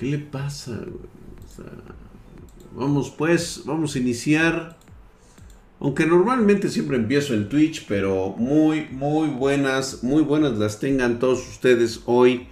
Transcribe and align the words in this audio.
¿Qué 0.00 0.06
le 0.06 0.18
pasa? 0.18 0.80
vamos 2.74 3.12
pues, 3.18 3.64
vamos 3.66 3.94
a 3.94 3.98
iniciar. 3.98 4.78
Aunque 5.78 6.06
normalmente 6.06 6.70
siempre 6.70 6.96
empiezo 6.96 7.34
en 7.34 7.50
Twitch, 7.50 7.84
pero 7.86 8.34
muy, 8.38 8.86
muy 8.90 9.28
buenas, 9.28 10.02
muy 10.02 10.22
buenas 10.22 10.56
las 10.56 10.80
tengan 10.80 11.18
todos 11.18 11.46
ustedes 11.46 12.00
hoy. 12.06 12.46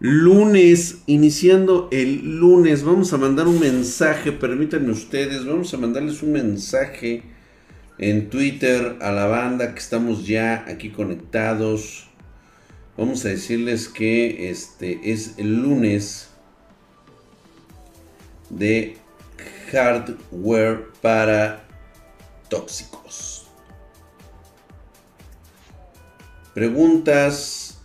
Lunes, 0.00 1.02
iniciando 1.06 1.88
el 1.92 2.38
lunes, 2.40 2.82
vamos 2.82 3.12
a 3.12 3.16
mandar 3.16 3.46
un 3.46 3.60
mensaje, 3.60 4.32
permítanme 4.32 4.90
ustedes, 4.90 5.46
vamos 5.46 5.72
a 5.74 5.78
mandarles 5.78 6.20
un 6.24 6.32
mensaje 6.32 7.22
en 7.98 8.28
Twitter 8.28 8.96
a 9.00 9.12
la 9.12 9.26
banda 9.26 9.72
que 9.72 9.78
estamos 9.78 10.26
ya 10.26 10.64
aquí 10.66 10.90
conectados. 10.90 12.08
Vamos 12.96 13.24
a 13.24 13.28
decirles 13.28 13.86
que 13.86 14.50
este 14.50 15.12
es 15.12 15.34
el 15.38 15.62
lunes 15.62 16.31
de 18.52 18.96
hardware 19.72 20.92
para 21.00 21.64
tóxicos. 22.48 23.46
Preguntas. 26.54 27.78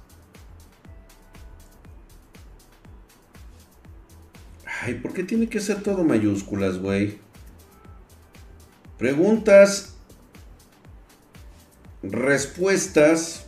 Ay, 4.82 4.96
¿por 4.96 5.14
qué 5.14 5.24
tiene 5.24 5.48
que 5.48 5.62
ser 5.62 5.82
todo 5.82 6.04
mayúsculas, 6.04 6.78
güey? 6.78 7.20
Preguntas. 8.98 9.96
Respuestas. 12.04 13.46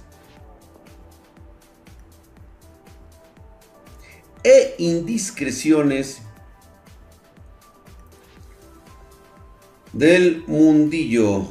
E 4.42 4.76
indiscreciones 4.78 6.22
del 9.94 10.44
mundillo 10.48 11.48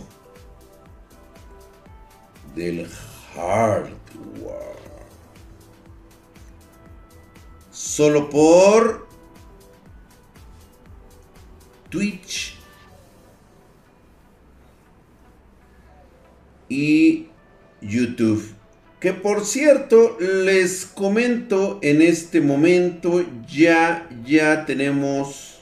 del 2.54 2.88
hardware. 3.34 3.98
Solo 7.70 8.28
por 8.28 9.06
Twitch 11.88 12.56
y 16.68 17.28
YouTube. 17.80 18.54
Que 19.00 19.12
por 19.12 19.44
cierto, 19.44 20.16
les 20.18 20.84
comento 20.84 21.78
en 21.82 22.02
este 22.02 22.40
momento 22.40 23.24
ya 23.48 24.08
ya 24.26 24.66
tenemos 24.66 25.57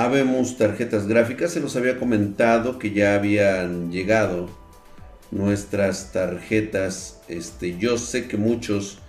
Habemos 0.00 0.56
tarjetas 0.56 1.06
gráficas, 1.06 1.52
se 1.52 1.60
los 1.60 1.76
había 1.76 1.98
comentado 1.98 2.78
que 2.78 2.92
ya 2.92 3.14
habían 3.14 3.92
llegado 3.92 4.48
nuestras 5.30 6.10
tarjetas. 6.10 7.20
Este, 7.28 7.76
yo 7.76 7.98
sé 7.98 8.26
que 8.26 8.38
muchos 8.38 9.00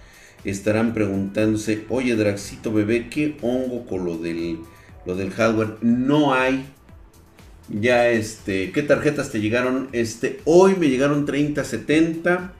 estarán 0.44 0.94
preguntándose, 0.94 1.86
oye 1.88 2.17
Draxito 2.17 2.73
bebé, 2.73 3.08
¿qué 3.08 3.38
hongo 3.42 3.86
con 3.86 4.03
lo 4.03 4.17
del, 4.17 4.59
lo 5.06 5.16
del 5.16 5.31
hardware? 5.31 5.78
No 5.80 6.34
hay. 6.34 6.66
Ya 7.69 8.09
este, 8.09 8.73
¿qué 8.73 8.84
tarjetas 8.84 9.31
te 9.31 9.39
llegaron? 9.39 9.88
Este, 9.94 10.42
hoy 10.44 10.75
me 10.78 10.89
llegaron 10.89 11.25
3070. 11.25 12.52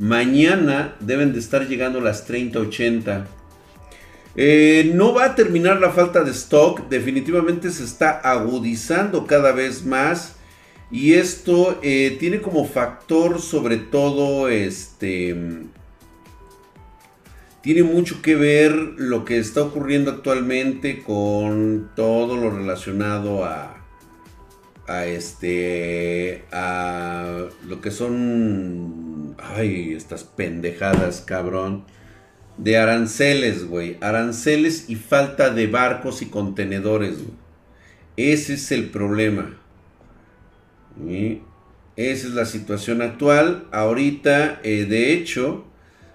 Mañana 0.00 0.96
deben 0.98 1.32
de 1.32 1.38
estar 1.38 1.68
llegando 1.68 2.00
las 2.00 2.26
3080. 2.26 3.37
Eh, 4.40 4.92
no 4.94 5.12
va 5.12 5.24
a 5.24 5.34
terminar 5.34 5.80
la 5.80 5.90
falta 5.90 6.22
de 6.22 6.30
stock, 6.30 6.88
definitivamente 6.88 7.72
se 7.72 7.82
está 7.82 8.20
agudizando 8.20 9.26
cada 9.26 9.50
vez 9.50 9.84
más. 9.84 10.36
Y 10.92 11.14
esto 11.14 11.80
eh, 11.82 12.16
tiene 12.20 12.40
como 12.40 12.64
factor 12.64 13.40
sobre 13.40 13.78
todo 13.78 14.48
este... 14.48 15.64
Tiene 17.62 17.82
mucho 17.82 18.22
que 18.22 18.36
ver 18.36 18.74
lo 18.74 19.24
que 19.24 19.38
está 19.38 19.62
ocurriendo 19.62 20.12
actualmente 20.12 21.02
con 21.02 21.90
todo 21.96 22.36
lo 22.36 22.50
relacionado 22.50 23.44
a, 23.44 23.84
a 24.86 25.06
este 25.06 26.44
a 26.52 27.48
lo 27.66 27.80
que 27.80 27.90
son 27.90 29.34
ay 29.38 29.92
estas 29.94 30.22
pendejadas 30.24 31.20
cabrón 31.20 31.84
de 32.58 32.76
aranceles, 32.76 33.64
güey. 33.64 33.96
Aranceles 34.00 34.84
y 34.88 34.96
falta 34.96 35.50
de 35.50 35.66
barcos 35.66 36.20
y 36.20 36.26
contenedores, 36.26 37.18
güey. 37.18 37.38
Ese 38.16 38.54
es 38.54 38.72
el 38.72 38.90
problema. 38.90 39.56
Esa 41.96 42.26
es 42.26 42.34
la 42.34 42.44
situación 42.44 43.00
actual. 43.00 43.68
Ahorita, 43.70 44.60
eh, 44.64 44.86
de 44.86 45.12
hecho, 45.12 45.64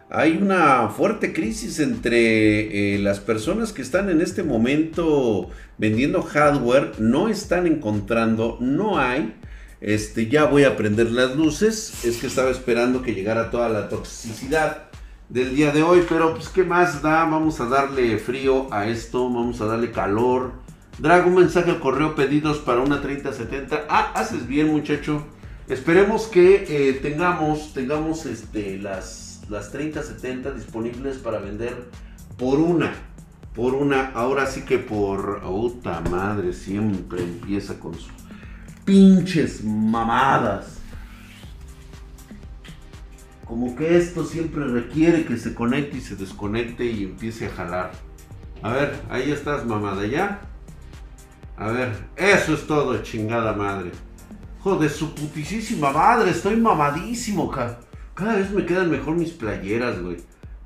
hay 0.09 0.37
una 0.37 0.89
fuerte 0.89 1.31
crisis 1.31 1.79
entre 1.79 2.95
eh, 2.95 2.99
las 2.99 3.21
personas 3.21 3.71
que 3.71 3.81
están 3.81 4.09
en 4.09 4.19
este 4.19 4.43
momento 4.43 5.49
vendiendo 5.77 6.21
hardware. 6.21 6.91
No 6.99 7.29
están 7.29 7.67
encontrando, 7.67 8.57
no 8.59 8.99
hay. 8.99 9.33
Este, 9.79 10.27
ya 10.27 10.43
voy 10.43 10.65
a 10.65 10.75
prender 10.75 11.09
las 11.11 11.37
luces. 11.37 12.03
Es 12.03 12.17
que 12.17 12.27
estaba 12.27 12.49
esperando 12.49 13.01
que 13.01 13.13
llegara 13.13 13.49
toda 13.49 13.69
la 13.69 13.87
toxicidad 13.87 14.92
del 15.29 15.55
día 15.55 15.71
de 15.71 15.83
hoy. 15.83 16.03
Pero 16.07 16.33
pues, 16.33 16.49
¿qué 16.49 16.63
más 16.63 17.01
da? 17.01 17.25
Vamos 17.25 17.59
a 17.59 17.65
darle 17.65 18.17
frío 18.17 18.67
a 18.73 18.87
esto, 18.87 19.23
vamos 19.23 19.61
a 19.61 19.65
darle 19.65 19.91
calor. 19.91 20.51
Drag, 20.99 21.27
un 21.27 21.35
mensaje 21.35 21.71
al 21.71 21.79
correo 21.79 22.15
pedidos 22.15 22.59
para 22.59 22.81
una 22.81 23.01
3070. 23.01 23.85
Ah, 23.89 24.11
haces 24.15 24.47
bien, 24.47 24.71
muchacho. 24.71 25.23
Esperemos 25.67 26.27
que 26.27 26.65
eh, 26.67 26.93
tengamos, 27.01 27.73
tengamos 27.73 28.25
este, 28.25 28.77
las, 28.77 29.41
las 29.49 29.71
3070 29.71 30.51
disponibles 30.51 31.17
para 31.17 31.39
vender 31.39 31.89
por 32.37 32.59
una. 32.59 32.93
Por 33.55 33.75
una, 33.75 34.11
ahora 34.13 34.45
sí 34.45 34.61
que 34.61 34.77
por. 34.77 35.41
Puta 35.41 36.01
madre, 36.01 36.53
siempre 36.53 37.23
empieza 37.23 37.79
con 37.79 37.93
sus 37.93 38.11
pinches 38.83 39.63
mamadas. 39.63 40.79
Como 43.53 43.75
que 43.75 43.97
esto 43.97 44.25
siempre 44.25 44.65
requiere 44.65 45.25
que 45.25 45.37
se 45.37 45.53
conecte 45.53 45.97
y 45.97 46.01
se 46.01 46.15
desconecte 46.15 46.85
y 46.85 47.03
empiece 47.03 47.45
a 47.45 47.51
jalar. 47.51 47.91
A 48.63 48.73
ver, 48.73 48.99
ahí 49.11 49.31
estás, 49.31 49.63
mamada, 49.63 50.07
¿ya? 50.07 50.41
A 51.55 51.67
ver, 51.67 51.93
eso 52.15 52.55
es 52.55 52.65
todo, 52.65 52.97
chingada 53.03 53.53
madre. 53.53 53.91
Joder, 54.61 54.89
su 54.89 55.13
putisísima 55.13 55.91
madre, 55.91 56.31
estoy 56.31 56.55
mamadísimo, 56.55 57.51
Cada 58.15 58.37
vez 58.37 58.49
me 58.49 58.65
quedan 58.65 58.89
mejor 58.89 59.17
mis 59.17 59.29
playeras, 59.29 60.01
güey. 60.01 60.17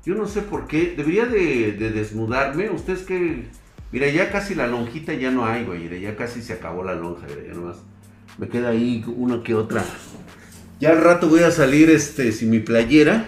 Yo 0.06 0.14
no 0.14 0.26
sé 0.26 0.40
por 0.40 0.66
qué. 0.66 0.94
Debería 0.96 1.26
de, 1.26 1.72
desnudarme. 1.72 2.70
Ustedes 2.70 3.02
que... 3.02 3.50
Mira, 3.92 4.08
ya 4.08 4.32
casi 4.32 4.54
la 4.54 4.66
lonjita 4.66 5.12
ya 5.12 5.30
no 5.30 5.44
hay, 5.44 5.66
güey. 5.66 6.00
Ya 6.00 6.16
casi 6.16 6.40
se 6.40 6.54
acabó 6.54 6.84
la 6.84 6.94
lonja, 6.94 7.26
ya 7.26 7.52
nomás. 7.52 7.82
Me 8.38 8.48
queda 8.48 8.70
ahí 8.70 9.04
una 9.14 9.42
que 9.42 9.54
otra 9.54 9.84
ya 10.80 10.90
al 10.90 11.02
rato 11.02 11.28
voy 11.28 11.40
a 11.40 11.50
salir 11.50 11.90
este 11.90 12.32
sin 12.32 12.50
mi 12.50 12.60
playera 12.60 13.26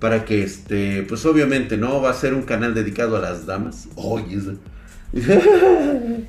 para 0.00 0.24
que 0.24 0.42
este, 0.42 1.04
pues 1.08 1.24
obviamente 1.24 1.76
no 1.76 2.00
va 2.02 2.10
a 2.10 2.14
ser 2.14 2.34
un 2.34 2.42
canal 2.42 2.74
dedicado 2.74 3.16
a 3.16 3.20
las 3.20 3.46
damas. 3.46 3.88
Oye, 3.94 4.38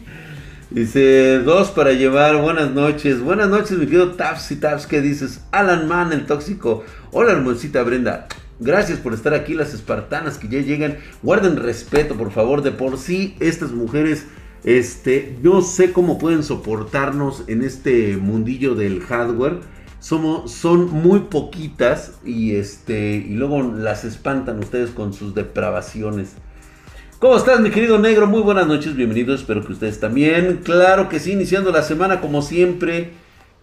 Dice, 0.70 1.40
dos 1.40 1.72
para 1.72 1.94
llevar, 1.94 2.42
buenas 2.42 2.72
noches. 2.72 3.22
Buenas 3.22 3.50
noches, 3.50 3.72
mi 3.78 3.86
querido 3.86 4.12
Taps 4.12 4.52
y 4.52 4.58
Taps, 4.58 4.86
¿qué 4.86 5.02
dices? 5.02 5.42
Alan 5.52 5.88
Man, 5.88 6.12
el 6.12 6.26
tóxico. 6.26 6.84
Hola, 7.12 7.32
hermosita 7.32 7.84
Brenda. 7.84 8.28
Gracias 8.60 9.00
por 9.00 9.14
estar 9.14 9.34
aquí, 9.34 9.54
las 9.54 9.74
espartanas 9.74 10.38
que 10.38 10.50
ya 10.50 10.60
llegan. 10.60 10.98
Guarden 11.24 11.56
respeto, 11.56 12.16
por 12.16 12.32
favor. 12.32 12.64
De 12.64 12.72
por 12.72 12.98
sí, 12.98 13.36
estas 13.40 13.72
mujeres, 13.72 14.26
este, 14.64 15.38
no 15.42 15.62
sé 15.62 15.94
cómo 15.94 16.18
pueden 16.18 16.44
soportarnos 16.44 17.44
en 17.48 17.64
este 17.64 18.18
mundillo 18.18 18.76
del 18.76 19.02
hardware 19.02 19.62
son 20.08 20.90
muy 20.90 21.20
poquitas 21.22 22.20
y, 22.24 22.56
este, 22.56 23.16
y 23.16 23.34
luego 23.34 23.62
las 23.62 24.06
espantan 24.06 24.60
ustedes 24.60 24.92
con 24.92 25.14
sus 25.14 25.36
depravaciones. 25.36 26.34
¿Cómo 27.20 27.36
estás, 27.36 27.60
mi 27.60 27.72
querido 27.72 28.00
negro? 28.00 28.26
Muy 28.26 28.42
buenas 28.42 28.68
noches, 28.68 28.96
bienvenidos. 28.96 29.42
Espero 29.42 29.66
que 29.66 29.74
ustedes 29.74 30.00
también. 30.00 30.62
Claro 30.64 31.10
que 31.10 31.20
sí, 31.20 31.34
iniciando 31.34 31.72
la 31.72 31.82
semana 31.82 32.22
como 32.22 32.42
siempre. 32.42 33.10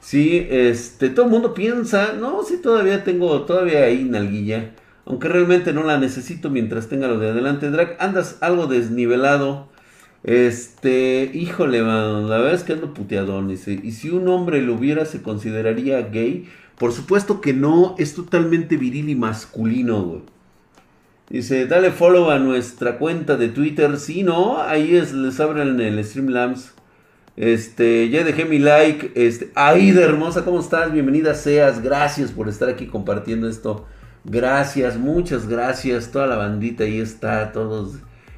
Sí, 0.01 0.47
este, 0.51 1.09
todo 1.09 1.25
el 1.25 1.31
mundo 1.31 1.55
piensa, 1.55 2.13
no, 2.13 2.43
sí, 2.43 2.59
todavía 2.59 3.05
tengo, 3.05 3.43
todavía 3.43 3.85
ahí 3.85 4.05
nalguilla. 4.05 4.73
Aunque 5.07 5.29
realmente 5.29 5.73
no 5.73 5.83
la 5.83 5.97
necesito 5.97 6.51
mientras 6.51 6.89
tenga 6.89 7.09
lo 7.09 7.19
de 7.19 7.31
adelante. 7.31 7.71
Drag, 7.71 7.97
andas 8.01 8.37
algo 8.43 8.67
desnivelado. 8.67 9.69
Este, 10.25 11.31
híjole, 11.35 11.83
man, 11.83 12.31
la 12.31 12.39
verdad 12.39 12.55
es 12.55 12.65
que 12.65 12.73
ando 12.73 12.95
puteadón. 12.95 13.49
Dice, 13.49 13.79
y 13.83 13.93
si 13.93 14.11
un 14.11 14.27
hombre 14.29 14.63
lo 14.63 14.75
hubiera, 14.75 15.05
se 15.05 15.23
consideraría 15.23 16.01
gay. 16.03 16.49
Por 16.79 16.93
supuesto 16.93 17.41
que 17.41 17.53
no, 17.53 17.95
es 17.99 18.15
totalmente 18.15 18.77
viril 18.77 19.11
y 19.11 19.15
masculino, 19.15 20.03
güey. 20.03 20.23
Dice, 21.29 21.67
dale 21.67 21.91
follow 21.91 22.31
a 22.31 22.39
nuestra 22.39 22.99
cuenta 22.99 23.37
de 23.37 23.49
Twitter. 23.49 23.99
Si 23.99 24.23
no, 24.23 24.61
ahí 24.61 24.97
es, 24.97 25.13
les 25.13 25.39
abren 25.41 25.81
el 25.81 26.03
Streamlabs. 26.03 26.73
Este, 27.37 28.09
ya 28.09 28.25
dejé 28.25 28.45
mi 28.47 28.59
like. 28.59 29.13
Este, 29.15 29.51
Aida 29.55 30.03
hermosa, 30.03 30.45
¿cómo 30.45 30.61
estás? 30.61 30.93
Bienvenida 30.93 31.35
seas. 31.35 31.83
Gracias 31.83 32.31
por 32.31 32.49
estar 32.49 32.69
aquí 32.69 32.87
compartiendo 32.87 33.49
esto. 33.49 33.87
Gracias, 34.25 34.97
muchas 34.97 35.49
gracias. 35.49 36.11
Toda 36.11 36.27
la 36.27 36.37
bandita 36.37 36.85
ahí 36.85 37.01
está, 37.01 37.53
todos. 37.53 37.97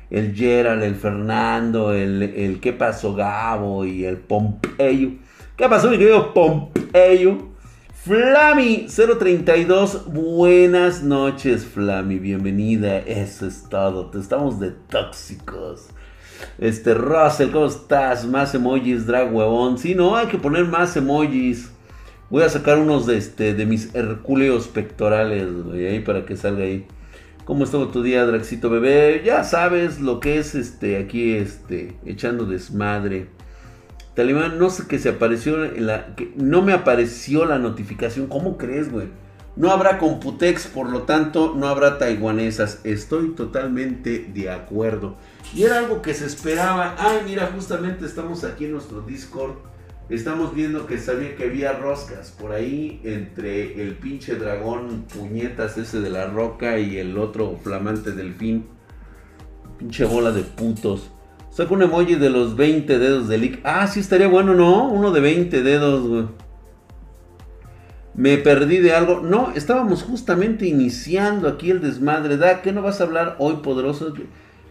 El 0.09 0.37
Gerald, 0.37 0.85
el 0.85 0.95
Fernando, 0.95 1.93
el, 1.93 2.59
¿Qué 2.61 2.73
pasó 2.73 3.15
Gabo? 3.15 3.85
Y 3.85 4.05
el 4.05 4.19
Pompeyo. 4.19 5.11
¿Qué 5.57 5.69
pasó, 5.69 5.91
mi 5.91 5.99
querido 5.99 6.33
Pompeyo? 6.33 7.57
Flami 8.05 8.87
032, 8.87 10.13
buenas 10.13 11.03
noches, 11.03 11.65
Flami, 11.65 12.21
bienvenida. 12.21 12.99
Eso 12.99 13.49
es 13.49 13.65
todo. 13.69 14.07
Te 14.07 14.21
estamos 14.21 14.61
de 14.61 14.71
tóxicos. 14.71 15.89
Este, 16.59 16.95
Russell, 16.95 17.51
¿cómo 17.51 17.67
estás? 17.67 18.25
Más 18.27 18.55
emojis, 18.55 19.07
drag 19.07 19.35
huevón. 19.35 19.77
Sí, 19.77 19.97
no, 19.97 20.15
hay 20.15 20.29
que 20.29 20.39
poner 20.39 20.67
más 20.67 20.97
emojis. 20.97 21.73
Voy 22.31 22.45
a 22.45 22.49
sacar 22.49 22.79
unos 22.79 23.07
de, 23.07 23.17
este, 23.17 23.55
de 23.55 23.67
mis 23.67 23.93
hercúleos 23.93 24.69
pectorales, 24.69 25.49
ahí 25.73 25.99
para 25.99 26.25
que 26.25 26.37
salga 26.37 26.63
ahí. 26.63 26.87
¿Cómo 27.47 27.63
estuvo 27.63 27.87
tu 27.87 28.03
día, 28.03 28.27
Draxito 28.27 28.69
bebé? 28.71 29.23
Ya 29.25 29.45
sabes 29.45 30.01
lo 30.01 30.19
que 30.19 30.39
es 30.39 30.57
este 30.57 30.99
aquí 30.99 31.35
este 31.35 31.97
echando 32.05 32.45
desmadre. 32.45 33.29
Talibán, 34.17 34.59
no 34.59 34.69
sé 34.69 34.89
qué 34.89 34.99
se 34.99 35.11
apareció 35.11 35.65
en 35.65 35.87
la 35.87 36.17
que 36.17 36.33
no 36.35 36.63
me 36.63 36.73
apareció 36.73 37.45
la 37.45 37.61
notificación. 37.61 38.27
¿Cómo 38.27 38.59
crees, 38.59 38.91
güey? 38.91 39.11
No 39.55 39.71
habrá 39.71 39.99
Computex, 39.99 40.67
por 40.67 40.91
lo 40.91 41.03
tanto, 41.03 41.55
no 41.57 41.69
habrá 41.69 41.99
taiwanesas. 41.99 42.81
Estoy 42.83 43.29
totalmente 43.29 44.29
de 44.35 44.51
acuerdo. 44.51 45.15
Y 45.55 45.63
era 45.63 45.79
algo 45.79 46.03
que 46.03 46.15
se 46.15 46.27
esperaba. 46.27 46.97
Ay, 46.99 47.21
mira, 47.27 47.53
justamente 47.55 48.07
estamos 48.07 48.43
aquí 48.43 48.65
en 48.65 48.73
nuestro 48.73 49.03
Discord 49.03 49.55
Estamos 50.09 50.55
viendo 50.55 50.87
que 50.87 50.99
sabía 50.99 51.35
que 51.35 51.45
había 51.45 51.73
roscas 51.73 52.31
por 52.31 52.53
ahí 52.53 53.01
entre 53.03 53.83
el 53.83 53.97
pinche 53.97 54.37
dragón 54.37 55.05
puñetas 55.13 55.77
ese 55.79 56.01
de 56.01 56.11
la 56.11 56.27
roca 56.27 56.79
y 56.79 56.97
el 56.99 57.19
otro 57.19 57.59
flamante 57.61 58.13
delfín. 58.13 58.67
Pinche 59.79 60.05
bola 60.05 60.31
de 60.31 60.43
putos. 60.43 61.11
Saca 61.51 61.75
un 61.75 61.83
emoji 61.83 62.15
de 62.15 62.31
los 62.31 62.55
20 62.55 62.99
dedos 63.01 63.27
de 63.29 63.39
Lick. 63.39 63.61
Ah, 63.65 63.89
sí 63.89 63.99
estaría 63.99 64.29
bueno, 64.29 64.55
¿no? 64.55 64.89
Uno 64.89 65.11
de 65.11 65.21
20 65.21 65.63
dedos, 65.65 66.07
güey. 66.07 66.27
Me 68.15 68.39
perdí 68.39 68.79
de 68.79 68.93
algo. 68.93 69.21
No, 69.21 69.53
estábamos 69.57 70.05
justamente 70.05 70.67
iniciando 70.67 71.49
aquí 71.49 71.71
el 71.71 71.81
desmadre. 71.81 72.37
¿Da? 72.37 72.63
¿Qué 72.63 72.73
no 72.73 72.81
vas 72.81 73.01
a 73.01 73.05
hablar 73.05 73.37
hoy, 73.41 73.57
poderoso? 73.57 74.15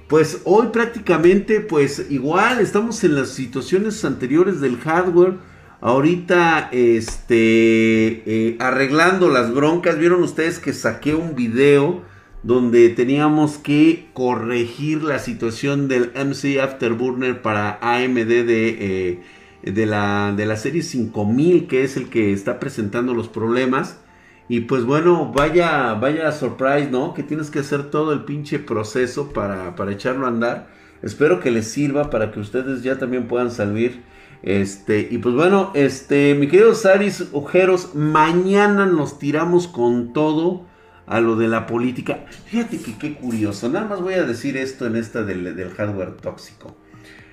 Pues 0.08 0.42
hoy 0.44 0.68
prácticamente, 0.72 1.62
pues 1.62 2.08
igual 2.12 2.60
estamos 2.60 3.04
en 3.04 3.16
las 3.16 3.30
situaciones 3.30 4.06
anteriores 4.06 4.62
del 4.62 4.78
hardware. 4.78 5.34
Ahorita, 5.82 6.70
este, 6.72 8.24
eh, 8.26 8.56
arreglando 8.60 9.30
las 9.30 9.52
broncas. 9.52 9.98
Vieron 9.98 10.22
ustedes 10.22 10.60
que 10.60 10.74
saqué 10.74 11.16
un 11.16 11.36
video 11.36 12.04
donde 12.44 12.90
teníamos 12.90 13.58
que 13.58 14.10
corregir 14.14 15.04
la 15.04 15.18
situación 15.18 15.88
del 15.88 16.12
MC 16.14 16.60
Afterburner 16.62 17.42
para 17.42 17.80
AMD 17.82 18.28
de, 18.28 18.78
eh, 18.80 19.24
de, 19.64 19.86
la, 19.88 20.36
de 20.38 20.46
la 20.46 20.56
serie 20.56 20.84
5000, 20.84 21.66
que 21.66 21.84
es 21.84 21.98
el 21.98 22.10
que 22.10 22.32
está 22.32 22.60
presentando 22.60 23.16
los 23.16 23.28
problemas. 23.28 23.98
Y 24.48 24.62
pues 24.62 24.84
bueno, 24.84 25.32
vaya, 25.36 25.94
vaya 25.96 26.32
surprise, 26.32 26.90
¿no? 26.92 27.14
Que 27.14 27.24
tienes 27.24 27.50
que 27.50 27.60
hacer 27.60 27.90
todo 27.90 28.14
el 28.14 28.26
pinche 28.26 28.60
proceso 28.60 29.34
para, 29.34 29.74
echarlo 29.90 30.26
a 30.26 30.30
andar. 30.30 30.68
Espero 31.02 31.40
que 31.40 31.52
les 31.52 31.68
sirva 31.68 32.10
para 32.10 32.32
que 32.32 32.40
ustedes 32.40 32.84
ya 32.84 32.98
también 33.00 33.28
puedan 33.28 33.50
salir. 33.50 34.04
Este, 34.44 35.08
y 35.10 35.18
pues 35.18 35.34
bueno, 35.34 35.72
este, 35.74 36.36
mi 36.36 36.48
querido 36.48 36.76
Saris 36.76 37.30
Ojeros, 37.32 37.96
mañana 37.96 38.86
nos 38.86 39.18
tiramos 39.18 39.68
con 39.68 40.14
todo 40.14 40.68
a 41.08 41.20
lo 41.20 41.36
de 41.36 41.48
la 41.48 41.66
política. 41.66 42.26
Fíjate 42.46 42.78
que 42.78 42.98
qué 42.98 43.16
curioso. 43.16 43.70
Nada 43.70 43.88
más 43.88 44.02
voy 44.02 44.14
a 44.14 44.24
decir 44.24 44.58
esto 44.58 44.86
en 44.86 44.96
esta 44.96 45.24
del, 45.24 45.70
hardware 45.76 46.18
tóxico. 46.18 46.76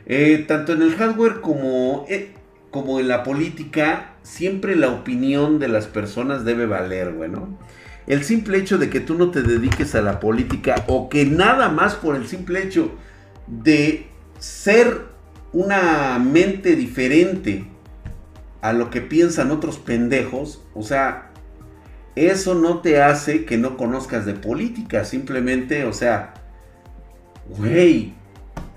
Eh, 0.06 0.44
tanto 0.48 0.72
en 0.72 0.82
el 0.82 0.94
hardware 0.94 1.40
como, 1.42 2.06
eh, 2.08 2.34
como 2.72 2.98
en 2.98 3.06
la 3.06 3.22
política, 3.22 4.14
siempre 4.22 4.74
la 4.74 4.88
opinión 4.88 5.60
de 5.60 5.68
las 5.68 5.86
personas 5.86 6.44
debe 6.44 6.66
valer, 6.66 7.12
güey. 7.12 7.30
El 8.08 8.24
simple 8.24 8.58
hecho 8.58 8.78
de 8.78 8.90
que 8.90 8.98
tú 8.98 9.14
no 9.14 9.30
te 9.30 9.42
dediques 9.42 9.94
a 9.94 10.02
la 10.02 10.18
política 10.18 10.84
o 10.88 11.08
que 11.08 11.24
nada 11.24 11.68
más 11.68 11.94
por 11.94 12.16
el 12.16 12.26
simple 12.26 12.62
hecho 12.62 12.90
de 13.46 14.06
ser 14.38 15.02
una 15.52 16.18
mente 16.18 16.74
diferente 16.74 17.66
a 18.62 18.72
lo 18.72 18.90
que 18.90 19.02
piensan 19.02 19.50
otros 19.50 19.78
pendejos, 19.78 20.64
o 20.74 20.82
sea, 20.82 21.30
eso 22.16 22.54
no 22.54 22.80
te 22.80 23.02
hace 23.02 23.44
que 23.44 23.58
no 23.58 23.76
conozcas 23.76 24.24
de 24.24 24.34
política, 24.34 25.04
simplemente, 25.04 25.84
o 25.84 25.92
sea, 25.92 26.34
güey, 27.58 28.14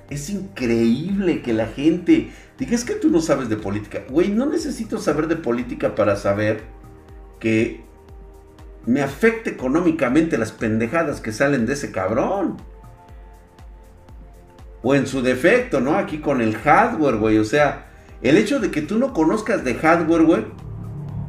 es 0.09 0.29
increíble 0.29 1.41
que 1.41 1.53
la 1.53 1.67
gente 1.67 2.31
Dije, 2.57 2.75
es 2.75 2.85
que 2.85 2.93
tú 2.93 3.09
no 3.09 3.21
sabes 3.21 3.49
de 3.49 3.57
política. 3.57 4.03
Güey, 4.09 4.29
no 4.29 4.45
necesito 4.45 4.99
saber 4.99 5.27
de 5.27 5.35
política 5.35 5.93
para 5.93 6.15
saber 6.15 6.63
que 7.39 7.83
me 8.85 9.01
afecta 9.01 9.49
económicamente 9.49 10.37
las 10.37 10.51
pendejadas 10.51 11.19
que 11.19 11.33
salen 11.33 11.65
de 11.65 11.73
ese 11.73 11.91
cabrón. 11.91 12.57
O 14.81 14.95
en 14.95 15.05
su 15.07 15.21
defecto, 15.21 15.81
¿no? 15.81 15.97
Aquí 15.97 16.19
con 16.19 16.39
el 16.41 16.55
hardware, 16.55 17.17
güey. 17.17 17.37
O 17.39 17.43
sea, 17.43 17.87
el 18.21 18.37
hecho 18.37 18.59
de 18.59 18.71
que 18.71 18.81
tú 18.81 18.99
no 18.99 19.13
conozcas 19.13 19.65
de 19.65 19.75
hardware, 19.75 20.23
güey, 20.23 20.45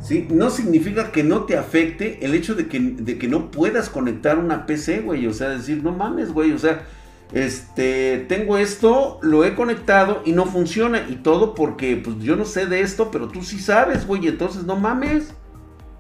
¿sí? 0.01 0.29
No 0.31 0.51
significa 0.51 1.11
que 1.11 1.25
no 1.25 1.45
te 1.45 1.57
afecte 1.57 2.25
el 2.25 2.35
hecho 2.35 2.55
de 2.55 2.69
que, 2.69 2.79
de 2.79 3.19
que 3.19 3.27
no 3.27 3.51
puedas 3.51 3.89
conectar 3.89 4.39
una 4.39 4.65
PC, 4.65 5.01
güey. 5.01 5.27
O 5.27 5.33
sea, 5.33 5.49
decir, 5.49 5.83
no 5.83 5.91
mames, 5.91 6.33
güey. 6.33 6.53
O 6.53 6.59
sea, 6.59 6.87
este, 7.33 8.25
tengo 8.29 8.57
esto, 8.57 9.19
lo 9.23 9.45
he 9.45 9.55
conectado 9.55 10.23
y 10.25 10.33
no 10.33 10.47
funciona. 10.47 11.07
Y 11.09 11.17
todo 11.17 11.55
porque, 11.55 11.97
pues 11.97 12.19
yo 12.19 12.37
no 12.37 12.45
sé 12.45 12.67
de 12.67 12.81
esto, 12.81 13.11
pero 13.11 13.29
tú 13.29 13.43
sí 13.43 13.59
sabes, 13.59 14.07
güey. 14.07 14.27
Entonces 14.27 14.65
no 14.65 14.77
mames. 14.77 15.35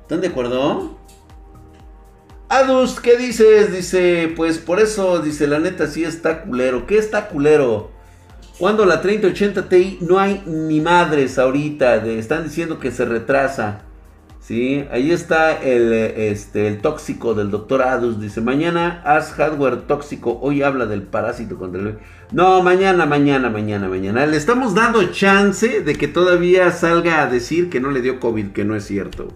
¿Están 0.02 0.20
de 0.20 0.28
acuerdo? 0.28 0.98
Adus, 2.48 3.00
¿qué 3.00 3.16
dices? 3.16 3.72
Dice, 3.72 4.32
pues 4.36 4.58
por 4.58 4.78
eso, 4.78 5.18
dice, 5.18 5.48
la 5.48 5.58
neta 5.58 5.88
sí 5.88 6.04
está 6.04 6.42
culero. 6.42 6.86
¿Qué 6.86 6.98
está 6.98 7.28
culero? 7.28 7.90
Cuando 8.58 8.86
la 8.86 9.00
3080 9.00 9.68
Ti 9.68 9.98
no 10.00 10.18
hay 10.18 10.42
ni 10.46 10.80
madres 10.80 11.38
ahorita. 11.38 11.96
están 12.06 12.44
diciendo 12.44 12.78
que 12.78 12.90
se 12.90 13.04
retrasa. 13.04 13.85
Sí, 14.46 14.84
ahí 14.92 15.10
está 15.10 15.60
el, 15.60 15.92
este, 15.92 16.68
el 16.68 16.80
tóxico 16.80 17.34
del 17.34 17.50
doctor 17.50 17.82
Adus. 17.82 18.20
Dice, 18.20 18.40
mañana 18.40 19.02
haz 19.04 19.32
hardware 19.32 19.88
tóxico. 19.88 20.38
Hoy 20.40 20.62
habla 20.62 20.86
del 20.86 21.02
parásito 21.02 21.58
contra 21.58 21.80
el... 21.80 21.98
No, 22.30 22.62
mañana, 22.62 23.06
mañana, 23.06 23.50
mañana, 23.50 23.88
mañana. 23.88 24.24
Le 24.24 24.36
estamos 24.36 24.72
dando 24.72 25.02
chance 25.10 25.80
de 25.80 25.94
que 25.96 26.06
todavía 26.06 26.70
salga 26.70 27.22
a 27.22 27.26
decir 27.26 27.70
que 27.70 27.80
no 27.80 27.90
le 27.90 28.02
dio 28.02 28.20
COVID, 28.20 28.52
que 28.52 28.64
no 28.64 28.76
es 28.76 28.84
cierto. 28.84 29.26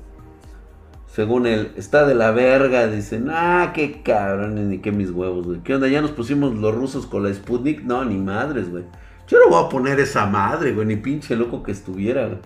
Según 1.08 1.48
él, 1.48 1.72
está 1.74 2.06
de 2.06 2.14
la 2.14 2.30
verga. 2.30 2.86
Dice, 2.86 3.20
ah, 3.30 3.72
qué 3.74 4.02
cabrón, 4.04 4.68
ni 4.68 4.78
qué 4.78 4.92
mis 4.92 5.10
huevos, 5.10 5.44
güey. 5.44 5.60
¿Qué 5.64 5.74
onda? 5.74 5.88
¿Ya 5.88 6.02
nos 6.02 6.12
pusimos 6.12 6.54
los 6.54 6.72
rusos 6.72 7.06
con 7.06 7.24
la 7.24 7.34
Sputnik? 7.34 7.82
No, 7.82 8.04
ni 8.04 8.16
madres, 8.16 8.70
güey. 8.70 8.84
Yo 9.26 9.38
no 9.40 9.50
voy 9.50 9.64
a 9.64 9.68
poner 9.68 9.98
esa 9.98 10.26
madre, 10.26 10.70
güey, 10.72 10.86
ni 10.86 10.94
pinche 10.94 11.34
loco 11.34 11.64
que 11.64 11.72
estuviera, 11.72 12.26
güey. 12.26 12.38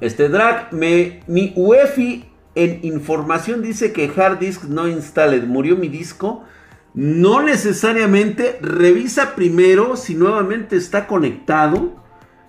Este 0.00 0.28
drag, 0.28 0.72
me, 0.72 1.20
mi 1.26 1.52
UEFI 1.56 2.24
en 2.54 2.80
información 2.82 3.62
dice 3.62 3.92
que 3.92 4.10
hard 4.16 4.38
disk 4.38 4.64
no 4.64 4.88
installed, 4.88 5.44
murió 5.44 5.76
mi 5.76 5.88
disco. 5.88 6.44
No 6.94 7.42
necesariamente, 7.42 8.58
revisa 8.60 9.34
primero 9.34 9.96
si 9.96 10.14
nuevamente 10.14 10.76
está 10.76 11.06
conectado. 11.06 12.02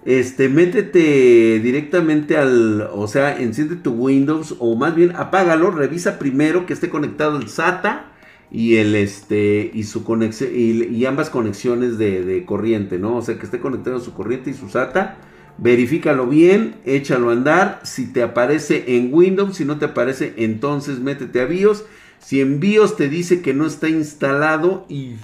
Este, 0.06 0.48
métete 0.48 1.60
directamente 1.60 2.38
al, 2.38 2.89
o 2.94 3.08
sea, 3.08 3.38
enciende 3.39 3.75
tu 3.75 3.91
Windows 3.91 4.56
o 4.60 4.75
más 4.75 4.96
bien 4.96 5.15
apágalo, 5.15 5.72
revisa 5.72 6.18
primero 6.18 6.65
que 6.65 6.74
esté 6.74 6.89
conectado 6.89 7.38
el 7.38 7.50
SATA 7.50 8.06
y 8.50 8.77
el 8.77 8.96
este 8.96 9.70
y 9.74 9.84
su 9.84 10.03
conexión 10.03 10.50
y, 10.53 11.06
ambas 11.06 11.29
conexiones 11.29 11.98
de, 11.98 12.24
de, 12.24 12.46
corriente, 12.46 12.98
¿no? 12.98 13.18
O 13.18 13.22
sea, 13.22 13.38
que 13.38 13.46
esté 13.46 13.60
conectado 13.60 14.00
su 14.00 14.13
corriente 14.13 14.50
y 14.50 14.53
su 14.53 14.70
SATA 14.70 15.18
Verifícalo 15.61 16.25
bien, 16.25 16.75
échalo 16.85 17.29
a 17.29 17.33
andar. 17.33 17.81
Si 17.83 18.11
te 18.13 18.23
aparece 18.23 18.95
en 18.95 19.13
Windows, 19.13 19.57
si 19.57 19.65
no 19.65 19.77
te 19.77 19.85
aparece, 19.85 20.33
entonces 20.37 20.99
métete 20.99 21.41
a 21.41 21.45
BIOS. 21.45 21.83
Si 22.19 22.39
en 22.39 22.59
BIOS 22.59 22.95
te 22.95 23.09
dice 23.09 23.41
que 23.41 23.53
no 23.53 23.65
está 23.65 23.89
instalado, 23.89 24.85
y... 24.87 25.15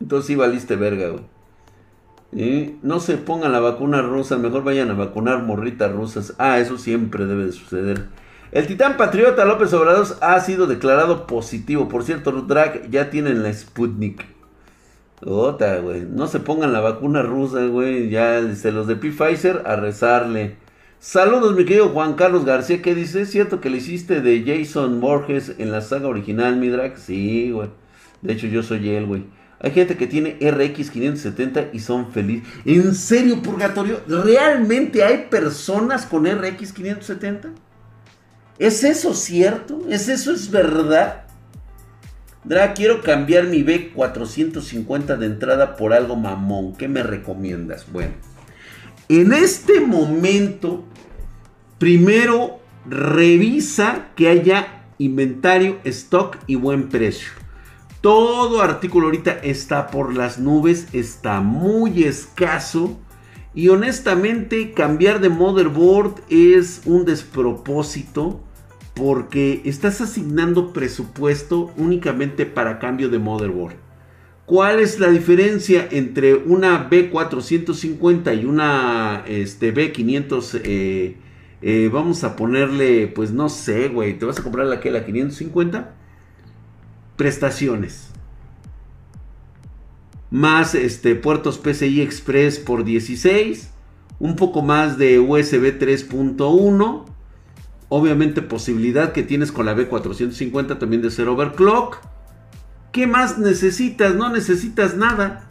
entonces 0.00 0.26
sí 0.28 0.36
valiste 0.36 0.76
verga. 0.76 1.16
¿Eh? 2.36 2.76
No 2.82 3.00
se 3.00 3.16
pongan 3.16 3.52
la 3.52 3.60
vacuna 3.60 4.02
rusa, 4.02 4.36
mejor 4.38 4.64
vayan 4.64 4.90
a 4.90 4.94
vacunar 4.94 5.42
morritas 5.42 5.90
rusas. 5.92 6.34
Ah, 6.38 6.58
eso 6.60 6.78
siempre 6.78 7.26
debe 7.26 7.46
de 7.46 7.52
suceder. 7.52 8.08
El 8.52 8.68
titán 8.68 8.96
patriota 8.96 9.44
López 9.44 9.72
Obrador 9.72 10.06
ha 10.20 10.38
sido 10.38 10.68
declarado 10.68 11.26
positivo. 11.26 11.88
Por 11.88 12.04
cierto, 12.04 12.30
Drag 12.30 12.88
ya 12.88 13.10
tienen 13.10 13.42
la 13.42 13.52
Sputnik. 13.52 14.33
Güey. 15.24 16.06
No 16.10 16.26
se 16.26 16.40
pongan 16.40 16.72
la 16.72 16.80
vacuna 16.80 17.22
rusa, 17.22 17.64
güey. 17.66 18.10
Ya, 18.10 18.42
dice 18.42 18.72
los 18.72 18.86
de 18.86 18.96
Pfizer 18.96 19.62
a 19.64 19.76
rezarle. 19.76 20.56
Saludos, 20.98 21.54
mi 21.54 21.64
querido 21.64 21.88
Juan 21.90 22.14
Carlos 22.14 22.44
García. 22.44 22.82
¿Qué 22.82 22.94
dice? 22.94 23.22
¿Es 23.22 23.30
cierto 23.30 23.60
que 23.60 23.70
le 23.70 23.78
hiciste 23.78 24.20
de 24.20 24.44
Jason 24.44 25.00
Borges 25.00 25.54
en 25.58 25.70
la 25.70 25.80
saga 25.80 26.08
original, 26.08 26.56
mi 26.56 26.68
drag? 26.68 26.98
Sí, 26.98 27.50
güey. 27.52 27.70
De 28.22 28.34
hecho, 28.34 28.46
yo 28.46 28.62
soy 28.62 28.88
él, 28.90 29.06
güey. 29.06 29.24
Hay 29.60 29.70
gente 29.70 29.96
que 29.96 30.06
tiene 30.06 30.36
RX 30.40 30.90
570 30.90 31.70
y 31.72 31.78
son 31.78 32.12
felices. 32.12 32.46
¿En 32.66 32.94
serio, 32.94 33.40
Purgatorio? 33.40 34.00
¿Realmente 34.06 35.02
hay 35.02 35.26
personas 35.30 36.04
con 36.04 36.26
RX 36.26 36.72
570? 36.72 37.50
¿Es 38.58 38.84
eso 38.84 39.14
cierto? 39.14 39.80
¿Es 39.88 40.08
eso 40.08 40.32
es 40.32 40.50
verdad? 40.50 41.23
Dra, 42.44 42.74
quiero 42.74 43.00
cambiar 43.00 43.44
mi 43.44 43.62
B450 43.62 45.16
de 45.16 45.26
entrada 45.26 45.76
por 45.76 45.94
algo 45.94 46.14
mamón. 46.14 46.76
¿Qué 46.76 46.88
me 46.88 47.02
recomiendas? 47.02 47.90
Bueno, 47.90 48.12
en 49.08 49.32
este 49.32 49.80
momento, 49.80 50.84
primero 51.78 52.60
revisa 52.86 54.08
que 54.14 54.28
haya 54.28 54.84
inventario, 54.98 55.78
stock 55.84 56.36
y 56.46 56.56
buen 56.56 56.90
precio. 56.90 57.30
Todo 58.02 58.60
artículo 58.60 59.06
ahorita 59.06 59.38
está 59.42 59.86
por 59.86 60.14
las 60.14 60.38
nubes, 60.38 60.88
está 60.92 61.40
muy 61.40 62.04
escaso. 62.04 63.00
Y 63.54 63.70
honestamente 63.70 64.72
cambiar 64.72 65.20
de 65.20 65.30
motherboard 65.30 66.16
es 66.28 66.82
un 66.84 67.06
despropósito 67.06 68.40
porque 68.94 69.62
estás 69.64 70.00
asignando 70.00 70.72
presupuesto 70.72 71.72
únicamente 71.76 72.46
para 72.46 72.78
cambio 72.78 73.08
de 73.08 73.18
motherboard. 73.18 73.76
¿Cuál 74.46 74.80
es 74.80 75.00
la 75.00 75.08
diferencia 75.08 75.88
entre 75.90 76.34
una 76.34 76.88
B450 76.90 78.40
y 78.40 78.44
una 78.44 79.24
este, 79.26 79.74
B500? 79.74 80.60
Eh, 80.64 81.16
eh, 81.62 81.90
vamos 81.92 82.24
a 82.24 82.36
ponerle, 82.36 83.06
pues 83.08 83.32
no 83.32 83.48
sé, 83.48 83.88
güey, 83.88 84.18
¿te 84.18 84.26
vas 84.26 84.38
a 84.38 84.42
comprar 84.42 84.66
la 84.66 84.80
que 84.80 84.90
la 84.90 85.04
550? 85.04 85.94
Prestaciones 87.16 88.14
más 90.34 90.74
este, 90.74 91.14
puertos 91.14 91.58
PCI 91.58 92.00
Express 92.00 92.58
por 92.58 92.82
16, 92.82 93.70
un 94.18 94.34
poco 94.34 94.62
más 94.62 94.98
de 94.98 95.20
USB 95.20 95.78
3.1, 95.78 97.04
obviamente 97.94 98.42
posibilidad 98.42 99.12
que 99.12 99.22
tienes 99.22 99.52
con 99.52 99.66
la 99.66 99.76
B450 99.76 100.78
también 100.80 101.00
de 101.00 101.12
ser 101.12 101.28
overclock. 101.28 101.98
¿Qué 102.90 103.06
más 103.06 103.38
necesitas? 103.38 104.16
No 104.16 104.30
necesitas 104.30 104.96
nada. 104.96 105.46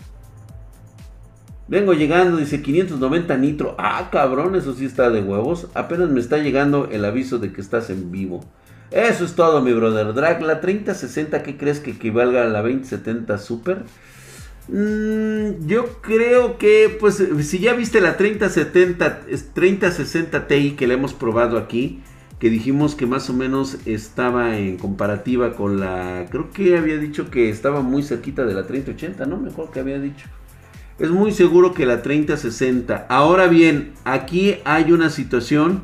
Vengo 1.70 1.94
llegando, 1.94 2.36
dice 2.36 2.62
590 2.62 3.38
nitro. 3.38 3.76
Ah, 3.78 4.10
cabrón, 4.12 4.56
eso 4.56 4.74
sí 4.74 4.84
está 4.84 5.10
de 5.10 5.22
huevos. 5.22 5.68
Apenas 5.74 6.10
me 6.10 6.20
está 6.20 6.38
llegando 6.38 6.90
el 6.92 7.06
aviso 7.06 7.40
de 7.40 7.54
que 7.54 7.62
estás 7.62 7.90
en 7.90 8.12
vivo. 8.12 8.44
Eso 8.92 9.24
es 9.24 9.36
todo, 9.36 9.62
mi 9.62 9.72
brother. 9.72 10.14
Drag, 10.14 10.42
la 10.42 10.60
3060, 10.60 11.44
¿qué 11.44 11.56
crees 11.56 11.80
que 11.80 11.92
equivalga 11.92 12.44
a 12.44 12.48
la 12.48 12.62
2070 12.62 13.38
Super? 13.38 13.84
Mm, 14.68 15.66
yo 15.66 16.02
creo 16.02 16.58
que, 16.58 16.98
pues, 17.00 17.26
si 17.40 17.60
ya 17.60 17.74
viste 17.74 18.02
la 18.02 18.18
3070, 18.18 19.22
3060 19.54 20.48
Ti 20.48 20.76
que 20.78 20.88
le 20.88 20.96
hemos 20.96 21.14
probado 21.14 21.58
aquí, 21.58 22.02
que 22.44 22.50
dijimos 22.50 22.96
que 22.96 23.06
más 23.06 23.30
o 23.30 23.34
menos 23.34 23.78
estaba 23.86 24.58
en 24.58 24.76
comparativa 24.76 25.54
con 25.54 25.80
la, 25.80 26.26
creo 26.30 26.52
que 26.52 26.78
había 26.78 26.98
dicho 26.98 27.32
que 27.32 27.50
estaba 27.50 27.80
muy 27.80 28.04
cerquita 28.04 28.44
de 28.44 28.54
la 28.54 28.68
3080, 28.68 29.26
¿no? 29.28 29.38
Mejor 29.38 29.72
que 29.72 29.80
había 29.80 29.98
dicho. 29.98 30.26
Es 31.00 31.10
muy 31.10 31.32
seguro 31.32 31.74
que 31.74 31.86
la 31.86 32.02
3060. 32.02 33.06
Ahora 33.08 33.48
bien, 33.48 33.94
aquí 34.04 34.58
hay 34.66 34.92
una 34.92 35.10
situación 35.10 35.84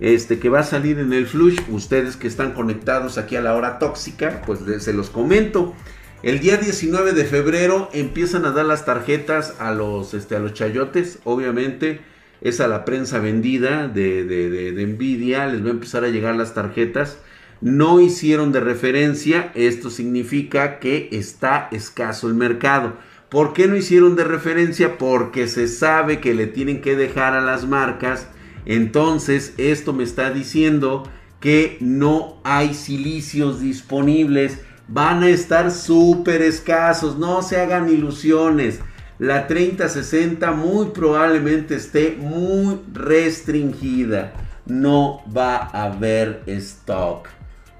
este, 0.00 0.38
que 0.38 0.48
va 0.48 0.60
a 0.60 0.64
salir 0.64 0.98
en 0.98 1.12
el 1.12 1.26
flush. 1.26 1.58
Ustedes 1.68 2.16
que 2.16 2.26
están 2.26 2.54
conectados 2.54 3.18
aquí 3.18 3.36
a 3.36 3.42
la 3.42 3.54
hora 3.54 3.78
tóxica, 3.78 4.40
pues 4.46 4.60
se 4.82 4.94
los 4.94 5.10
comento. 5.10 5.74
El 6.22 6.40
día 6.40 6.56
19 6.56 7.12
de 7.12 7.26
febrero 7.26 7.90
empiezan 7.92 8.46
a 8.46 8.52
dar 8.52 8.64
las 8.64 8.86
tarjetas 8.86 9.56
a 9.58 9.72
los, 9.72 10.14
este, 10.14 10.36
a 10.36 10.38
los 10.38 10.54
chayotes, 10.54 11.18
obviamente 11.24 12.00
es 12.40 12.60
a 12.60 12.68
la 12.68 12.84
prensa 12.84 13.18
vendida 13.18 13.88
de, 13.88 14.24
de, 14.24 14.86
Nvidia, 14.86 15.46
les 15.46 15.64
va 15.64 15.68
a 15.68 15.72
empezar 15.72 16.04
a 16.04 16.08
llegar 16.08 16.36
las 16.36 16.54
tarjetas. 16.54 17.18
No 17.60 18.00
hicieron 18.00 18.52
de 18.52 18.60
referencia, 18.60 19.50
esto 19.54 19.90
significa 19.90 20.78
que 20.78 21.08
está 21.12 21.68
escaso 21.72 22.28
el 22.28 22.34
mercado. 22.34 22.94
¿Por 23.28 23.52
qué 23.52 23.66
no 23.66 23.76
hicieron 23.76 24.16
de 24.16 24.24
referencia? 24.24 24.96
Porque 24.96 25.48
se 25.48 25.68
sabe 25.68 26.20
que 26.20 26.34
le 26.34 26.46
tienen 26.46 26.80
que 26.80 26.96
dejar 26.96 27.34
a 27.34 27.40
las 27.40 27.66
marcas. 27.66 28.28
Entonces, 28.64 29.54
esto 29.58 29.92
me 29.92 30.04
está 30.04 30.30
diciendo 30.30 31.02
que 31.40 31.76
no 31.80 32.40
hay 32.44 32.74
silicios 32.74 33.60
disponibles 33.60 34.60
van 34.88 35.22
a 35.22 35.28
estar 35.28 35.70
súper 35.70 36.42
escasos, 36.42 37.18
no 37.18 37.42
se 37.42 37.58
hagan 37.60 37.88
ilusiones. 37.90 38.80
La 39.18 39.48
3060 39.48 40.52
muy 40.52 40.90
probablemente 40.90 41.74
esté 41.74 42.16
muy 42.18 42.80
restringida. 42.92 44.32
No 44.66 45.22
va 45.34 45.56
a 45.56 45.84
haber 45.84 46.42
stock. 46.46 47.28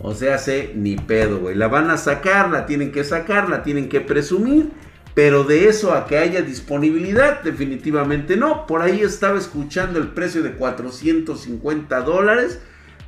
O 0.00 0.14
sea, 0.14 0.38
sé 0.38 0.72
ni 0.74 0.96
pedo, 0.96 1.38
güey. 1.38 1.54
La 1.54 1.68
van 1.68 1.90
a 1.90 1.96
sacar, 1.96 2.50
la 2.50 2.66
tienen 2.66 2.90
que 2.90 3.04
sacar, 3.04 3.48
la 3.48 3.62
tienen 3.62 3.88
que 3.88 4.00
presumir. 4.00 4.70
Pero 5.14 5.44
de 5.44 5.68
eso 5.68 5.94
a 5.94 6.06
que 6.06 6.18
haya 6.18 6.42
disponibilidad, 6.42 7.42
definitivamente 7.42 8.36
no. 8.36 8.66
Por 8.66 8.82
ahí 8.82 9.00
estaba 9.00 9.38
escuchando 9.38 9.98
el 9.98 10.08
precio 10.08 10.42
de 10.42 10.52
450 10.52 12.00
dólares. 12.02 12.60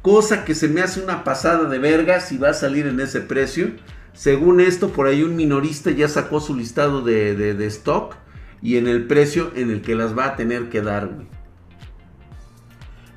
Cosa 0.02 0.44
que 0.44 0.54
se 0.54 0.68
me 0.68 0.82
hace 0.82 1.00
una 1.00 1.24
pasada 1.24 1.68
de 1.68 1.78
verga 1.78 2.20
si 2.20 2.38
va 2.38 2.50
a 2.50 2.54
salir 2.54 2.86
en 2.86 3.00
ese 3.00 3.20
precio. 3.20 3.70
Según 4.12 4.60
esto, 4.60 4.90
por 4.92 5.06
ahí 5.06 5.22
un 5.22 5.36
minorista 5.36 5.90
ya 5.90 6.08
sacó 6.08 6.40
su 6.40 6.54
listado 6.54 7.02
de, 7.02 7.66
stock 7.66 8.16
y 8.62 8.76
en 8.76 8.86
el 8.86 9.06
precio 9.06 9.52
en 9.54 9.70
el 9.70 9.82
que 9.82 9.94
las 9.94 10.16
va 10.16 10.26
a 10.26 10.36
tener 10.36 10.68
que 10.68 10.82
dar. 10.82 11.10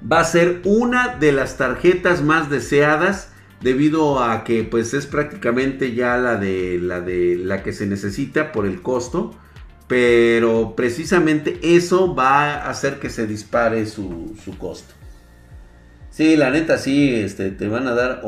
Va 0.10 0.20
a 0.20 0.26
ser 0.26 0.62
una 0.66 1.16
de 1.18 1.32
las 1.32 1.58
tarjetas 1.58 2.22
más 2.22 2.50
deseadas 2.50 3.32
debido 3.62 4.22
a 4.22 4.44
que 4.44 4.64
pues 4.64 4.94
es 4.94 5.06
prácticamente 5.06 5.96
ya 5.96 6.18
la 6.18 6.36
de 6.36 6.80
la 6.82 7.00
de 7.00 7.38
la 7.38 7.64
que 7.64 7.72
se 7.72 7.88
necesita 7.88 8.52
por 8.52 8.66
el 8.66 8.82
costo 8.82 9.34
pero 9.88 10.76
precisamente 10.76 11.60
eso 11.62 12.14
va 12.14 12.56
a 12.56 12.70
hacer 12.70 13.00
que 13.00 13.10
se 13.10 13.26
dispare 13.26 13.86
su, 13.86 14.36
su 14.44 14.58
costo 14.58 14.94
Sí, 16.14 16.38
la 16.38 16.52
neta, 16.52 16.78
sí, 16.78 17.12
este, 17.12 17.50
te 17.50 17.68
van 17.68 17.88
a 17.88 17.96
dar, 17.96 18.22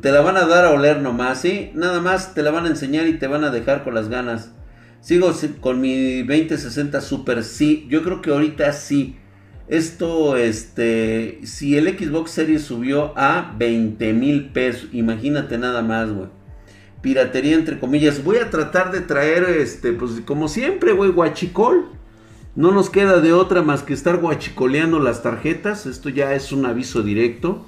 te 0.00 0.12
la 0.12 0.20
van 0.20 0.36
a 0.36 0.46
dar 0.46 0.64
a 0.64 0.70
oler 0.70 1.00
nomás, 1.00 1.40
sí, 1.40 1.72
nada 1.74 2.00
más 2.00 2.34
te 2.34 2.42
la 2.44 2.52
van 2.52 2.66
a 2.66 2.68
enseñar 2.68 3.08
y 3.08 3.18
te 3.18 3.26
van 3.26 3.42
a 3.42 3.50
dejar 3.50 3.82
con 3.82 3.96
las 3.96 4.08
ganas. 4.08 4.52
Sigo 5.00 5.32
con 5.60 5.80
mi 5.80 6.22
2060 6.22 7.00
Super, 7.00 7.42
sí, 7.42 7.84
yo 7.90 8.04
creo 8.04 8.22
que 8.22 8.30
ahorita 8.30 8.72
sí. 8.72 9.16
Esto, 9.66 10.36
este, 10.36 11.40
si 11.42 11.76
el 11.76 11.88
Xbox 11.98 12.30
Series 12.30 12.62
subió 12.62 13.12
a 13.18 13.56
20 13.58 14.12
mil 14.12 14.50
pesos, 14.50 14.88
imagínate 14.92 15.58
nada 15.58 15.82
más, 15.82 16.12
güey. 16.12 16.28
Piratería 17.02 17.56
entre 17.56 17.80
comillas. 17.80 18.22
Voy 18.22 18.36
a 18.36 18.50
tratar 18.50 18.92
de 18.92 19.00
traer, 19.00 19.42
este, 19.58 19.92
pues 19.92 20.12
como 20.24 20.46
siempre, 20.46 20.92
güey, 20.92 21.10
guachicol. 21.10 21.95
No 22.56 22.72
nos 22.72 22.88
queda 22.88 23.20
de 23.20 23.34
otra 23.34 23.60
más 23.60 23.82
que 23.82 23.92
estar 23.92 24.16
guachicoleando 24.16 24.98
las 24.98 25.22
tarjetas. 25.22 25.84
Esto 25.84 26.08
ya 26.08 26.32
es 26.32 26.52
un 26.52 26.64
aviso 26.64 27.02
directo. 27.02 27.66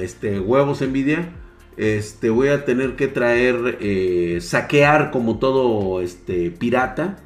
este, 0.00 0.38
huevos 0.40 0.82
Nvidia. 0.82 1.32
Este, 1.78 2.28
voy 2.28 2.48
a 2.48 2.66
tener 2.66 2.96
que 2.96 3.08
traer, 3.08 3.78
eh, 3.80 4.38
saquear 4.42 5.10
como 5.10 5.38
todo 5.38 6.02
este, 6.02 6.50
pirata. 6.50 7.16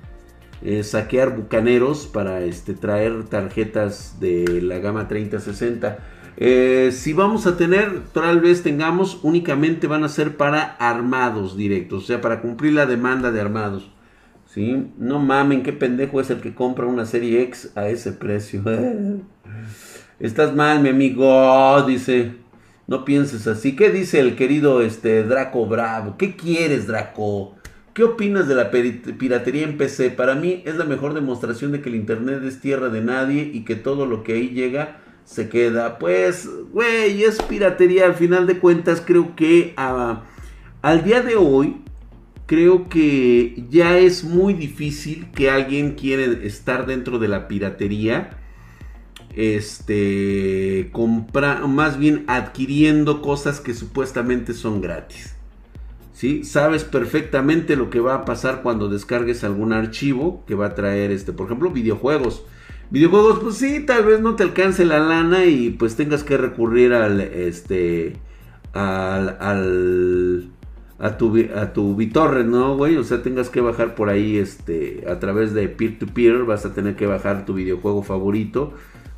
Eh, 0.62 0.84
saquear 0.84 1.36
bucaneros 1.36 2.06
para 2.06 2.42
este, 2.42 2.74
traer 2.74 3.24
tarjetas 3.24 4.20
de 4.20 4.62
la 4.62 4.78
gama 4.78 5.08
3060. 5.08 5.98
Eh, 6.36 6.90
si 6.92 7.12
vamos 7.12 7.48
a 7.48 7.56
tener, 7.56 8.04
tal 8.12 8.40
vez 8.40 8.62
tengamos, 8.62 9.18
únicamente 9.24 9.88
van 9.88 10.04
a 10.04 10.08
ser 10.08 10.36
para 10.36 10.76
armados 10.78 11.56
directos, 11.56 12.04
o 12.04 12.06
sea, 12.06 12.20
para 12.20 12.40
cumplir 12.40 12.74
la 12.74 12.86
demanda 12.86 13.32
de 13.32 13.40
armados. 13.40 13.90
No 14.98 15.18
mamen, 15.18 15.62
qué 15.62 15.72
pendejo 15.72 16.20
es 16.20 16.30
el 16.30 16.40
que 16.40 16.54
compra 16.54 16.86
una 16.86 17.06
serie 17.06 17.42
X 17.42 17.72
a 17.74 17.88
ese 17.88 18.12
precio. 18.12 18.62
Estás 20.20 20.54
mal, 20.54 20.80
mi 20.82 20.88
amigo, 20.88 21.82
dice. 21.82 22.32
No 22.88 23.04
pienses 23.04 23.46
así. 23.46 23.76
¿Qué 23.76 23.90
dice 23.90 24.18
el 24.18 24.34
querido 24.34 24.80
este 24.80 25.22
Draco 25.22 25.66
Bravo? 25.66 26.16
¿Qué 26.16 26.36
quieres, 26.36 26.86
Draco? 26.86 27.54
¿Qué 27.92 28.02
opinas 28.02 28.48
de 28.48 28.54
la 28.54 28.70
piratería 28.70 29.64
en 29.64 29.76
PC? 29.76 30.10
Para 30.10 30.34
mí 30.34 30.62
es 30.64 30.76
la 30.76 30.84
mejor 30.84 31.12
demostración 31.12 31.70
de 31.70 31.82
que 31.82 31.90
el 31.90 31.96
internet 31.96 32.42
es 32.44 32.60
tierra 32.60 32.88
de 32.88 33.02
nadie 33.02 33.50
y 33.52 33.64
que 33.64 33.76
todo 33.76 34.06
lo 34.06 34.22
que 34.22 34.34
ahí 34.34 34.48
llega 34.50 35.00
se 35.24 35.50
queda. 35.50 35.98
Pues, 35.98 36.48
güey, 36.72 37.22
es 37.24 37.42
piratería. 37.42 38.06
Al 38.06 38.14
final 38.14 38.46
de 38.46 38.58
cuentas, 38.58 39.02
creo 39.04 39.36
que 39.36 39.74
ah, 39.76 40.22
al 40.80 41.04
día 41.04 41.20
de 41.20 41.36
hoy, 41.36 41.82
creo 42.48 42.88
que 42.88 43.62
ya 43.68 43.98
es 43.98 44.24
muy 44.24 44.54
difícil 44.54 45.30
que 45.32 45.50
alguien 45.50 45.92
quiera 45.96 46.22
estar 46.22 46.86
dentro 46.86 47.18
de 47.18 47.28
la 47.28 47.46
piratería. 47.46 48.30
Este, 49.36 50.88
compra, 50.92 51.66
más 51.66 51.98
bien 51.98 52.24
adquiriendo 52.26 53.20
cosas 53.20 53.60
que 53.60 53.74
supuestamente 53.74 54.54
son 54.54 54.80
gratis. 54.80 55.36
¿Sí? 56.14 56.42
Sabes 56.42 56.84
perfectamente 56.84 57.76
lo 57.76 57.90
que 57.90 58.00
va 58.00 58.14
a 58.14 58.24
pasar 58.24 58.62
cuando 58.62 58.88
descargues 58.88 59.44
algún 59.44 59.74
archivo 59.74 60.42
que 60.46 60.54
va 60.54 60.68
a 60.68 60.74
traer, 60.74 61.10
este, 61.10 61.34
por 61.34 61.46
ejemplo, 61.46 61.70
videojuegos. 61.70 62.44
Videojuegos, 62.90 63.40
pues 63.40 63.56
sí, 63.56 63.84
tal 63.84 64.06
vez 64.06 64.20
no 64.20 64.36
te 64.36 64.42
alcance 64.44 64.86
la 64.86 65.00
lana 65.00 65.44
y 65.44 65.68
pues 65.68 65.96
tengas 65.96 66.24
que 66.24 66.38
recurrir 66.38 66.94
al, 66.94 67.20
este, 67.20 68.16
al, 68.72 69.36
al 69.38 70.50
a 70.98 71.16
tu, 71.16 71.36
a 71.54 71.72
tu 71.72 71.94
BitTorrent, 71.94 72.48
¿no, 72.48 72.76
güey? 72.76 72.96
O 72.96 73.04
sea, 73.04 73.22
tengas 73.22 73.50
que 73.50 73.60
bajar 73.60 73.94
por 73.94 74.08
ahí, 74.08 74.36
este, 74.36 75.04
a 75.08 75.18
través 75.18 75.54
de 75.54 75.68
peer-to-peer, 75.68 76.44
vas 76.44 76.66
a 76.66 76.74
tener 76.74 76.96
que 76.96 77.06
bajar 77.06 77.46
tu 77.46 77.54
videojuego 77.54 78.02
favorito, 78.02 78.74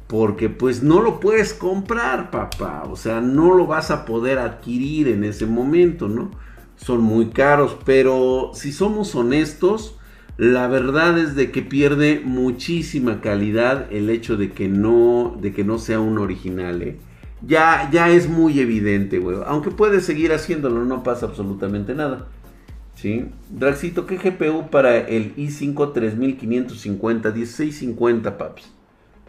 porque 0.06 0.48
pues 0.48 0.82
no 0.82 1.00
lo 1.00 1.20
puedes 1.20 1.54
comprar, 1.54 2.30
papá, 2.30 2.84
o 2.90 2.96
sea, 2.96 3.20
no 3.20 3.54
lo 3.54 3.66
vas 3.66 3.90
a 3.90 4.04
poder 4.04 4.38
adquirir 4.38 5.08
en 5.08 5.24
ese 5.24 5.46
momento, 5.46 6.08
¿no? 6.08 6.30
Son 6.76 7.00
muy 7.00 7.26
caros, 7.30 7.76
pero 7.84 8.50
si 8.54 8.72
somos 8.72 9.14
honestos, 9.14 9.96
la 10.36 10.68
verdad 10.68 11.18
es 11.18 11.34
de 11.34 11.50
que 11.50 11.62
pierde 11.62 12.22
muchísima 12.24 13.20
calidad 13.20 13.92
el 13.92 14.10
hecho 14.10 14.36
de 14.36 14.52
que 14.52 14.68
no, 14.68 15.36
de 15.40 15.52
que 15.52 15.64
no 15.64 15.78
sea 15.78 16.00
un 16.00 16.18
original, 16.18 16.82
¿eh? 16.82 16.98
Ya, 17.46 17.88
ya 17.90 18.08
es 18.10 18.28
muy 18.28 18.60
evidente, 18.60 19.18
güey. 19.18 19.38
Aunque 19.46 19.70
puedes 19.70 20.04
seguir 20.04 20.32
haciéndolo, 20.32 20.84
no 20.84 21.02
pasa 21.02 21.26
absolutamente 21.26 21.94
nada. 21.94 22.26
¿Sí? 22.94 23.26
Draxito, 23.48 24.06
¿qué 24.06 24.16
GPU 24.18 24.68
para 24.68 24.98
el 24.98 25.34
i5 25.36 25.92
3550? 25.92 27.30
1650, 27.30 28.36
paps. 28.36 28.70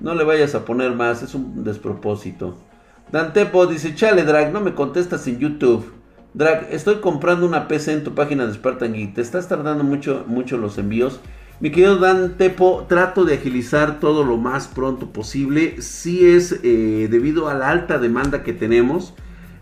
No 0.01 0.13
le 0.15 0.24
vayas 0.24 0.56
a 0.56 0.65
poner 0.65 0.94
más, 0.94 1.24
es 1.24 1.36
un 1.36 1.63
despropósito. 1.63 2.58
Dantepo 3.12 3.68
dice, 3.68 3.96
chale, 3.96 4.24
Drag, 4.24 4.51
no 4.51 4.62
me 4.62 4.74
contestas 4.74 5.27
en 5.27 5.39
YouTube. 5.39 5.91
Drag, 6.34 6.68
estoy 6.72 6.96
comprando 6.96 7.46
una 7.46 7.68
PC 7.68 7.94
en 7.94 8.03
tu 8.03 8.15
página 8.15 8.46
de 8.46 8.53
Spartan 8.53 8.94
Geek. 8.94 9.15
Te 9.15 9.22
estás 9.22 9.48
tardando 9.48 9.84
mucho, 9.84 10.25
mucho 10.27 10.58
los 10.58 10.77
envíos. 10.77 11.20
Mi 11.62 11.70
querido 11.70 11.98
Dan 11.98 12.38
Tepo, 12.38 12.88
trato 12.89 13.24
de 13.24 13.36
agilizar 13.36 14.00
todo 14.00 14.24
lo 14.24 14.38
más 14.38 14.68
pronto 14.68 15.13
posible. 15.13 15.80
Si 15.80 16.25
es 16.25 16.60
eh, 16.63 17.08
debido 17.08 17.50
a 17.50 17.53
la 17.53 17.70
alta 17.70 18.00
demanda 18.00 18.41
que 18.41 18.51
tenemos. 18.51 19.13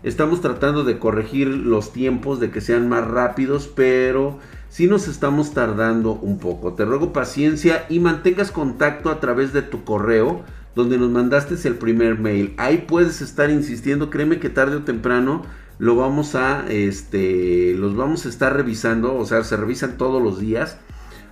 Estamos 0.02 0.40
tratando 0.40 0.82
de 0.82 0.98
corregir 0.98 1.48
los 1.48 1.92
tiempos, 1.92 2.40
de 2.40 2.50
que 2.50 2.62
sean 2.62 2.88
más 2.88 3.06
rápidos, 3.06 3.68
pero 3.68 4.38
sí 4.70 4.86
nos 4.86 5.08
estamos 5.08 5.52
tardando 5.52 6.14
un 6.14 6.38
poco. 6.38 6.72
Te 6.72 6.86
ruego 6.86 7.12
paciencia 7.12 7.84
y 7.90 8.00
mantengas 8.00 8.50
contacto 8.50 9.10
a 9.10 9.20
través 9.20 9.52
de 9.52 9.60
tu 9.60 9.84
correo 9.84 10.42
donde 10.74 10.96
nos 10.96 11.10
mandaste 11.10 11.68
el 11.68 11.74
primer 11.74 12.18
mail. 12.18 12.54
Ahí 12.56 12.86
puedes 12.88 13.20
estar 13.20 13.50
insistiendo, 13.50 14.08
créeme 14.08 14.38
que 14.38 14.48
tarde 14.48 14.76
o 14.76 14.84
temprano 14.84 15.42
lo 15.78 15.96
vamos 15.96 16.34
a, 16.34 16.64
este, 16.70 17.74
los 17.74 17.94
vamos 17.94 18.24
a 18.24 18.30
estar 18.30 18.56
revisando, 18.56 19.14
o 19.16 19.26
sea, 19.26 19.44
se 19.44 19.58
revisan 19.58 19.98
todos 19.98 20.22
los 20.22 20.40
días 20.40 20.78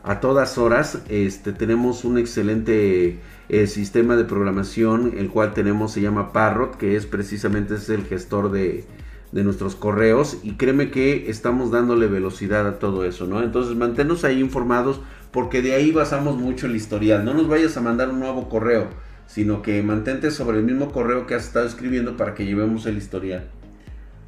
a 0.08 0.20
todas 0.20 0.56
horas. 0.56 1.02
Este, 1.10 1.52
tenemos 1.52 2.04
un 2.04 2.16
excelente 2.16 3.18
eh, 3.50 3.66
sistema 3.66 4.16
de 4.16 4.24
programación, 4.24 5.12
el 5.18 5.28
cual 5.28 5.52
tenemos, 5.52 5.92
se 5.92 6.00
llama 6.00 6.32
Parrot, 6.32 6.78
que 6.78 6.96
es 6.96 7.04
precisamente 7.04 7.74
es 7.74 7.90
el 7.90 8.06
gestor 8.06 8.50
de, 8.50 8.86
de, 9.32 9.44
nuestros 9.44 9.76
correos. 9.76 10.38
Y 10.42 10.52
créeme 10.52 10.90
que 10.90 11.28
estamos 11.30 11.70
dándole 11.70 12.06
velocidad 12.06 12.66
a 12.66 12.78
todo 12.78 13.04
eso, 13.04 13.26
¿no? 13.26 13.42
Entonces 13.42 13.76
manténnos 13.76 14.24
ahí 14.24 14.40
informados, 14.40 15.02
porque 15.30 15.60
de 15.60 15.74
ahí 15.74 15.92
basamos 15.92 16.38
mucho 16.38 16.64
el 16.66 16.74
historial. 16.74 17.26
No 17.26 17.34
nos 17.34 17.46
vayas 17.46 17.76
a 17.76 17.82
mandar 17.82 18.08
un 18.08 18.20
nuevo 18.20 18.48
correo, 18.48 18.86
sino 19.26 19.60
que 19.60 19.82
mantente 19.82 20.30
sobre 20.30 20.56
el 20.56 20.64
mismo 20.64 20.90
correo 20.90 21.26
que 21.26 21.34
has 21.34 21.44
estado 21.44 21.66
escribiendo 21.66 22.16
para 22.16 22.32
que 22.32 22.46
llevemos 22.46 22.86
el 22.86 22.96
historial. 22.96 23.50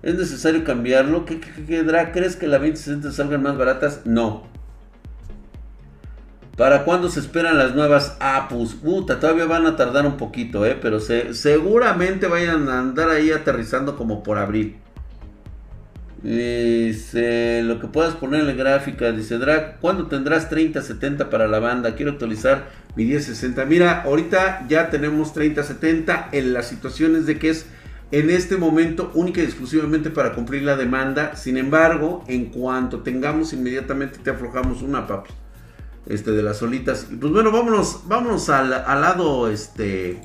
¿Es 0.03 0.15
necesario 0.15 0.63
cambiarlo? 0.63 1.25
¿Qué, 1.25 1.41
qué, 1.41 1.65
qué 1.67 2.11
¿Crees 2.13 2.37
que 2.37 2.47
la 2.49 2.59
2060 2.59 3.13
salgan 3.13 3.43
más 3.43 3.57
baratas? 3.57 4.03
No. 4.05 4.60
¿Para 6.57 6.85
cuándo 6.85 7.09
se 7.09 7.21
esperan 7.21 7.57
las 7.57 7.75
nuevas 7.75 8.17
APUs? 8.21 8.75
Puta, 8.75 9.19
todavía 9.19 9.47
van 9.47 9.67
a 9.67 9.77
tardar 9.77 10.07
un 10.07 10.17
poquito, 10.17 10.67
¿eh? 10.67 10.77
Pero 10.81 11.01
seguramente 11.01 12.27
vayan 12.27 12.69
a 12.69 12.81
andar 12.81 13.09
ahí 13.09 13.31
aterrizando 13.31 13.97
como 13.97 14.23
por 14.23 14.39
abril. 14.39 14.77
Dice, 16.23 17.63
lo 17.63 17.81
que 17.81 17.87
puedas 17.87 18.15
poner 18.15 18.41
en 18.41 18.49
la 18.49 18.53
gráfica, 18.53 19.11
dice 19.11 19.39
Drag, 19.39 19.81
¿cuándo 19.81 20.07
tendrás 20.07 20.51
3070 20.51 21.31
para 21.31 21.49
la 21.49 21.61
banda? 21.61 21.95
Quiero 21.95 22.13
actualizar 22.13 22.69
mi 22.95 23.07
1060. 23.07 23.65
Mira, 23.65 24.03
ahorita 24.03 24.67
ya 24.69 24.91
tenemos 24.91 25.33
3070 25.33 26.29
en 26.33 26.53
las 26.53 26.69
situaciones 26.69 27.25
de 27.25 27.39
que 27.39 27.49
es 27.49 27.67
en 28.13 28.29
este 28.29 28.59
momento 28.59 29.11
única 29.15 29.41
y 29.41 29.45
exclusivamente 29.45 30.11
para 30.11 30.35
cumplir 30.35 30.63
la 30.63 30.77
demanda. 30.77 31.37
Sin 31.37 31.57
embargo, 31.57 32.23
en 32.29 32.47
cuanto 32.47 33.01
tengamos 33.01 33.55
inmediatamente 33.55 34.19
te 34.19 34.29
aflojamos 34.29 34.83
una, 34.83 35.07
papi 35.07 35.31
este, 36.11 36.33
de 36.33 36.43
las 36.43 36.59
solitas. 36.59 37.07
Pues 37.09 37.33
bueno, 37.33 37.53
vámonos, 37.53 38.03
vámonos 38.07 38.49
al, 38.51 38.71
lado, 38.71 39.49
este, 39.49 40.21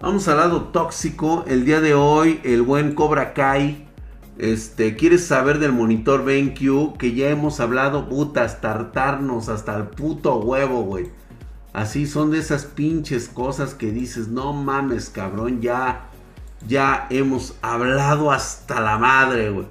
vamos 0.00 0.26
al 0.28 0.38
lado 0.38 0.64
tóxico. 0.68 1.44
El 1.46 1.64
día 1.64 1.80
de 1.80 1.94
hoy, 1.94 2.40
el 2.42 2.62
buen 2.62 2.94
Cobra 2.94 3.34
Kai, 3.34 3.86
este, 4.38 4.96
¿quieres 4.96 5.26
saber 5.26 5.58
del 5.58 5.72
monitor 5.72 6.24
BenQ? 6.24 6.96
Que 6.96 7.14
ya 7.14 7.28
hemos 7.28 7.60
hablado, 7.60 8.08
putas, 8.08 8.62
tartarnos 8.62 9.50
hasta 9.50 9.76
el 9.76 9.84
puto 9.84 10.38
huevo, 10.38 10.82
güey. 10.82 11.10
Así 11.74 12.06
son 12.06 12.30
de 12.30 12.38
esas 12.38 12.64
pinches 12.64 13.28
cosas 13.28 13.74
que 13.74 13.92
dices, 13.92 14.28
no 14.28 14.54
mames, 14.54 15.10
cabrón, 15.10 15.60
ya, 15.60 16.08
ya 16.66 17.06
hemos 17.10 17.56
hablado 17.60 18.32
hasta 18.32 18.80
la 18.80 18.96
madre, 18.96 19.50
güey. 19.50 19.66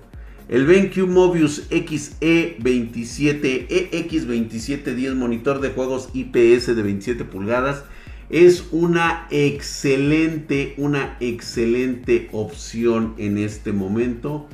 El 0.48 0.68
BenQ 0.68 1.08
Mobius 1.08 1.68
XE27 1.72 3.68
EX2710 3.68 5.16
monitor 5.16 5.60
de 5.60 5.72
juegos 5.72 6.10
IPS 6.14 6.76
de 6.76 6.84
27 6.84 7.26
pulgadas 7.26 7.84
es 8.30 8.68
una 8.72 9.26
excelente, 9.32 10.76
una 10.78 11.18
excelente 11.20 12.30
opción 12.32 13.16
en 13.18 13.40
este 13.40 13.72
momento 13.72 14.48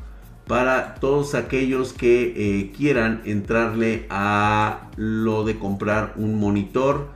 para 0.48 0.96
todos 0.96 1.36
aquellos 1.36 1.92
que 1.92 2.34
eh, 2.38 2.72
quieran 2.76 3.22
entrarle 3.26 4.06
a 4.10 4.92
lo 4.96 5.44
de 5.44 5.60
comprar 5.60 6.14
un 6.16 6.40
monitor. 6.40 7.10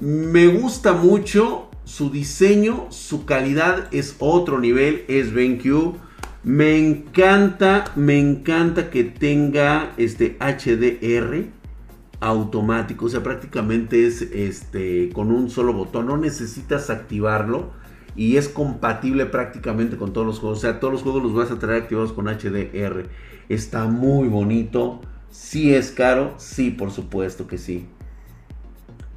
Me 0.00 0.46
gusta 0.46 0.94
mucho 0.94 1.68
su 1.84 2.08
diseño, 2.08 2.86
su 2.88 3.26
calidad 3.26 3.88
es 3.92 4.16
otro 4.18 4.60
nivel, 4.60 5.04
es 5.08 5.32
BenQ. 5.34 5.96
Me 6.44 6.76
encanta, 6.76 7.84
me 7.96 8.18
encanta 8.18 8.90
que 8.90 9.02
tenga 9.02 9.94
este 9.96 10.36
HDR 10.38 11.46
automático, 12.20 13.06
o 13.06 13.08
sea, 13.08 13.22
prácticamente 13.22 14.06
es 14.06 14.20
este 14.20 15.08
con 15.14 15.32
un 15.32 15.48
solo 15.48 15.72
botón, 15.72 16.06
no 16.06 16.18
necesitas 16.18 16.90
activarlo 16.90 17.70
y 18.14 18.36
es 18.36 18.50
compatible 18.50 19.24
prácticamente 19.24 19.96
con 19.96 20.12
todos 20.12 20.26
los 20.26 20.38
juegos, 20.38 20.58
o 20.58 20.60
sea, 20.60 20.80
todos 20.80 20.92
los 20.92 21.02
juegos 21.02 21.22
los 21.22 21.34
vas 21.34 21.50
a 21.50 21.58
traer 21.58 21.82
activados 21.82 22.12
con 22.12 22.26
HDR. 22.26 23.08
Está 23.48 23.86
muy 23.86 24.28
bonito, 24.28 25.00
sí 25.30 25.74
es 25.74 25.92
caro, 25.92 26.34
sí, 26.36 26.70
por 26.70 26.90
supuesto 26.90 27.46
que 27.46 27.56
sí. 27.56 27.86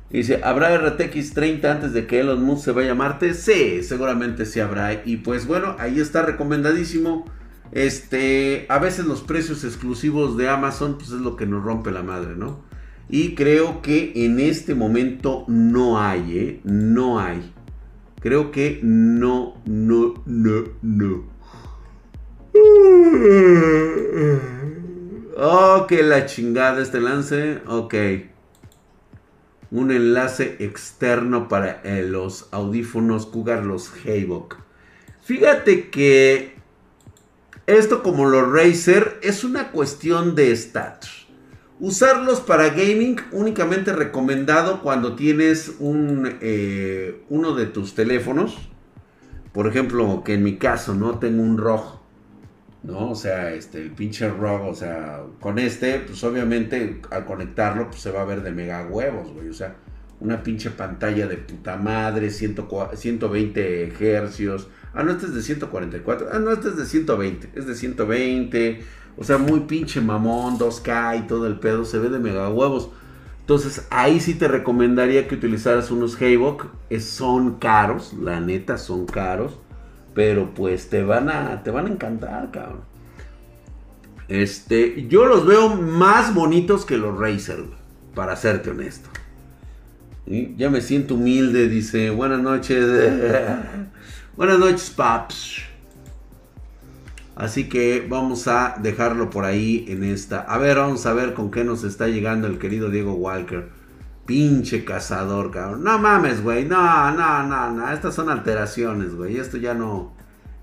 Dice, 0.09 0.39
¿habrá 0.43 0.77
RTX 0.77 1.33
30 1.33 1.69
antes 1.69 1.93
de 1.93 2.07
que 2.07 2.21
Elon 2.21 2.41
Musk 2.41 2.65
se 2.65 2.71
vaya 2.71 2.93
a 2.93 2.95
Marte? 2.95 3.33
Sí, 3.33 3.83
seguramente 3.83 4.45
sí 4.45 4.61
habrá. 4.61 5.01
Y 5.05 5.17
pues 5.17 5.45
bueno, 5.45 5.75
ahí 5.79 5.99
está 5.99 6.21
recomendadísimo. 6.21 7.25
Este, 7.73 8.65
a 8.69 8.79
veces 8.79 9.05
los 9.05 9.21
precios 9.21 9.65
exclusivos 9.65 10.37
de 10.37 10.47
Amazon, 10.47 10.97
pues 10.97 11.11
es 11.11 11.19
lo 11.19 11.35
que 11.35 11.45
nos 11.45 11.61
rompe 11.61 11.91
la 11.91 12.03
madre, 12.03 12.35
¿no? 12.37 12.61
Y 13.09 13.35
creo 13.35 13.81
que 13.81 14.13
en 14.15 14.39
este 14.39 14.75
momento 14.75 15.43
no 15.47 15.99
hay, 15.99 16.37
¿eh? 16.37 16.61
No 16.63 17.19
hay. 17.19 17.53
Creo 18.21 18.51
que 18.51 18.79
no, 18.81 19.55
no, 19.65 20.23
no, 20.25 20.63
no. 20.81 21.23
Oh, 25.37 25.85
que 25.87 26.01
la 26.01 26.25
chingada 26.25 26.81
este 26.81 27.01
lance. 27.01 27.59
Ok 27.67 27.93
un 29.71 29.91
enlace 29.91 30.57
externo 30.59 31.47
para 31.47 31.81
eh, 31.83 32.03
los 32.03 32.47
audífonos 32.51 33.25
Cougar, 33.25 33.65
los 33.65 33.91
Haybook. 34.05 34.57
Fíjate 35.23 35.89
que 35.89 36.55
esto 37.65 38.01
como 38.01 38.25
los 38.27 38.49
Razer 38.49 39.19
es 39.21 39.43
una 39.43 39.71
cuestión 39.71 40.35
de 40.35 40.51
status. 40.53 41.27
Usarlos 41.79 42.39
para 42.39 42.69
gaming 42.69 43.17
únicamente 43.33 43.91
recomendado 43.91 44.81
cuando 44.81 45.15
tienes 45.15 45.75
un, 45.79 46.37
eh, 46.41 47.21
uno 47.29 47.53
de 47.55 47.65
tus 47.65 47.93
teléfonos. 47.93 48.57
por 49.51 49.67
ejemplo, 49.67 50.23
que 50.23 50.35
en 50.35 50.43
mi 50.43 50.57
caso, 50.57 50.93
¿no? 50.93 51.17
Tengo 51.17 51.41
un 51.41 51.57
rojo, 51.57 51.96
¿no? 52.87 53.11
O 53.11 53.15
sea, 53.15 53.53
este, 53.53 53.81
el 53.81 53.91
pinche 53.91 54.29
rojo, 54.29 54.69
o 54.69 54.75
sea, 54.75 55.21
con 55.41 55.59
este, 55.59 55.99
pues 55.99 56.23
obviamente 56.23 57.01
al 57.11 57.25
conectarlo, 57.25 57.89
pues 57.89 58.01
se 58.01 58.11
va 58.11 58.21
a 58.21 58.25
ver 58.25 58.41
de 58.41 58.51
mega 58.51 58.87
huevos, 58.87 59.33
güey, 59.33 59.49
o 59.49 59.53
sea, 59.53 59.75
una 60.21 60.41
pinche 60.41 60.71
pantalla 60.71 61.27
de 61.27 61.35
puta 61.35 61.75
madre, 61.75 62.31
120 62.31 63.93
hercios. 63.99 64.69
Ah, 64.93 65.03
no, 65.03 65.11
este 65.11 65.27
es 65.27 65.35
de 65.35 65.41
144. 65.43 66.29
Ah, 66.31 66.39
no, 66.39 66.51
este 66.51 66.69
es 66.69 66.77
de 66.77 66.85
120. 66.85 67.51
Es 67.53 67.67
de 67.67 67.75
120. 67.75 68.81
O 69.15 69.23
sea, 69.23 69.37
muy 69.37 69.59
pinche 69.61 70.01
mamón, 70.01 70.57
2K 70.57 71.19
y 71.19 71.27
todo 71.27 71.45
el 71.45 71.59
pedo. 71.59 71.85
Se 71.85 71.99
ve 71.99 72.09
de 72.09 72.17
mega 72.17 72.49
huevos. 72.49 72.89
Entonces, 73.41 73.85
ahí 73.91 74.19
sí 74.19 74.33
te 74.33 74.47
recomendaría 74.47 75.27
que 75.27 75.35
utilizaras 75.35 75.91
unos 75.91 76.19
Haybook. 76.19 76.65
Son 76.99 77.59
caros, 77.59 78.15
la 78.19 78.39
neta, 78.39 78.79
son 78.79 79.05
caros. 79.05 79.59
Pero 80.17 80.55
pues 80.55 80.89
te 80.89 81.03
van 81.03 81.29
a, 81.29 81.61
te 81.61 81.69
van 81.69 81.85
a 81.85 81.89
encantar, 81.89 82.49
cabrón. 82.49 82.81
Este, 84.27 85.05
yo 85.07 85.27
los 85.27 85.45
veo 85.45 85.75
más 85.75 86.33
bonitos 86.33 86.85
que 86.85 86.97
los 86.97 87.19
Razer, 87.19 87.65
para 88.15 88.35
serte 88.35 88.71
honesto. 88.71 89.09
Ya 90.25 90.71
me 90.71 90.81
siento 90.81 91.13
humilde, 91.13 91.69
dice. 91.69 92.09
Buenas 92.09 92.41
noches. 92.41 92.83
Buenas 94.35 94.57
noches, 94.57 94.89
paps. 94.89 95.61
Así 97.35 97.69
que 97.69 98.03
vamos 98.09 98.47
a 98.47 98.75
dejarlo 98.81 99.29
por 99.29 99.45
ahí 99.45 99.85
en 99.87 100.03
esta. 100.03 100.39
A 100.39 100.57
ver, 100.57 100.77
vamos 100.77 101.05
a 101.05 101.13
ver 101.13 101.35
con 101.35 101.51
qué 101.51 101.63
nos 101.63 101.83
está 101.83 102.07
llegando 102.07 102.47
el 102.47 102.57
querido 102.57 102.89
Diego 102.89 103.13
Walker. 103.13 103.69
Pinche 104.27 104.85
cazador, 104.85 105.49
cabrón. 105.49 105.83
No 105.83 105.97
mames, 105.97 106.43
güey. 106.43 106.65
No, 106.65 107.11
no, 107.11 107.43
no, 107.47 107.71
no. 107.71 107.91
Estas 107.91 108.13
son 108.13 108.29
alteraciones, 108.29 109.15
güey. 109.15 109.37
Esto 109.37 109.57
ya 109.57 109.73
no. 109.73 110.13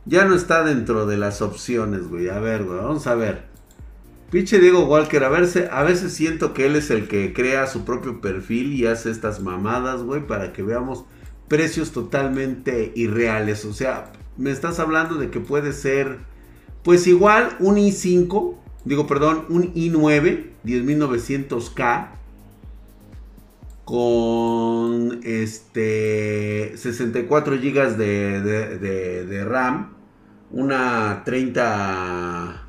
Ya 0.04 0.26
no 0.26 0.36
está 0.36 0.62
dentro 0.62 1.06
de 1.06 1.16
las 1.16 1.42
opciones, 1.42 2.06
güey. 2.06 2.28
A 2.28 2.38
ver, 2.38 2.62
güey. 2.62 2.78
Vamos 2.78 3.06
a 3.08 3.16
ver. 3.16 3.54
Pinche 4.30 4.58
Diego 4.58 4.86
Walker, 4.86 5.22
a, 5.22 5.28
verse, 5.28 5.68
a 5.70 5.84
veces 5.84 6.12
siento 6.12 6.54
que 6.54 6.66
él 6.66 6.74
es 6.74 6.90
el 6.90 7.06
que 7.06 7.32
crea 7.32 7.66
su 7.68 7.84
propio 7.84 8.20
perfil 8.20 8.72
y 8.72 8.84
hace 8.84 9.10
estas 9.10 9.40
mamadas, 9.40 10.02
güey, 10.02 10.26
para 10.26 10.52
que 10.52 10.62
veamos 10.62 11.04
precios 11.46 11.92
totalmente 11.92 12.92
irreales. 12.96 13.64
O 13.64 13.72
sea, 13.72 14.12
me 14.36 14.50
estás 14.50 14.80
hablando 14.80 15.14
de 15.14 15.30
que 15.30 15.38
puede 15.38 15.72
ser, 15.72 16.18
pues 16.82 17.06
igual 17.06 17.56
un 17.60 17.76
i5, 17.76 18.56
digo, 18.84 19.06
perdón, 19.06 19.44
un 19.48 19.72
i9, 19.72 20.50
10900K, 20.64 22.08
con 23.84 25.20
este 25.24 26.76
64 26.76 27.56
GB 27.56 27.96
de, 27.96 28.40
de, 28.40 29.26
de 29.26 29.44
RAM, 29.44 29.94
una 30.50 31.22
30 31.24 32.64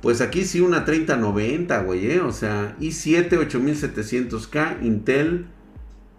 pues 0.00 0.22
aquí 0.22 0.44
sí 0.44 0.60
una 0.60 0.84
3090, 0.84 1.82
güey, 1.82 2.10
¿eh? 2.12 2.20
O 2.20 2.32
sea, 2.32 2.74
i7 2.80 3.30
8700K, 3.30 4.82
Intel. 4.82 5.46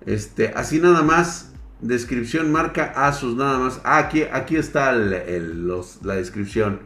Este, 0.05 0.49
así 0.55 0.79
nada 0.79 1.01
más. 1.01 1.47
Descripción, 1.81 2.51
marca 2.51 2.93
Asus, 2.95 3.35
nada 3.35 3.57
más. 3.57 3.81
Ah, 3.83 3.97
aquí, 3.97 4.21
aquí 4.31 4.55
está 4.55 4.91
la 4.91 6.15
descripción. 6.15 6.81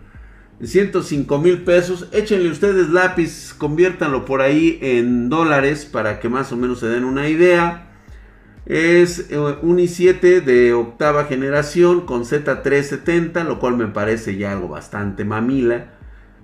105 0.63 1.37
mil 1.39 1.63
pesos. 1.63 2.07
Échenle 2.11 2.49
ustedes 2.49 2.89
lápiz, 2.89 3.53
conviértanlo 3.57 4.25
por 4.25 4.41
ahí 4.41 4.79
en 4.81 5.29
dólares 5.29 5.85
para 5.85 6.19
que 6.19 6.29
más 6.29 6.51
o 6.51 6.57
menos 6.57 6.79
se 6.79 6.87
den 6.87 7.03
una 7.03 7.27
idea. 7.27 7.91
Es 8.65 9.29
eh, 9.29 9.37
un 9.37 9.77
i7 9.77 10.41
de 10.41 10.73
octava 10.73 11.25
generación 11.25 12.01
con 12.01 12.23
Z370, 12.23 13.43
lo 13.45 13.59
cual 13.59 13.77
me 13.77 13.87
parece 13.87 14.37
ya 14.37 14.53
algo 14.53 14.69
bastante 14.69 15.23
mamila. 15.23 15.91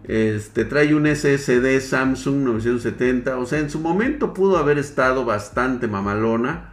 Este 0.04 0.66
trae 0.66 0.94
un 0.96 1.08
SSD 1.08 1.80
Samsung 1.80 2.44
970. 2.44 3.38
O 3.38 3.46
sea, 3.46 3.60
en 3.60 3.70
su 3.70 3.80
momento 3.80 4.34
pudo 4.34 4.58
haber 4.58 4.78
estado 4.78 5.26
bastante 5.26 5.88
mamalona. 5.88 6.71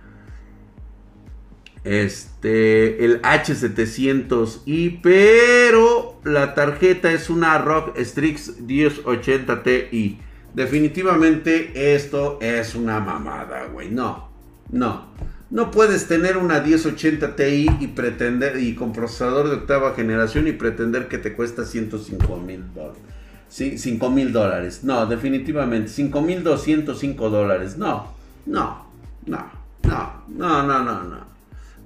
Este, 1.84 3.04
el 3.04 3.22
H700i, 3.22 5.00
pero 5.02 6.20
la 6.24 6.54
tarjeta 6.54 7.12
es 7.12 7.30
una 7.30 7.58
ROG 7.58 7.96
Strix 7.98 8.60
1080 8.60 9.62
Ti. 9.62 10.18
Definitivamente 10.54 11.94
esto 11.94 12.38
es 12.40 12.74
una 12.74 13.00
mamada, 13.00 13.66
güey. 13.66 13.90
No, 13.90 14.28
no. 14.70 15.08
No 15.50 15.70
puedes 15.70 16.08
tener 16.08 16.36
una 16.36 16.60
1080 16.60 17.36
Ti 17.36 17.70
y 17.80 17.86
pretender, 17.88 18.60
y 18.60 18.74
con 18.74 18.92
procesador 18.92 19.48
de 19.48 19.56
octava 19.56 19.94
generación 19.94 20.46
y 20.46 20.52
pretender 20.52 21.08
que 21.08 21.16
te 21.16 21.32
cuesta 21.34 21.64
105 21.64 22.36
mil 22.36 22.64
dólares. 22.74 23.00
Sí, 23.48 23.78
5 23.78 24.10
mil 24.10 24.32
dólares. 24.32 24.84
No, 24.84 25.06
definitivamente. 25.06 25.88
5 25.88 26.20
mil 26.20 26.42
205 26.42 27.30
dólares. 27.30 27.78
No, 27.78 28.12
no, 28.44 28.86
no, 29.26 29.50
no, 29.82 30.22
no, 30.28 30.62
no, 30.62 30.84
no, 30.84 31.02
no. 31.04 31.27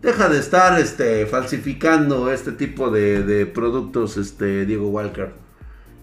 Deja 0.02 0.28
de 0.28 0.40
estar 0.40 0.80
este, 0.80 1.26
falsificando 1.26 2.32
este 2.32 2.50
tipo 2.50 2.90
de, 2.90 3.46
productos, 3.46 4.16
este, 4.16 4.66
Diego 4.66 4.88
Walker. 4.88 5.32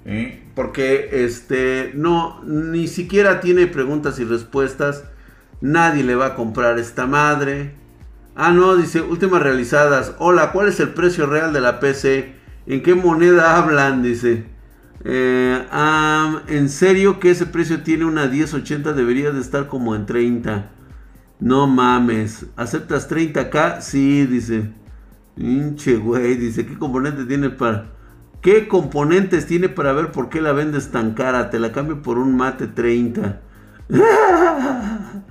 ¿Eh? 0.06 0.42
Porque 0.56 1.10
este, 1.26 1.92
no, 1.96 2.42
ni 2.46 2.88
siquiera 2.88 3.42
tiene 3.42 3.68
preguntas 3.68 4.18
y 4.20 4.24
respuestas. 4.24 5.04
Nadie 5.60 6.06
le 6.06 6.16
va 6.16 6.28
a 6.28 6.36
comprar 6.36 6.80
esta 6.80 7.08
madre. 7.08 7.74
Ah, 8.36 8.52
no, 8.54 8.78
dice, 8.78 9.02
últimas 9.02 9.42
realizadas. 9.42 10.14
Hola, 10.18 10.54
¿cuál 10.54 10.70
es 10.70 10.80
el 10.80 10.94
precio 10.94 11.26
real 11.26 11.52
de 11.52 11.60
la 11.60 11.82
PC? 11.82 12.36
¿En 12.68 12.82
qué 12.82 12.96
moneda 12.96 13.58
hablan? 13.58 14.02
Dice. 14.02 14.46
Eh, 15.04 15.66
en 16.48 16.70
serio 16.70 17.20
que 17.20 17.32
ese 17.32 17.46
precio 17.46 17.84
tiene 17.84 18.06
una 18.06 18.28
1080 18.28 18.94
debería 18.94 19.32
de 19.32 19.42
estar 19.42 19.68
como 19.68 19.94
en 19.94 20.06
30. 20.06 20.72
No 21.40 21.68
mames. 21.68 22.46
¿Aceptas 22.56 23.10
30k? 23.10 23.82
Sí, 23.82 24.26
dice. 24.26 24.72
Hinche, 25.38 25.96
güey. 25.98 26.36
Dice, 26.36 26.66
¿qué 26.66 26.78
componente 26.78 27.26
tiene 27.26 27.50
para... 27.50 27.92
¿Qué 28.42 28.68
componentes 28.68 29.48
tiene 29.48 29.68
para 29.70 29.92
ver 29.94 30.12
por 30.12 30.30
qué 30.30 30.42
la 30.42 30.54
vendes 30.54 30.92
tan 30.92 31.14
cara? 31.14 31.50
Te 31.50 31.60
la 31.60 31.72
cambio 31.72 32.02
por 32.02 32.18
un 32.18 32.38
mate 32.38 32.68
30. 32.68 33.42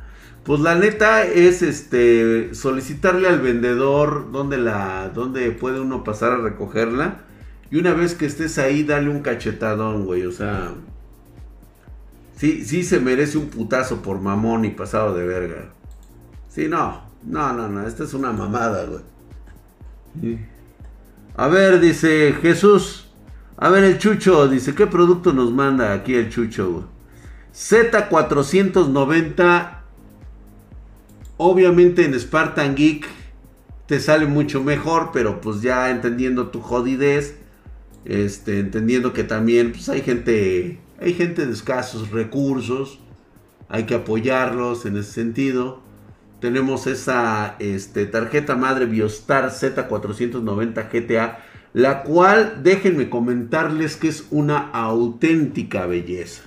pues 0.44 0.60
la 0.60 0.74
neta 0.74 1.24
es 1.24 1.62
este 1.62 2.54
solicitarle 2.54 3.28
al 3.28 3.40
vendedor 3.40 4.30
dónde 4.30 4.58
la 4.58 5.10
dónde 5.14 5.50
puede 5.52 5.80
uno 5.80 6.04
pasar 6.04 6.32
a 6.32 6.36
recogerla 6.38 7.20
y 7.70 7.78
una 7.78 7.92
vez 7.92 8.14
que 8.14 8.26
estés 8.26 8.58
ahí, 8.58 8.82
dale 8.82 9.10
un 9.10 9.20
cachetadón, 9.20 10.06
güey. 10.06 10.24
O 10.26 10.32
sea, 10.32 10.72
sí, 12.36 12.64
sí 12.64 12.82
se 12.82 13.00
merece 13.00 13.38
un 13.38 13.48
putazo 13.48 14.02
por 14.02 14.20
mamón 14.20 14.64
y 14.64 14.70
pasado 14.70 15.14
de 15.14 15.26
verga. 15.26 15.72
Sí, 16.58 16.66
no, 16.66 17.02
no, 17.24 17.52
no, 17.52 17.68
no. 17.68 17.86
Esta 17.86 18.02
es 18.02 18.14
una 18.14 18.32
mamada, 18.32 18.84
güey. 18.84 19.02
A 21.36 21.46
ver, 21.46 21.78
dice 21.78 22.34
Jesús. 22.42 23.06
A 23.56 23.68
ver, 23.68 23.84
el 23.84 23.98
Chucho, 23.98 24.48
dice, 24.48 24.74
¿qué 24.74 24.88
producto 24.88 25.32
nos 25.32 25.52
manda 25.52 25.92
aquí 25.92 26.16
el 26.16 26.30
Chucho, 26.30 26.72
güey? 26.72 26.84
Z490. 27.54 29.78
Obviamente 31.36 32.04
en 32.04 32.18
Spartan 32.18 32.74
Geek 32.74 33.06
te 33.86 34.00
sale 34.00 34.26
mucho 34.26 34.64
mejor, 34.64 35.10
pero 35.12 35.40
pues 35.40 35.62
ya 35.62 35.90
entendiendo 35.90 36.48
tu 36.48 36.60
jodidez 36.60 37.36
este, 38.04 38.58
entendiendo 38.58 39.12
que 39.12 39.22
también 39.22 39.70
pues, 39.70 39.88
hay 39.88 40.02
gente, 40.02 40.80
hay 41.00 41.14
gente 41.14 41.46
de 41.46 41.52
escasos 41.52 42.10
recursos, 42.10 42.98
hay 43.68 43.84
que 43.84 43.94
apoyarlos 43.94 44.86
en 44.86 44.96
ese 44.96 45.12
sentido. 45.12 45.86
Tenemos 46.40 46.86
esa 46.86 47.56
este, 47.58 48.06
tarjeta 48.06 48.56
madre 48.56 48.86
Biostar 48.86 49.50
Z490 49.50 50.88
GTA, 50.90 51.38
la 51.72 52.02
cual 52.02 52.60
déjenme 52.62 53.10
comentarles 53.10 53.96
que 53.96 54.08
es 54.08 54.26
una 54.30 54.70
auténtica 54.70 55.86
belleza. 55.86 56.42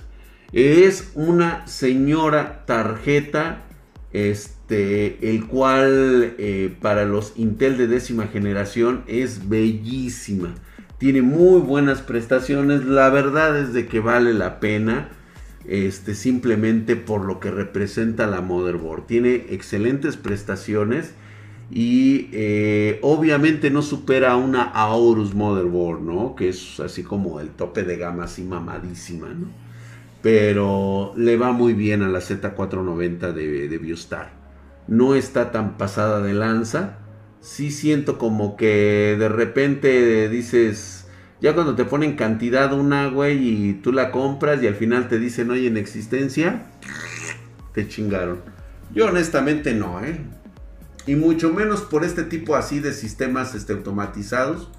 Es 0.52 1.12
una 1.14 1.66
señora 1.66 2.64
tarjeta, 2.66 3.62
este, 4.12 5.30
el 5.30 5.46
cual 5.46 6.34
eh, 6.38 6.74
para 6.80 7.04
los 7.04 7.32
Intel 7.36 7.78
de 7.78 7.86
décima 7.86 8.26
generación 8.26 9.04
es 9.06 9.48
bellísima 9.48 10.54
tiene 11.02 11.20
muy 11.20 11.60
buenas 11.60 12.00
prestaciones. 12.00 12.84
La 12.84 13.10
verdad 13.10 13.58
es 13.58 13.72
de 13.72 13.88
que 13.88 13.98
vale 13.98 14.32
la 14.34 14.60
pena. 14.60 15.08
Este, 15.66 16.14
simplemente 16.14 16.96
por 16.96 17.24
lo 17.24 17.40
que 17.40 17.50
representa 17.50 18.26
la 18.26 18.40
motherboard. 18.40 19.06
Tiene 19.06 19.46
excelentes 19.50 20.16
prestaciones. 20.16 21.14
Y 21.70 22.28
eh, 22.32 22.98
obviamente 23.02 23.70
no 23.70 23.80
supera 23.80 24.36
una 24.36 24.62
Aorus 24.62 25.34
motherboard, 25.34 26.02
¿no? 26.02 26.34
Que 26.36 26.50
es 26.50 26.80
así 26.80 27.02
como 27.02 27.40
el 27.40 27.48
tope 27.48 27.82
de 27.82 27.96
gama, 27.96 28.24
así 28.24 28.42
mamadísima, 28.42 29.28
¿no? 29.28 29.46
Pero 30.20 31.14
le 31.16 31.36
va 31.36 31.52
muy 31.52 31.72
bien 31.72 32.02
a 32.02 32.08
la 32.08 32.20
Z490 32.20 33.32
de, 33.32 33.68
de 33.68 33.78
Biostar. 33.78 34.32
No 34.86 35.14
está 35.14 35.50
tan 35.50 35.78
pasada 35.78 36.20
de 36.20 36.34
lanza 36.34 36.98
sí 37.42 37.72
siento 37.72 38.18
como 38.18 38.56
que 38.56 39.16
de 39.18 39.28
repente 39.28 40.28
dices, 40.28 41.01
ya 41.42 41.54
cuando 41.54 41.74
te 41.74 41.84
ponen 41.84 42.14
cantidad 42.14 42.72
una, 42.72 43.08
güey, 43.08 43.48
y 43.48 43.72
tú 43.74 43.92
la 43.92 44.12
compras 44.12 44.62
y 44.62 44.68
al 44.68 44.76
final 44.76 45.08
te 45.08 45.18
dicen, 45.18 45.50
oye, 45.50 45.66
en 45.66 45.76
existencia, 45.76 46.66
te 47.74 47.88
chingaron. 47.88 48.38
Yo 48.94 49.08
honestamente 49.08 49.74
no, 49.74 50.04
¿eh? 50.04 50.20
Y 51.04 51.16
mucho 51.16 51.52
menos 51.52 51.80
por 51.80 52.04
este 52.04 52.22
tipo 52.22 52.54
así 52.54 52.78
de 52.78 52.92
sistemas 52.92 53.56
este, 53.56 53.72
automatizados. 53.72 54.70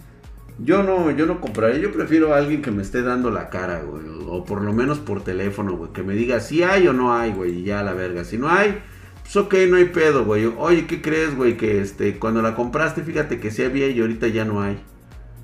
Yo 0.57 0.83
no, 0.83 1.11
yo 1.11 1.25
no 1.25 1.41
compraría, 1.41 1.79
yo 1.79 1.91
prefiero 1.91 2.33
a 2.33 2.37
alguien 2.37 2.61
que 2.61 2.71
me 2.71 2.81
esté 2.81 3.01
dando 3.01 3.29
la 3.29 3.49
cara, 3.49 3.81
güey. 3.81 4.05
O 4.29 4.45
por 4.45 4.61
lo 4.61 4.71
menos 4.71 4.99
por 4.99 5.21
teléfono, 5.21 5.75
güey. 5.75 5.91
Que 5.91 6.03
me 6.03 6.13
diga 6.13 6.39
si 6.39 6.63
hay 6.63 6.87
o 6.87 6.93
no 6.93 7.13
hay, 7.13 7.33
güey. 7.33 7.59
Y 7.59 7.63
ya 7.63 7.83
la 7.83 7.93
verga. 7.93 8.23
Si 8.23 8.37
no 8.37 8.47
hay, 8.47 8.81
pues 9.23 9.35
ok, 9.35 9.53
no 9.67 9.75
hay 9.75 9.85
pedo, 9.85 10.23
güey. 10.23 10.45
Oye, 10.45 10.85
¿qué 10.87 11.01
crees, 11.01 11.35
güey? 11.35 11.57
Que 11.57 11.81
este, 11.81 12.19
cuando 12.19 12.41
la 12.41 12.55
compraste, 12.55 13.03
fíjate 13.03 13.41
que 13.41 13.51
sí 13.51 13.63
había 13.63 13.89
y 13.89 13.99
ahorita 13.99 14.29
ya 14.29 14.45
no 14.45 14.61
hay. 14.61 14.81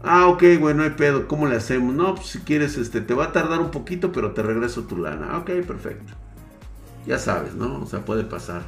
Ah, 0.04 0.28
ok, 0.28 0.44
güey, 0.60 0.76
no 0.76 0.84
hay 0.84 0.92
pedo. 0.92 1.28
¿Cómo 1.28 1.48
le 1.48 1.56
hacemos? 1.56 1.94
No, 1.94 2.16
pues 2.16 2.28
si 2.28 2.40
quieres, 2.40 2.78
este, 2.78 3.02
te 3.02 3.14
va 3.14 3.26
a 3.26 3.32
tardar 3.32 3.60
un 3.60 3.72
poquito, 3.72 4.12
pero 4.12 4.32
te 4.32 4.42
regreso 4.42 4.84
tu 4.84 4.98
lana. 4.98 5.38
Ok, 5.38 5.52
perfecto. 5.68 6.14
Ya 7.06 7.18
sabes, 7.18 7.56
¿no? 7.56 7.82
O 7.82 7.86
sea, 7.86 8.06
puede 8.06 8.24
pasar. 8.24 8.64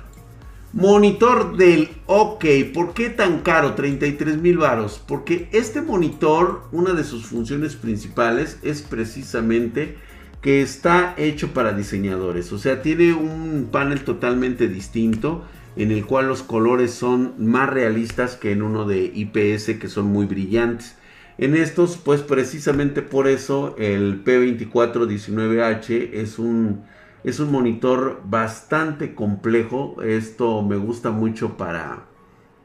Monitor 0.73 1.57
del 1.57 1.89
OK. 2.05 2.45
¿Por 2.73 2.93
qué 2.93 3.09
tan 3.09 3.41
caro? 3.41 3.75
33 3.75 4.41
mil 4.41 4.57
varos. 4.57 5.01
Porque 5.05 5.49
este 5.51 5.81
monitor, 5.81 6.63
una 6.71 6.93
de 6.93 7.03
sus 7.03 7.25
funciones 7.25 7.75
principales 7.75 8.57
es 8.63 8.81
precisamente 8.81 9.97
que 10.41 10.61
está 10.61 11.13
hecho 11.17 11.53
para 11.53 11.73
diseñadores. 11.73 12.51
O 12.51 12.57
sea, 12.57 12.81
tiene 12.81 13.13
un 13.13 13.69
panel 13.71 14.03
totalmente 14.03 14.67
distinto 14.67 15.45
en 15.75 15.91
el 15.91 16.05
cual 16.05 16.27
los 16.27 16.41
colores 16.41 16.91
son 16.91 17.33
más 17.37 17.69
realistas 17.69 18.35
que 18.35 18.51
en 18.51 18.61
uno 18.61 18.85
de 18.85 19.11
IPS 19.13 19.77
que 19.79 19.87
son 19.87 20.05
muy 20.07 20.25
brillantes. 20.25 20.95
En 21.37 21.55
estos, 21.55 21.97
pues 21.97 22.21
precisamente 22.21 23.01
por 23.01 23.27
eso 23.27 23.75
el 23.77 24.23
P2419H 24.23 26.09
es 26.13 26.39
un 26.39 26.83
es 27.23 27.39
un 27.39 27.51
monitor 27.51 28.21
bastante 28.25 29.13
complejo. 29.13 30.01
Esto 30.01 30.61
me 30.63 30.75
gusta 30.75 31.11
mucho 31.11 31.57
para, 31.57 32.05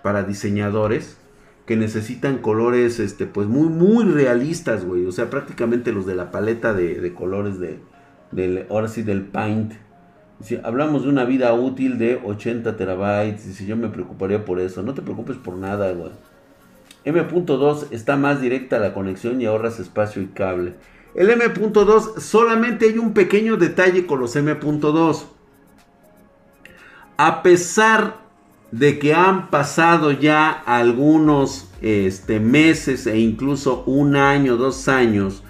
para 0.02 0.22
diseñadores 0.22 1.18
que 1.66 1.76
necesitan 1.76 2.38
colores 2.38 3.00
este, 3.00 3.26
pues 3.26 3.48
muy, 3.48 3.68
muy 3.68 4.04
realistas, 4.04 4.84
güey. 4.84 5.04
O 5.04 5.12
sea, 5.12 5.28
prácticamente 5.28 5.92
los 5.92 6.06
de 6.06 6.14
la 6.14 6.30
paleta 6.30 6.72
de, 6.72 7.12
colores 7.12 7.58
de, 7.58 7.80
del, 8.30 8.66
ahora 8.70 8.88
sí, 8.88 9.02
del 9.02 9.22
Paint. 9.22 9.72
Si 10.40 10.56
hablamos 10.62 11.02
de 11.02 11.08
una 11.08 11.24
vida 11.24 11.52
útil 11.54 11.98
de 11.98 12.20
80 12.22 12.76
terabytes, 12.76 13.46
y 13.46 13.54
si 13.54 13.66
yo 13.66 13.76
me 13.76 13.88
preocuparía 13.88 14.44
por 14.44 14.60
eso, 14.60 14.82
no 14.82 14.94
te 14.94 15.02
preocupes 15.02 15.36
por 15.38 15.56
nada, 15.56 15.90
güey. 15.92 16.12
M.2 17.06 17.86
está 17.92 18.16
más 18.16 18.40
directa 18.40 18.80
la 18.80 18.92
conexión 18.92 19.40
y 19.40 19.46
ahorras 19.46 19.78
espacio 19.78 20.20
y 20.20 20.26
cable. 20.26 20.74
El 21.14 21.30
M.2 21.30 22.18
solamente 22.18 22.86
hay 22.86 22.98
un 22.98 23.14
pequeño 23.14 23.56
detalle 23.56 24.06
con 24.06 24.18
los 24.18 24.34
M.2. 24.34 25.22
A 27.16 27.42
pesar 27.44 28.16
de 28.72 28.98
que 28.98 29.14
han 29.14 29.50
pasado 29.50 30.10
ya 30.10 30.50
algunos 30.50 31.70
este, 31.80 32.40
meses 32.40 33.06
e 33.06 33.20
incluso 33.20 33.84
un 33.86 34.16
año, 34.16 34.56
dos 34.56 34.88
años, 34.88 35.44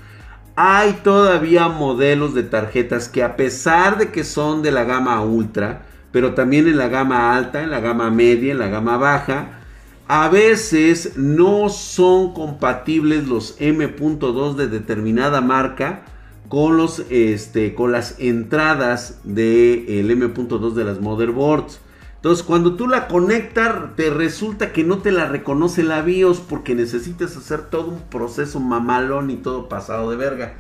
hay 0.57 0.93
todavía 1.03 1.69
modelos 1.69 2.35
de 2.35 2.43
tarjetas 2.43 3.09
que 3.09 3.23
a 3.23 3.35
pesar 3.35 3.97
de 3.97 4.13
que 4.13 4.25
son 4.25 4.63
de 4.63 4.73
la 4.73 4.85
gama 4.85 5.23
ultra, 5.23 5.87
pero 6.13 6.35
también 6.35 6.69
en 6.69 6.77
la 6.77 6.89
gama 6.89 7.35
alta, 7.35 7.63
en 7.63 7.71
la 7.71 7.81
gama 7.81 8.11
media, 8.11 8.53
en 8.53 8.59
la 8.59 8.69
gama 8.69 8.99
baja, 8.99 9.63
a 10.09 10.29
veces 10.29 11.17
no 11.17 11.69
son 11.69 12.33
compatibles 12.33 13.27
los 13.27 13.57
M.2 13.59 14.55
de 14.55 14.69
determinada 14.69 15.41
marca 15.41 16.05
con, 16.49 16.77
los, 16.77 17.03
este, 17.11 17.75
con 17.75 17.91
las 17.91 18.19
entradas 18.19 19.19
del 19.25 20.11
M.2 20.11 20.75
de 20.75 20.85
las 20.85 21.01
motherboards. 21.01 21.81
Entonces, 22.17 22.45
cuando 22.45 22.77
tú 22.77 22.89
la 22.89 23.09
conectas, 23.09 23.97
te 23.97 24.11
resulta 24.11 24.73
que 24.73 24.85
no 24.85 24.99
te 24.99 25.13
la 25.13 25.27
reconoce 25.27 25.83
la 25.83 26.03
BIOS 26.03 26.41
porque 26.41 26.75
necesitas 26.75 27.37
hacer 27.37 27.63
todo 27.63 27.89
un 27.89 28.03
proceso 28.03 28.59
mamalón 28.61 29.31
y 29.31 29.37
todo 29.37 29.69
pasado 29.69 30.11
de 30.11 30.17
verga. 30.17 30.55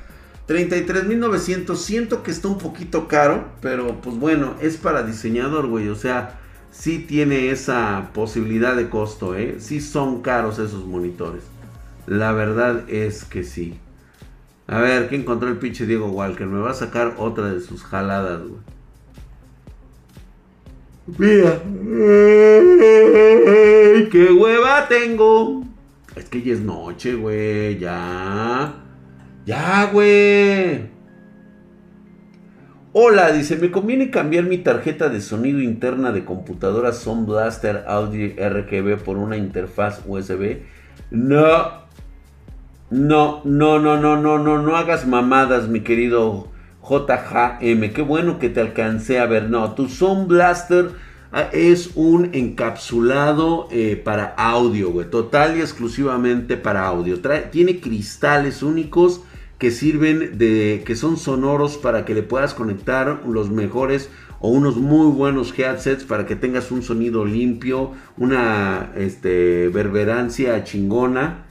33.900, 0.48 1.74
siento 1.76 2.22
que 2.22 2.30
está 2.30 2.46
un 2.48 2.58
poquito 2.58 3.08
caro, 3.08 3.48
pero 3.60 4.00
pues 4.00 4.16
bueno, 4.16 4.54
es 4.60 4.76
para 4.76 5.02
diseñador, 5.02 5.66
güey. 5.66 5.88
O 5.88 5.96
sea, 5.96 6.38
sí 6.78 6.98
tiene 6.98 7.50
esa 7.50 8.10
posibilidad 8.12 8.76
de 8.76 8.88
costo, 8.88 9.34
¿eh? 9.34 9.56
Sí 9.58 9.80
son 9.80 10.22
caros 10.22 10.58
esos 10.58 10.84
monitores. 10.84 11.42
La 12.06 12.32
verdad 12.32 12.88
es 12.88 13.24
que 13.24 13.44
sí. 13.44 13.78
A 14.66 14.78
ver, 14.78 15.08
¿qué 15.08 15.16
encontró 15.16 15.48
el 15.48 15.56
pinche 15.58 15.86
Diego 15.86 16.08
Walker? 16.08 16.46
Me 16.46 16.60
va 16.60 16.70
a 16.70 16.74
sacar 16.74 17.14
otra 17.18 17.52
de 17.52 17.60
sus 17.60 17.82
jaladas, 17.82 18.42
güey. 18.42 18.60
Mira. 21.18 21.62
¡Qué 24.10 24.32
hueva 24.32 24.88
tengo! 24.88 25.64
Es 26.14 26.24
que 26.26 26.42
ya 26.42 26.52
es 26.52 26.60
noche, 26.60 27.14
güey. 27.14 27.78
Ya. 27.78 28.74
Ya, 29.44 29.90
güey. 29.92 30.95
Hola, 32.98 33.30
dice, 33.30 33.56
¿me 33.56 33.70
conviene 33.70 34.08
cambiar 34.08 34.44
mi 34.44 34.56
tarjeta 34.56 35.10
de 35.10 35.20
sonido 35.20 35.60
interna 35.60 36.12
de 36.12 36.24
computadora 36.24 36.94
Sound 36.94 37.28
Blaster 37.28 37.84
Audio 37.86 38.28
RGB 38.38 38.96
por 39.04 39.18
una 39.18 39.36
interfaz 39.36 40.00
USB? 40.06 40.62
No. 41.10 41.84
No, 42.88 43.42
no, 43.44 43.78
no, 43.78 43.98
no, 43.98 44.16
no, 44.16 44.38
no, 44.38 44.62
no 44.62 44.76
hagas 44.78 45.06
mamadas, 45.06 45.68
mi 45.68 45.80
querido 45.80 46.48
JHM. 46.80 47.92
Qué 47.92 48.00
bueno 48.00 48.38
que 48.38 48.48
te 48.48 48.62
alcancé 48.62 49.20
a 49.20 49.26
ver. 49.26 49.50
No, 49.50 49.74
tu 49.74 49.90
Sound 49.90 50.28
Blaster 50.28 50.88
ah, 51.32 51.50
es 51.52 51.90
un 51.96 52.30
encapsulado 52.32 53.68
eh, 53.72 54.00
para 54.02 54.34
audio, 54.38 54.90
güey. 54.90 55.10
Total 55.10 55.58
y 55.58 55.60
exclusivamente 55.60 56.56
para 56.56 56.86
audio. 56.86 57.20
tiene 57.50 57.78
cristales 57.78 58.62
únicos 58.62 59.20
que 59.58 59.70
sirven 59.70 60.36
de 60.38 60.82
que 60.84 60.96
son 60.96 61.16
sonoros 61.16 61.78
para 61.78 62.04
que 62.04 62.14
le 62.14 62.22
puedas 62.22 62.54
conectar 62.54 63.22
los 63.26 63.50
mejores 63.50 64.10
o 64.40 64.50
unos 64.50 64.76
muy 64.76 65.10
buenos 65.12 65.58
headsets 65.58 66.04
para 66.04 66.26
que 66.26 66.36
tengas 66.36 66.70
un 66.70 66.82
sonido 66.82 67.24
limpio, 67.24 67.92
una 68.18 68.92
este, 68.96 69.68
verberancia 69.68 70.62
chingona. 70.64 71.44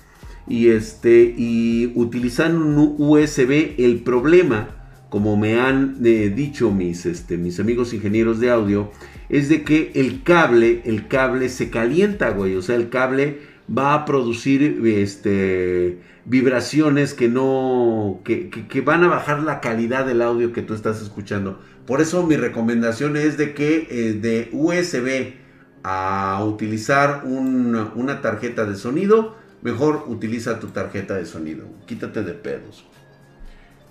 Y 0.48 0.70
este 0.70 1.34
y 1.36 1.92
utilizando 1.96 2.64
un 2.64 2.96
USB 3.00 3.80
el 3.80 4.04
problema 4.04 4.76
como 5.10 5.38
me 5.38 5.60
han 5.60 5.98
eh, 6.04 6.32
dicho 6.36 6.72
mis, 6.72 7.08
este, 7.08 7.38
mis 7.38 7.60
amigos 7.60 7.94
ingenieros 7.94 8.40
de 8.40 8.52
audio 8.52 8.92
es 9.30 9.50
de 9.50 9.64
que 9.64 9.92
el 9.96 10.22
cable 10.22 10.82
el 10.86 11.08
cable 11.08 11.50
se 11.50 11.72
calienta 11.72 12.30
güey. 12.30 12.56
O 12.56 12.62
sea 12.62 12.76
el 12.76 12.90
cable 12.90 13.40
va 13.76 13.96
a 13.96 14.06
producir 14.06 14.82
este 14.86 15.98
vibraciones 16.26 17.14
que 17.14 17.30
no, 17.30 18.22
que, 18.24 18.82
van 18.84 19.04
a 19.04 19.08
bajar 19.08 19.44
la 19.44 19.62
calidad 19.62 20.06
del 20.06 20.22
audio 20.22 20.52
que 20.52 20.64
tú 20.64 20.74
estás 20.74 21.02
escuchando. 21.02 21.60
Por 21.86 22.02
eso 22.02 22.26
mi 22.26 22.36
recomendación 22.36 23.16
es 23.16 23.38
de 23.38 23.54
que 23.54 23.88
eh, 23.90 24.14
de 24.14 24.50
USB 24.52 25.36
a 25.84 26.44
utilizar 26.44 27.24
una 27.26 28.22
tarjeta 28.22 28.66
de 28.66 28.76
sonido, 28.76 29.36
mejor 29.62 30.06
utiliza 30.08 30.60
tu 30.60 30.68
tarjeta 30.68 31.14
de 31.14 31.28
sonido. 31.28 31.68
Quítate 31.86 32.24
de 32.24 32.34
pedos. 32.34 32.86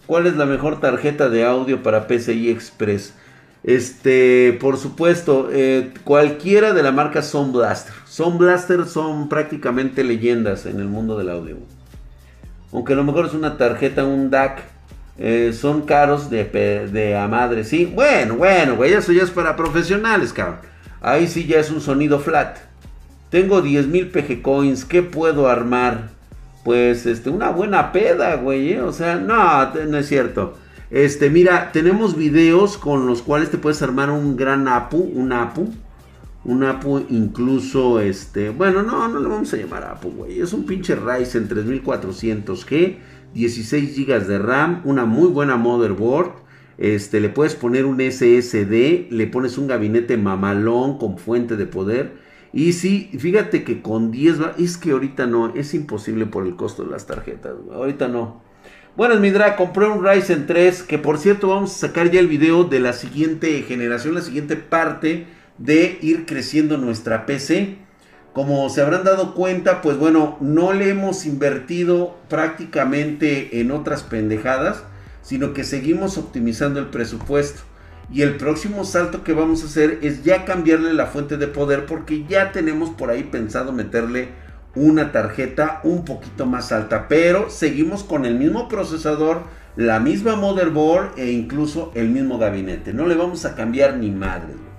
¿Cuál 0.07 0.27
es 0.27 0.37
la 0.37 0.45
mejor 0.45 0.81
tarjeta 0.81 1.29
de 1.29 1.45
audio 1.45 1.85
para 1.85 2.09
PCI 2.09 2.51
Express? 2.51 3.15
Este, 3.63 4.59
por 4.61 4.77
supuesto, 4.77 5.49
eh, 5.53 5.95
cualquiera 6.03 6.75
de 6.75 6.83
la 6.83 6.91
marca 6.91 7.23
Sound 7.23 7.55
Blaster. 7.55 7.95
Sound 8.07 8.39
Blaster 8.39 8.87
son 8.87 9.29
prácticamente 9.29 10.03
leyendas 10.03 10.67
en 10.67 10.81
el 10.81 10.89
mundo 10.89 11.17
del 11.17 11.31
audio 11.31 11.59
aunque 12.75 12.93
a 12.93 12.97
lo 12.97 13.05
mejor 13.05 13.27
es 13.27 13.35
una 13.35 13.57
tarjeta, 13.57 14.05
un 14.05 14.31
DAC, 14.31 14.65
eh, 15.17 15.55
son 15.59 15.83
caros 15.83 16.29
de, 16.29 16.45
de 16.45 17.17
a 17.17 17.29
madre, 17.29 17.63
sí. 17.63 17.87
Bueno, 17.87 18.35
bueno, 18.35 18.75
güey, 18.75 18.93
eso 18.93 19.13
ya 19.13 19.23
es 19.23 19.31
para 19.31 19.55
profesionales, 19.55 20.33
cabrón. 20.33 20.59
Ahí 21.01 21.29
sí 21.29 21.47
ya 21.47 21.61
es 21.61 21.71
un 21.71 21.81
sonido 21.81 22.19
flat. 22.19 22.59
Tengo 23.31 23.63
10.000 23.63 24.11
PG 24.11 24.43
coins, 24.43 24.85
¿qué 24.85 25.03
puedo 25.03 25.49
armar? 25.49 26.09
Pues, 26.65 27.07
este, 27.07 27.31
una 27.31 27.51
buena 27.51 27.93
peda, 27.93 28.35
güey, 28.37 28.73
¿eh? 28.73 28.81
o 28.81 28.93
sea, 28.93 29.17
no, 29.17 29.73
no 29.73 29.99
es 29.99 30.09
cierto. 30.09 30.59
Este, 30.91 31.31
mira, 31.31 31.71
tenemos 31.73 32.17
videos 32.17 32.77
con 32.77 33.07
los 33.07 33.23
cuales 33.23 33.51
te 33.51 33.59
puedes 33.59 33.83
armar 33.83 34.11
un 34.11 34.37
gran 34.37 34.67
APU, 34.67 34.99
un 34.99 35.33
APU, 35.33 35.73
un 36.45 36.63
APU 36.63 37.07
incluso, 37.09 38.01
este, 38.01 38.51
bueno, 38.51 38.83
no, 38.83 39.09
no 39.09 39.21
le 39.21 39.29
vamos 39.29 39.53
a 39.55 39.57
llamar 39.57 39.85
APU, 39.85 40.11
güey. 40.11 40.41
Es 40.41 40.53
un 40.53 40.67
pinche 40.67 40.95
Ryzen 40.95 41.49
3400G, 41.49 42.99
16 43.33 43.97
GB 43.97 44.27
de 44.27 44.39
RAM, 44.39 44.83
una 44.85 45.07
muy 45.07 45.29
buena 45.29 45.57
motherboard. 45.57 46.45
Este, 46.77 47.21
le 47.21 47.31
puedes 47.31 47.55
poner 47.55 47.87
un 47.87 48.01
SSD, 48.01 49.09
le 49.11 49.27
pones 49.27 49.57
un 49.59 49.69
gabinete 49.69 50.17
mamalón 50.17 50.99
con 50.99 51.19
fuente 51.19 51.55
de 51.55 51.67
poder 51.67 52.17
Y 52.53 52.73
sí, 52.73 53.11
fíjate 53.17 53.63
que 53.63 53.81
con 53.81 54.11
10 54.11 54.39
es 54.59 54.77
que 54.77 54.91
ahorita 54.91 55.27
no, 55.27 55.55
es 55.55 55.73
imposible 55.73 56.27
por 56.27 56.47
el 56.47 56.57
costo 56.57 56.85
de 56.85 56.91
las 56.91 57.07
tarjetas, 57.07 57.55
ahorita 57.73 58.09
no. 58.09 58.43
Bueno, 58.97 59.19
mi 59.19 59.31
drag, 59.31 59.57
compré 59.57 59.87
un 59.87 60.05
Ryzen 60.05 60.47
3, 60.47 60.83
que 60.83 60.99
por 60.99 61.19
cierto 61.19 61.49
vamos 61.49 61.73
a 61.73 61.87
sacar 61.87 62.11
ya 62.11 62.21
el 62.21 62.29
video 62.29 62.65
de 62.65 62.81
la 62.81 62.93
siguiente 62.93 63.63
generación, 63.63 64.15
la 64.15 64.21
siguiente 64.21 64.57
parte 64.57 65.27
de 65.59 65.99
ir 66.03 66.27
creciendo 66.27 66.79
nuestra 66.79 67.27
PC. 67.27 67.77
Como 68.33 68.69
se 68.69 68.83
habrán 68.83 69.05
dado 69.05 69.35
cuenta, 69.35 69.81
pues 69.81 69.97
bueno, 69.97 70.37
no 70.41 70.73
le 70.73 70.91
hemos 70.91 71.25
invertido 71.25 72.17
prácticamente 72.29 73.61
en 73.61 73.71
otras 73.71 74.03
pendejadas, 74.03 74.83
sino 75.23 75.53
que 75.53 75.63
seguimos 75.63 76.19
optimizando 76.19 76.81
el 76.81 76.87
presupuesto. 76.87 77.63
Y 78.13 78.23
el 78.23 78.37
próximo 78.37 78.85
salto 78.85 79.25
que 79.25 79.33
vamos 79.33 79.63
a 79.63 79.67
hacer 79.67 80.01
es 80.03 80.25
ya 80.25 80.45
cambiarle 80.45 80.93
la 80.93 81.07
fuente 81.07 81.37
de 81.37 81.47
poder 81.47 81.87
porque 81.87 82.25
ya 82.29 82.53
tenemos 82.53 82.91
por 82.91 83.11
ahí 83.11 83.23
pensado 83.23 83.73
meterle 83.73 84.29
una 84.75 85.13
tarjeta 85.13 85.81
un 85.85 86.05
poquito 86.05 86.45
más 86.45 86.73
alta. 86.73 87.09
Pero 87.09 87.49
seguimos 87.51 88.05
con 88.05 88.27
el 88.27 88.35
mismo 88.35 88.69
procesador, 88.69 89.45
la 89.77 90.01
misma 90.01 90.37
motherboard 90.37 91.19
e 91.19 91.31
incluso 91.31 91.93
el 91.95 92.09
mismo 92.09 92.39
gabinete. 92.39 92.93
No 92.93 93.07
le 93.07 93.15
vamos 93.15 93.45
a 93.45 93.55
cambiar 93.55 93.97
ni 93.97 94.11
madre. 94.11 94.74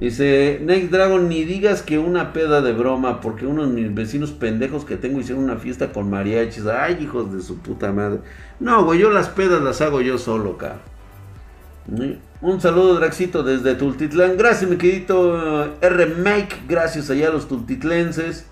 Dice 0.00 0.58
Next 0.64 0.90
Dragon, 0.90 1.28
ni 1.28 1.44
digas 1.44 1.82
que 1.82 1.98
una 1.98 2.32
peda 2.32 2.62
de 2.62 2.72
broma, 2.72 3.20
porque 3.20 3.44
unos 3.44 3.68
de 3.68 3.82
mis 3.82 3.94
vecinos 3.94 4.30
pendejos 4.30 4.86
que 4.86 4.96
tengo 4.96 5.20
hicieron 5.20 5.44
una 5.44 5.56
fiesta 5.56 5.92
con 5.92 6.08
mariachis. 6.08 6.64
Ay, 6.66 6.96
hijos 7.02 7.30
de 7.34 7.42
su 7.42 7.58
puta 7.58 7.92
madre. 7.92 8.20
No, 8.60 8.82
güey, 8.86 8.98
yo 8.98 9.10
las 9.10 9.28
pedas 9.28 9.60
las 9.60 9.82
hago 9.82 10.00
yo 10.00 10.16
solo, 10.16 10.56
cara. 10.56 10.78
Un 12.40 12.60
saludo, 12.62 12.94
Draxito, 12.94 13.42
desde 13.42 13.74
Tultitlán. 13.74 14.38
Gracias, 14.38 14.70
mi 14.70 14.78
querido 14.78 15.66
eh, 15.66 15.70
R. 15.82 16.06
Mike. 16.06 16.62
Gracias 16.66 17.10
allá 17.10 17.28
a 17.28 17.32
los 17.32 17.46
tultitlenses. 17.46 18.46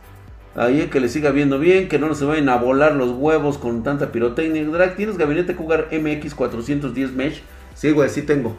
Ahí 0.54 0.88
que 0.90 1.00
le 1.00 1.08
siga 1.08 1.30
viendo 1.30 1.58
bien, 1.58 1.88
que 1.88 1.98
no 1.98 2.14
se 2.14 2.26
vayan 2.26 2.50
a 2.50 2.56
volar 2.56 2.94
los 2.94 3.12
huevos 3.12 3.56
con 3.56 3.82
tanta 3.82 4.12
pirotecnia. 4.12 4.66
Drag, 4.66 4.96
¿tienes 4.96 5.16
gabinete 5.16 5.54
jugar 5.54 5.88
MX 5.92 6.34
410 6.34 7.12
Mesh? 7.12 7.42
Sí, 7.74 7.90
güey, 7.92 8.11
sí 8.11 8.20
tengo. 8.20 8.54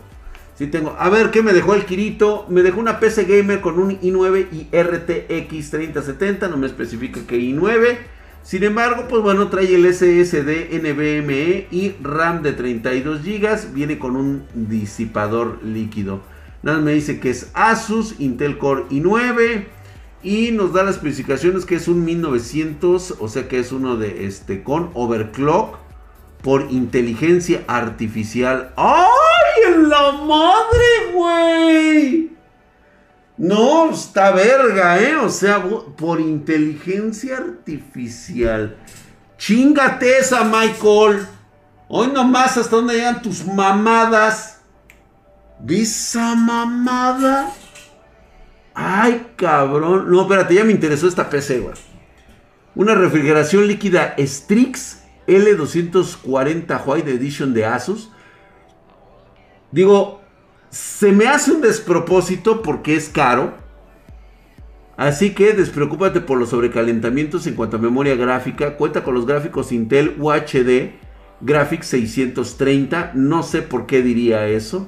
Sí 0.60 0.68
tengo. 0.68 0.94
A 1.00 1.08
ver, 1.08 1.32
¿qué 1.32 1.42
me 1.42 1.54
dejó 1.54 1.74
el 1.74 1.86
Kirito? 1.86 2.46
Me 2.50 2.64
dejó 2.64 2.82
una 2.82 3.00
PC 3.00 3.24
Gamer 3.24 3.62
con 3.62 3.80
un 3.80 3.98
i9 4.02 4.48
y 4.52 4.68
RTX 4.76 5.70
3070. 5.72 6.50
No 6.50 6.58
me 6.58 6.68
especifica 6.68 7.22
que 7.26 7.40
i9. 7.40 7.98
Sin 8.44 8.66
embargo, 8.66 9.06
pues 9.08 9.24
bueno, 9.24 9.48
trae 9.48 9.74
el 9.74 9.86
SSD 9.86 10.78
NVMe 10.82 11.68
y 11.72 11.96
RAM 12.04 12.42
de 12.42 12.52
32 12.52 13.24
GB. 13.24 13.74
Viene 13.74 14.00
con 14.00 14.18
un 14.18 14.44
disipador 14.54 15.64
líquido. 15.64 16.24
Nada 16.62 16.80
me 16.80 16.92
dice 16.92 17.22
que 17.22 17.30
es 17.30 17.52
Asus 17.54 18.20
Intel 18.20 18.58
Core 18.58 18.84
i9. 18.90 19.64
Y 20.24 20.52
nos 20.52 20.74
da 20.74 20.84
las 20.84 20.96
especificaciones 20.96 21.64
que 21.64 21.76
es 21.76 21.88
un 21.88 22.04
1900, 22.04 23.16
o 23.18 23.30
sea 23.30 23.48
que 23.48 23.60
es 23.60 23.72
uno 23.72 23.96
de 23.96 24.26
este 24.26 24.62
con 24.62 24.90
overclock 24.94 25.78
por 26.42 26.68
inteligencia 26.70 27.64
artificial. 27.68 28.74
¡Ay, 28.76 29.39
la 29.88 30.12
madre, 30.12 31.14
güey! 31.14 32.32
No, 33.38 33.92
está 33.92 34.32
verga, 34.32 35.00
¿eh? 35.00 35.16
O 35.16 35.30
sea, 35.30 35.64
por 35.64 36.20
inteligencia 36.20 37.38
artificial. 37.38 38.76
Chingate 39.38 40.18
esa, 40.18 40.44
Michael. 40.44 41.26
Hoy 41.88 42.08
nomás 42.10 42.58
hasta 42.58 42.76
dónde 42.76 42.96
llegan 42.96 43.22
tus 43.22 43.46
mamadas. 43.46 44.60
¿Visa 45.62 46.36
mamada? 46.36 47.52
Ay, 48.74 49.28
cabrón. 49.36 50.12
No, 50.12 50.22
espérate, 50.22 50.56
ya 50.56 50.64
me 50.64 50.74
interesó 50.74 51.08
esta 51.08 51.30
PC, 51.30 51.60
güey. 51.60 51.76
Una 52.76 52.94
refrigeración 52.96 53.68
líquida 53.68 54.16
Strix 54.18 55.00
L240 55.28 56.82
White 56.86 57.12
Edition 57.12 57.54
de 57.54 57.66
Asus. 57.66 58.12
Digo, 59.72 60.22
se 60.70 61.12
me 61.12 61.28
hace 61.28 61.52
un 61.52 61.62
despropósito 61.62 62.62
porque 62.62 62.96
es 62.96 63.10
caro. 63.10 63.54
Así 64.98 65.34
que 65.34 65.54
despreocúpate 65.54 66.20
por 66.22 66.38
los 66.38 66.50
sobrecalentamientos 66.50 67.48
en 67.48 67.56
cuanto 67.56 67.78
a 67.78 67.80
memoria 67.80 68.16
gráfica. 68.16 68.76
Cuenta 68.76 69.04
con 69.04 69.14
los 69.14 69.26
gráficos 69.26 69.72
Intel 69.72 70.16
UHD 70.20 70.92
Graphics 71.42 71.88
630. 71.88 73.12
No 73.16 73.44
sé 73.44 73.62
por 73.62 73.86
qué 73.86 74.02
diría 74.02 74.48
eso. 74.48 74.88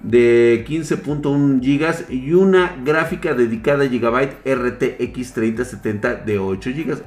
De 0.00 0.64
15.1 0.66 1.60
GB 1.60 2.12
y 2.12 2.32
una 2.32 2.76
gráfica 2.82 3.34
dedicada 3.34 3.84
a 3.84 3.88
Gigabyte 3.88 4.36
RTX 4.46 5.32
3070 5.34 6.14
de 6.14 6.38
8 6.38 6.70
GB. 6.70 7.02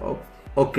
ok. 0.55 0.77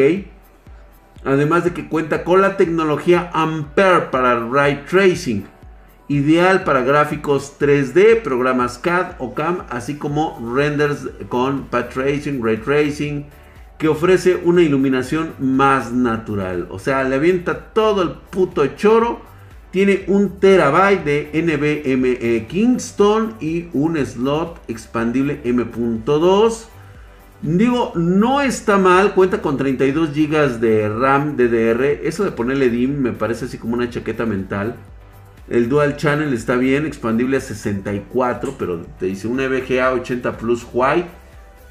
Además 1.24 1.64
de 1.64 1.72
que 1.72 1.88
cuenta 1.88 2.22
con 2.22 2.42
la 2.42 2.58
tecnología 2.58 3.30
Ampere 3.32 4.08
para 4.12 4.46
Ray 4.46 4.84
Tracing 4.88 5.53
ideal 6.08 6.64
para 6.64 6.82
gráficos 6.82 7.54
3D, 7.58 8.22
programas 8.22 8.78
CAD 8.78 9.16
o 9.18 9.34
CAM, 9.34 9.64
así 9.70 9.96
como 9.96 10.38
renders 10.54 11.08
con 11.28 11.64
path 11.64 11.94
tracing, 11.94 12.42
ray 12.42 12.58
tracing, 12.58 13.26
que 13.78 13.88
ofrece 13.88 14.36
una 14.36 14.62
iluminación 14.62 15.32
más 15.38 15.92
natural. 15.92 16.68
O 16.70 16.78
sea, 16.78 17.04
le 17.04 17.16
avienta 17.16 17.72
todo 17.72 18.02
el 18.02 18.10
puto 18.30 18.66
choro. 18.76 19.20
Tiene 19.70 20.04
un 20.06 20.38
terabyte 20.38 21.04
de 21.04 21.30
NVMe 21.34 22.46
Kingston 22.46 23.34
y 23.40 23.68
un 23.72 23.96
slot 23.96 24.60
expandible 24.68 25.40
M.2. 25.42 26.66
Digo, 27.42 27.92
no 27.96 28.40
está 28.40 28.78
mal, 28.78 29.14
cuenta 29.14 29.42
con 29.42 29.56
32 29.56 30.14
GB 30.14 30.60
de 30.60 30.88
RAM 30.88 31.36
DDR. 31.36 32.06
Eso 32.06 32.24
de 32.24 32.30
ponerle 32.30 32.70
DIM 32.70 33.00
me 33.00 33.12
parece 33.12 33.46
así 33.46 33.58
como 33.58 33.74
una 33.74 33.90
chaqueta 33.90 34.24
mental. 34.24 34.76
El 35.48 35.68
Dual 35.68 35.96
Channel 35.96 36.32
está 36.32 36.56
bien, 36.56 36.86
expandible 36.86 37.36
a 37.36 37.40
64, 37.40 38.54
pero 38.58 38.80
te 38.98 39.06
dice 39.06 39.28
una 39.28 39.46
VGA 39.46 39.92
80 39.92 40.38
Plus 40.38 40.66
White. 40.72 41.08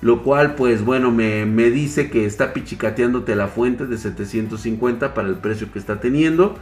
Lo 0.02 0.22
cual, 0.22 0.56
pues 0.56 0.84
bueno, 0.84 1.12
me, 1.12 1.46
dice 1.72 2.10
que 2.10 2.26
está 2.26 2.52
pichicateándote 2.52 3.38
la 3.38 3.48
fuente 3.48 3.86
de 3.86 3.98
750 3.98 5.14
para 5.14 5.30
el 5.30 5.36
precio 5.36 5.72
que 5.72 5.80
está 5.80 6.02
teniendo. 6.02 6.56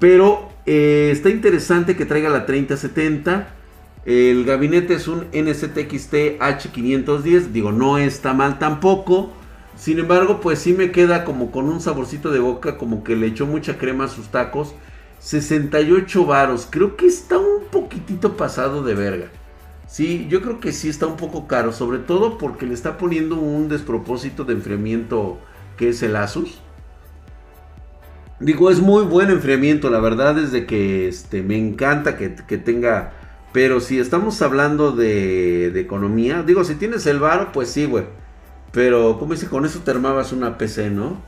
Pero 0.00 0.50
eh, 0.66 1.10
está 1.12 1.30
interesante 1.30 1.96
que 1.96 2.06
traiga 2.06 2.28
la 2.28 2.44
3070. 2.44 3.54
El 4.04 4.44
gabinete 4.44 4.94
es 4.94 5.06
un 5.06 5.26
NZXT 5.32 6.40
H510. 6.40 7.52
Digo, 7.52 7.70
no 7.70 7.98
está 7.98 8.34
mal 8.34 8.58
tampoco. 8.58 9.32
Sin 9.76 10.00
embargo, 10.00 10.40
pues 10.40 10.58
sí 10.58 10.72
me 10.72 10.90
queda 10.90 11.24
como 11.24 11.52
con 11.52 11.66
un 11.68 11.80
saborcito 11.80 12.32
de 12.32 12.40
boca, 12.40 12.76
como 12.78 13.04
que 13.04 13.14
le 13.14 13.28
echó 13.28 13.46
mucha 13.46 13.78
crema 13.78 14.04
a 14.06 14.08
sus 14.08 14.28
tacos. 14.28 14.74
68 15.20 16.26
varos. 16.26 16.66
Creo 16.70 16.96
que 16.96 17.06
está 17.06 17.38
un 17.38 17.64
poquitito 17.70 18.36
pasado 18.36 18.82
de 18.82 18.94
verga. 18.94 19.28
Sí, 19.86 20.26
yo 20.28 20.42
creo 20.42 20.60
que 20.60 20.72
sí 20.72 20.88
está 20.88 21.06
un 21.06 21.16
poco 21.16 21.46
caro. 21.46 21.72
Sobre 21.72 21.98
todo 21.98 22.38
porque 22.38 22.66
le 22.66 22.74
está 22.74 22.98
poniendo 22.98 23.36
un 23.36 23.68
despropósito 23.68 24.44
de 24.44 24.54
enfriamiento 24.54 25.38
que 25.76 25.88
es 25.90 26.02
el 26.02 26.16
Asus. 26.16 26.60
Digo, 28.40 28.70
es 28.70 28.80
muy 28.80 29.04
buen 29.04 29.30
enfriamiento. 29.30 29.90
La 29.90 30.00
verdad 30.00 30.38
es 30.38 30.50
que 30.66 31.08
este, 31.08 31.42
me 31.42 31.56
encanta 31.56 32.16
que, 32.16 32.28
tenga... 32.58 33.12
Pero 33.52 33.80
si 33.80 33.98
estamos 33.98 34.42
hablando 34.42 34.92
de, 34.92 35.70
de 35.70 35.80
economía, 35.80 36.42
digo, 36.42 36.64
si 36.64 36.74
tienes 36.74 37.06
el 37.06 37.18
varo, 37.18 37.50
pues 37.50 37.70
sí, 37.70 37.86
güey. 37.86 38.04
Pero, 38.72 39.18
como 39.18 39.32
dice, 39.32 39.48
con 39.48 39.64
eso 39.64 39.80
te 39.80 39.90
armabas 39.90 40.32
una 40.32 40.58
PC, 40.58 40.90
¿no? 40.90 41.20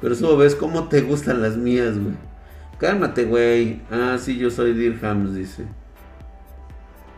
Pero 0.00 0.14
eso 0.14 0.36
ves 0.36 0.54
cómo 0.54 0.88
te 0.88 1.00
gustan 1.00 1.42
las 1.42 1.56
mías, 1.56 1.98
güey. 1.98 2.14
Cálmate, 2.78 3.24
güey. 3.24 3.80
Ah, 3.90 4.16
sí, 4.20 4.38
yo 4.38 4.50
soy 4.50 4.72
Dirhams, 4.72 5.34
dice. 5.34 5.64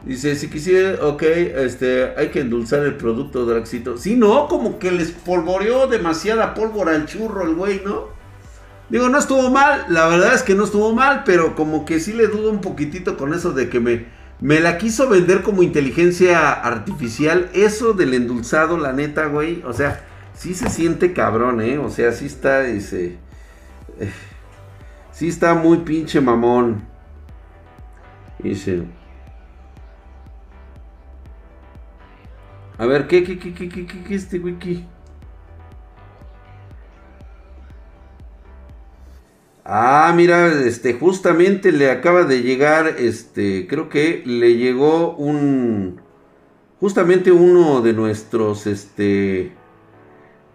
Dice, 0.04 0.34
si 0.34 0.48
quisiera, 0.48 1.04
ok, 1.06 1.22
este, 1.22 2.14
hay 2.16 2.28
que 2.28 2.40
endulzar 2.40 2.82
el 2.84 2.96
producto, 2.96 3.44
Draxito. 3.44 3.98
Sí, 3.98 4.16
no, 4.16 4.48
como 4.48 4.78
que 4.78 4.90
les 4.90 5.10
polvoreó 5.10 5.86
demasiada 5.88 6.54
pólvora 6.54 6.94
al 6.94 7.04
churro 7.04 7.42
el 7.46 7.54
güey, 7.54 7.82
¿no? 7.84 8.08
Digo, 8.88 9.10
no 9.10 9.18
estuvo 9.18 9.50
mal, 9.50 9.84
la 9.90 10.08
verdad 10.08 10.34
es 10.34 10.42
que 10.42 10.54
no 10.54 10.64
estuvo 10.64 10.94
mal, 10.94 11.22
pero 11.24 11.54
como 11.54 11.84
que 11.84 12.00
sí 12.00 12.14
le 12.14 12.28
dudo 12.28 12.50
un 12.50 12.62
poquitito 12.62 13.18
con 13.18 13.34
eso 13.34 13.52
de 13.52 13.68
que 13.68 13.78
me, 13.78 14.06
me 14.40 14.58
la 14.60 14.78
quiso 14.78 15.08
vender 15.08 15.42
como 15.42 15.62
inteligencia 15.62 16.50
artificial. 16.50 17.50
Eso 17.52 17.92
del 17.92 18.14
endulzado, 18.14 18.78
la 18.78 18.94
neta, 18.94 19.26
güey, 19.26 19.62
o 19.66 19.74
sea, 19.74 20.02
sí 20.34 20.54
se 20.54 20.70
siente 20.70 21.12
cabrón, 21.12 21.60
¿eh? 21.60 21.76
O 21.76 21.90
sea, 21.90 22.12
sí 22.12 22.24
está, 22.24 22.62
dice... 22.62 23.18
Eh, 24.00 24.10
Sí 25.20 25.28
está 25.28 25.52
muy 25.52 25.76
pinche 25.76 26.18
mamón. 26.18 26.82
Dice. 28.38 28.84
A 32.78 32.86
ver, 32.86 33.06
¿qué, 33.06 33.22
qué, 33.22 33.38
qué, 33.38 33.52
qué, 33.52 33.68
qué, 33.68 33.84
qué, 33.84 34.02
qué 34.02 34.14
este 34.14 34.38
wiki? 34.38 34.86
Ah, 39.62 40.10
mira, 40.16 40.46
este, 40.46 40.94
justamente 40.94 41.70
le 41.70 41.90
acaba 41.90 42.24
de 42.24 42.40
llegar, 42.40 42.86
este, 42.86 43.66
creo 43.66 43.90
que 43.90 44.22
le 44.24 44.56
llegó 44.56 45.14
un, 45.16 46.00
justamente 46.80 47.30
uno 47.30 47.82
de 47.82 47.92
nuestros 47.92 48.66
este, 48.66 49.52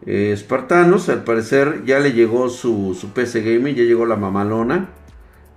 eh, 0.06 0.32
espartanos, 0.32 1.10
al 1.10 1.24
parecer 1.24 1.84
ya 1.86 2.00
le 2.00 2.14
llegó 2.14 2.50
su, 2.50 2.96
su 3.00 3.10
PC 3.10 3.42
Gaming, 3.42 3.76
ya 3.76 3.84
llegó 3.84 4.06
la 4.06 4.16
mamalona. 4.16 4.90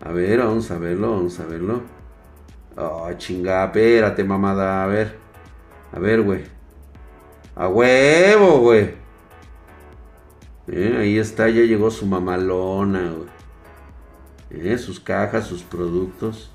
A 0.00 0.12
ver, 0.12 0.38
vamos 0.38 0.70
a 0.70 0.78
verlo, 0.78 1.10
vamos 1.10 1.38
a 1.40 1.44
verlo. 1.44 1.82
Oh, 2.76 3.10
chinga, 3.18 3.64
espérate, 3.64 4.24
mamada, 4.24 4.84
a 4.84 4.86
ver. 4.86 5.18
A 5.92 5.98
ver, 5.98 6.22
güey. 6.22 6.44
A 7.56 7.68
huevo, 7.68 8.60
güey. 8.60 8.94
Eh, 10.68 10.96
ahí 11.00 11.18
está, 11.18 11.48
ya 11.48 11.62
llegó 11.62 11.90
su 11.90 12.06
mamalona, 12.06 13.12
güey. 13.12 13.28
Eh, 14.50 14.78
sus 14.78 15.00
cajas, 15.00 15.46
sus 15.46 15.62
productos. 15.62 16.50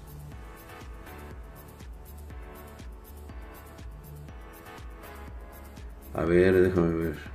A 6.14 6.24
ver, 6.24 6.62
déjame 6.62 6.94
ver. 6.94 7.33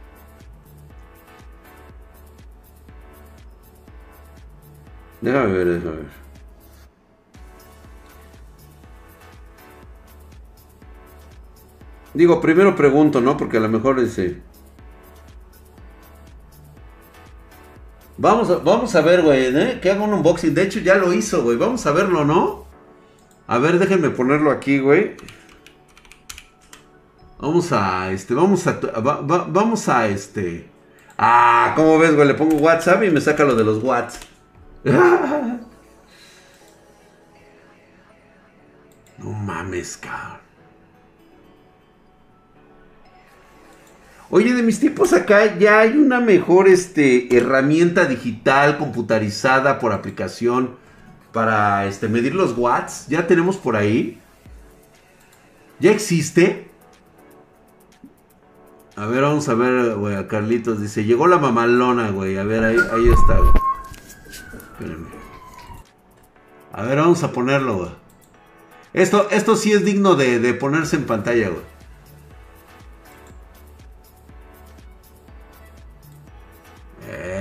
Déjame 5.21 5.53
ver, 5.53 5.67
déjame 5.67 5.97
ver. 5.97 6.29
Digo, 12.15 12.41
primero 12.41 12.75
pregunto, 12.75 13.21
¿no? 13.21 13.37
Porque 13.37 13.59
a 13.59 13.61
lo 13.61 13.69
mejor 13.69 14.01
dice. 14.01 14.41
Vamos 18.17 18.51
a, 18.51 18.57
vamos 18.57 18.95
a 18.97 19.01
ver, 19.01 19.23
güey, 19.23 19.57
¿eh? 19.57 19.79
Que 19.81 19.91
haga 19.91 20.03
un 20.03 20.13
unboxing. 20.13 20.55
De 20.55 20.63
hecho, 20.63 20.81
ya 20.81 20.97
lo 20.97 21.13
hizo, 21.13 21.43
güey. 21.43 21.57
Vamos 21.57 21.87
a 21.87 21.93
verlo, 21.93 22.25
¿no? 22.25 22.67
A 23.47 23.59
ver, 23.59 23.79
déjenme 23.79 24.11
ponerlo 24.11 24.51
aquí, 24.51 24.79
güey. 24.79 25.17
Vamos 27.39 27.71
a, 27.73 28.11
este, 28.11 28.35
vamos 28.35 28.67
a, 28.67 28.81
vamos 29.01 29.89
a, 29.89 30.09
este. 30.09 30.69
Ah, 31.17 31.73
¿cómo 31.77 31.99
ves, 31.99 32.17
güey? 32.17 32.27
Le 32.27 32.35
pongo 32.35 32.57
WhatsApp 32.57 33.05
y 33.05 33.11
me 33.11 33.21
saca 33.21 33.45
lo 33.45 33.55
de 33.55 33.65
los 33.65 33.83
WhatsApp. 33.83 34.38
no 39.19 39.33
mames, 39.33 39.97
cabrón. 39.97 40.49
Oye, 44.31 44.53
de 44.53 44.63
mis 44.63 44.79
tipos 44.79 45.15
acá 45.15 45.57
ya 45.59 45.81
hay 45.81 45.97
una 45.97 46.21
mejor 46.21 46.69
este, 46.69 47.35
herramienta 47.35 48.05
digital 48.05 48.77
computarizada 48.77 49.79
por 49.79 49.93
aplicación 49.93 50.77
para 51.33 51.87
este, 51.87 52.09
medir 52.09 52.35
los 52.35 52.57
watts. 52.57 53.07
Ya 53.09 53.27
tenemos 53.27 53.57
por 53.57 53.75
ahí. 53.75 54.21
¿Ya 55.81 55.93
existe? 55.93 56.69
A 58.97 59.07
ver, 59.07 59.23
vamos 59.23 59.49
a 59.49 59.55
ver, 59.55 59.95
güey, 59.95 60.27
Carlitos. 60.29 60.83
Dice, 60.83 61.05
llegó 61.05 61.27
la 61.27 61.39
mamalona, 61.39 62.11
güey. 62.11 62.37
A 62.37 62.45
ver, 62.45 62.65
ahí, 62.65 62.77
ahí 62.77 63.09
está, 63.09 63.39
güey. 63.39 63.68
A 66.73 66.83
ver, 66.83 66.99
vamos 66.99 67.23
a 67.23 67.33
ponerlo. 67.33 67.97
Esto, 68.93 69.29
esto 69.31 69.57
sí 69.57 69.73
es 69.73 69.85
digno 69.85 70.15
de, 70.15 70.39
de 70.39 70.55
ponerse 70.55 70.97
en 70.97 71.07
pantalla, 71.07 71.49
güey. 71.49 71.65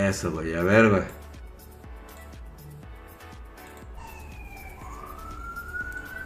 Eso, 0.07 0.31
güey. 0.31 0.55
A 0.55 0.63
ver, 0.63 0.89
güey. 0.89 1.03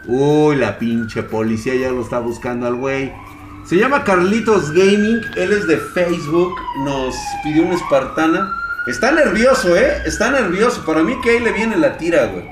Uy, 0.07 0.55
la 0.55 0.77
pinche 0.79 1.23
policía 1.23 1.75
ya 1.75 1.91
lo 1.91 2.01
está 2.01 2.19
buscando 2.19 2.67
al 2.67 2.75
güey. 2.75 3.13
Se 3.65 3.77
llama 3.77 4.03
Carlitos 4.03 4.71
Gaming. 4.71 5.21
Él 5.35 5.51
es 5.51 5.67
de 5.67 5.77
Facebook. 5.77 6.55
Nos 6.83 7.15
pidió 7.43 7.63
una 7.63 7.75
espartana. 7.75 8.60
Está 8.87 9.11
nervioso, 9.11 9.77
¿eh? 9.77 10.01
Está 10.05 10.31
nervioso. 10.31 10.83
Para 10.85 11.03
mí 11.03 11.19
que 11.21 11.31
ahí 11.31 11.39
le 11.39 11.51
viene 11.51 11.77
la 11.77 11.97
tira, 11.97 12.25
güey. 12.25 12.45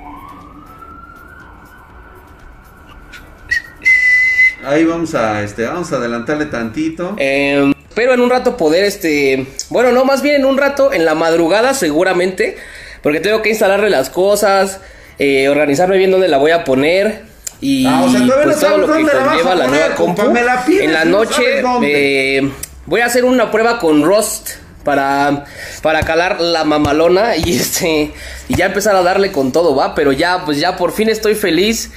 Ahí 4.63 4.85
vamos 4.85 5.15
a, 5.15 5.41
este, 5.41 5.65
vamos 5.65 5.91
a 5.91 5.95
adelantarle 5.95 6.45
tantito. 6.45 7.15
Eh, 7.17 7.71
pero 7.95 8.13
en 8.13 8.21
un 8.21 8.29
rato 8.29 8.57
poder, 8.57 8.83
este, 8.83 9.47
bueno, 9.69 9.91
no, 9.91 10.05
más 10.05 10.21
bien 10.21 10.35
en 10.35 10.45
un 10.45 10.57
rato, 10.57 10.93
en 10.93 11.05
la 11.05 11.15
madrugada 11.15 11.73
seguramente, 11.73 12.57
porque 13.01 13.19
tengo 13.19 13.41
que 13.41 13.49
instalarle 13.49 13.89
las 13.89 14.09
cosas, 14.09 14.79
eh, 15.17 15.49
organizarme 15.49 15.97
bien 15.97 16.11
dónde 16.11 16.27
la 16.27 16.37
voy 16.37 16.51
a 16.51 16.63
poner. 16.63 17.23
Y 17.61 17.85
ah, 17.87 18.05
pues 18.43 18.59
todo 18.59 18.77
lo 18.77 18.87
que 18.87 19.01
conlleva 19.01 19.55
la, 19.55 19.67
nueva 19.67 19.95
compu. 19.95 20.21
en 20.21 20.93
la 20.93 21.03
noche 21.03 21.61
eh, 21.83 22.49
voy 22.85 23.01
a 23.01 23.05
hacer 23.05 23.25
una 23.25 23.51
prueba 23.51 23.79
con 23.79 24.03
Rust 24.03 24.51
para, 24.83 25.45
para 25.81 26.01
calar 26.01 26.39
la 26.41 26.63
mamalona 26.63 27.35
y 27.35 27.55
este 27.57 28.11
y 28.47 28.55
ya 28.55 28.67
empezar 28.67 28.95
a 28.95 29.03
darle 29.03 29.31
con 29.31 29.51
todo, 29.51 29.75
va, 29.75 29.95
pero 29.95 30.11
ya 30.11 30.43
pues 30.45 30.59
ya 30.59 30.77
por 30.77 30.91
fin 30.91 31.09
estoy 31.09 31.35
feliz. 31.35 31.91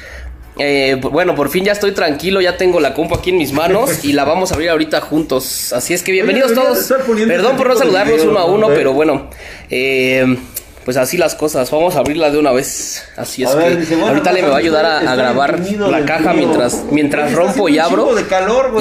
Eh, 0.59 0.99
bueno, 1.01 1.35
por 1.35 1.49
fin 1.49 1.65
ya 1.65 1.73
estoy 1.73 1.93
tranquilo, 1.93 2.43
ya 2.43 2.59
tengo 2.59 2.79
la 2.79 2.93
compu 2.93 3.15
aquí 3.15 3.31
en 3.31 3.39
mis 3.39 3.53
manos 3.53 4.05
y 4.05 4.13
la 4.13 4.25
vamos 4.25 4.53
a 4.53 4.55
abrir 4.55 4.71
ahorita 4.71 5.01
juntos. 5.01 5.73
Así 5.73 5.95
es 5.95 6.03
que 6.03 6.13
bienvenidos 6.13 6.53
todos. 6.55 6.93
Perdón 7.27 7.57
por 7.57 7.69
no 7.69 7.77
saludarlos 7.77 8.23
uno 8.25 8.39
a 8.39 8.45
uno, 8.45 8.69
pero 8.69 8.93
bueno. 8.93 9.31
Eh, 9.71 10.37
pues 10.85 10.97
así 10.97 11.17
las 11.17 11.35
cosas. 11.35 11.71
Vamos 11.71 11.97
a 11.97 12.01
abrirla 12.01 12.31
de 12.31 12.39
una 12.39 12.53
vez. 12.53 13.05
Así 13.17 13.43
es 13.43 13.51
que 13.51 13.95
ahorita 13.95 14.33
le 14.33 14.43
me 14.43 14.49
va 14.49 14.57
a 14.57 14.59
ayudar 14.59 14.85
a, 14.85 15.15
grabar 15.15 15.61
la 15.61 16.05
caja 16.05 16.33
mientras 16.33 16.85
mientras 16.91 17.33
rompo 17.33 17.69
y 17.69 17.79
abro 17.79 18.15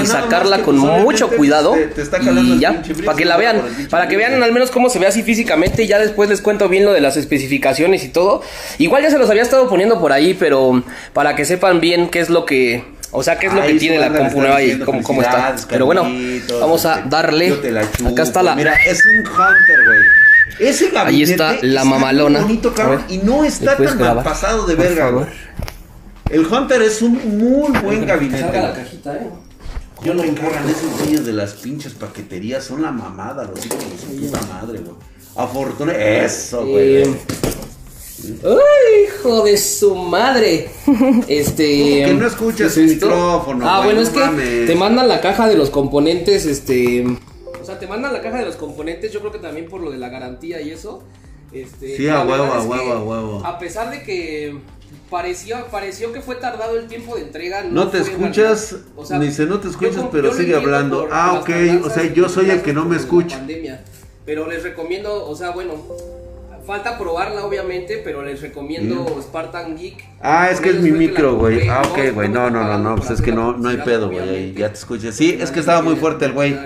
y 0.01 0.05
sacarla 0.05 0.59
con 0.59 0.77
mucho 0.77 1.29
cuidado 1.29 1.75
y 1.75 2.59
ya 2.59 2.81
para 3.05 3.17
que 3.17 3.25
la 3.25 3.37
vean, 3.37 3.61
para 3.89 4.07
que 4.07 4.17
vean 4.17 4.41
al 4.41 4.51
menos 4.51 4.71
cómo 4.71 4.89
se 4.89 4.99
ve 4.99 5.07
así 5.07 5.23
físicamente 5.23 5.83
y 5.83 5.87
ya 5.87 5.99
después 5.99 6.29
les 6.29 6.41
cuento 6.41 6.69
bien 6.69 6.85
lo 6.85 6.93
de 6.93 7.01
las 7.01 7.17
especificaciones 7.17 8.03
y 8.03 8.09
todo. 8.09 8.41
Igual 8.77 9.03
ya 9.03 9.11
se 9.11 9.17
los 9.17 9.29
había 9.29 9.43
estado 9.43 9.69
poniendo 9.69 9.99
por 9.99 10.11
ahí, 10.11 10.33
pero 10.33 10.83
para 11.13 11.35
que 11.35 11.45
sepan 11.45 11.79
bien 11.79 12.09
qué 12.09 12.19
es 12.19 12.29
lo 12.29 12.45
que 12.45 12.83
o 13.13 13.23
sea, 13.23 13.37
qué 13.37 13.47
es 13.47 13.53
lo 13.53 13.61
que 13.61 13.73
tiene 13.73 13.99
la 13.99 14.09
compu 14.09 14.39
nueva 14.39 14.61
y 14.63 14.79
cómo, 14.79 15.03
cómo 15.03 15.21
está. 15.21 15.55
Pero 15.69 15.85
bueno, 15.85 16.09
vamos 16.59 16.85
a 16.85 17.01
darle. 17.01 17.53
Acá 18.05 18.23
está 18.23 18.41
la. 18.41 18.55
Mira, 18.55 18.73
es 18.87 19.05
un 19.05 19.19
Hunter, 19.19 19.85
güey. 19.85 20.20
Ese 20.59 20.89
gabinete 20.89 21.43
Ahí 21.43 21.53
está 21.53 21.65
la 21.65 21.83
mamalona. 21.83 22.41
bonito, 22.41 22.73
cabrón, 22.73 23.03
y 23.09 23.17
no 23.17 23.43
está 23.43 23.77
tan 23.77 23.99
mal 23.99 24.23
pasado 24.23 24.65
de 24.65 24.75
verga, 24.75 25.09
güey. 25.09 25.25
El 26.29 26.45
Hunter 26.45 26.81
es 26.81 27.01
un 27.01 27.37
muy 27.37 27.71
buen 27.79 28.05
gabinete. 28.05 28.61
La 28.61 28.73
cajita, 28.73 29.15
eh. 29.15 29.29
Yo 30.03 30.13
no 30.13 30.23
encargan 30.23 30.67
esos 30.69 30.97
güeyes 30.99 31.25
de 31.25 31.33
las 31.33 31.53
pinches 31.53 31.93
paqueterías, 31.93 32.63
son 32.63 32.81
la 32.81 32.91
mamada, 32.91 33.43
los 33.43 33.65
hijos 33.65 33.79
de 33.79 33.97
su 33.97 34.21
puta 34.21 34.39
madre, 34.47 34.79
güey. 34.79 34.95
Afortuna, 35.35 35.93
eso, 35.93 36.65
güey. 36.65 37.03
¡Uy, 37.03 37.15
hijo 39.07 39.43
de 39.43 39.57
su 39.57 39.95
madre! 39.95 40.69
Este. 41.27 42.05
Que 42.05 42.13
no 42.13 42.27
escuchas 42.27 42.77
el 42.77 42.87
micrófono. 42.87 43.67
Ah, 43.67 43.81
bueno, 43.83 44.01
es 44.01 44.09
que 44.09 44.65
te 44.67 44.75
mandan 44.75 45.07
la 45.07 45.21
caja 45.21 45.47
de 45.47 45.55
los 45.55 45.69
componentes, 45.69 46.45
este. 46.45 47.05
O 47.61 47.65
sea, 47.65 47.79
te 47.79 47.87
mandan 47.87 48.13
la 48.13 48.21
caja 48.21 48.39
de 48.39 48.45
los 48.45 48.55
componentes, 48.55 49.11
yo 49.11 49.19
creo 49.19 49.31
que 49.31 49.39
también 49.39 49.67
por 49.67 49.81
lo 49.81 49.91
de 49.91 49.97
la 49.97 50.09
garantía 50.09 50.61
y 50.61 50.71
eso. 50.71 51.03
Este, 51.51 51.97
sí, 51.97 52.07
a 52.07 52.23
huevo, 52.23 52.45
a 52.45 52.63
huevo, 52.63 52.93
a 52.93 53.03
huevo. 53.03 53.45
A 53.45 53.59
pesar 53.59 53.91
de 53.91 54.03
que 54.03 54.57
pareció, 55.09 55.65
pareció 55.67 56.11
que 56.13 56.21
fue 56.21 56.35
tardado 56.35 56.77
el 56.77 56.87
tiempo 56.87 57.15
de 57.15 57.23
entrega. 57.23 57.63
No, 57.63 57.89
te 57.89 57.99
escuchas, 57.99 58.77
o 58.95 59.05
sea, 59.05 59.19
dice 59.19 59.45
no 59.45 59.59
te 59.59 59.67
escuchas, 59.67 60.05
pero 60.11 60.33
sigue 60.33 60.55
hablando. 60.55 61.07
Ah, 61.11 61.39
ok, 61.39 61.49
o 61.83 61.89
sea, 61.89 62.11
yo 62.13 62.29
soy 62.29 62.49
el 62.49 62.61
que 62.61 62.73
no 62.73 62.85
me 62.85 62.95
escucha. 62.95 63.45
Pero 64.25 64.47
les 64.47 64.63
recomiendo, 64.63 65.27
o 65.27 65.35
sea, 65.35 65.49
bueno, 65.49 65.73
Falta 66.71 66.97
probarla, 66.97 67.43
obviamente, 67.45 67.99
pero 68.01 68.23
les 68.23 68.41
recomiendo 68.41 69.05
Spartan 69.21 69.75
Geek. 69.75 70.05
Ah, 70.21 70.49
es 70.49 70.61
que 70.61 70.69
es 70.69 70.79
mi 70.79 70.91
micro, 70.91 71.35
güey. 71.35 71.67
Ah, 71.67 71.81
ok, 71.85 72.13
güey. 72.13 72.29
No, 72.29 72.49
no, 72.49 72.63
no, 72.63 72.77
no. 72.77 72.95
Pues 72.95 73.09
es 73.09 73.21
que 73.21 73.33
no, 73.33 73.51
no 73.57 73.67
hay 73.67 73.75
pedo, 73.75 74.09
güey. 74.09 74.53
Ya 74.53 74.69
te 74.69 74.75
escuché. 74.75 75.11
Sí, 75.11 75.37
es 75.37 75.51
que 75.51 75.59
estaba 75.59 75.81
muy 75.81 75.97
fuerte 75.97 76.23
el 76.23 76.31
güey. 76.31 76.57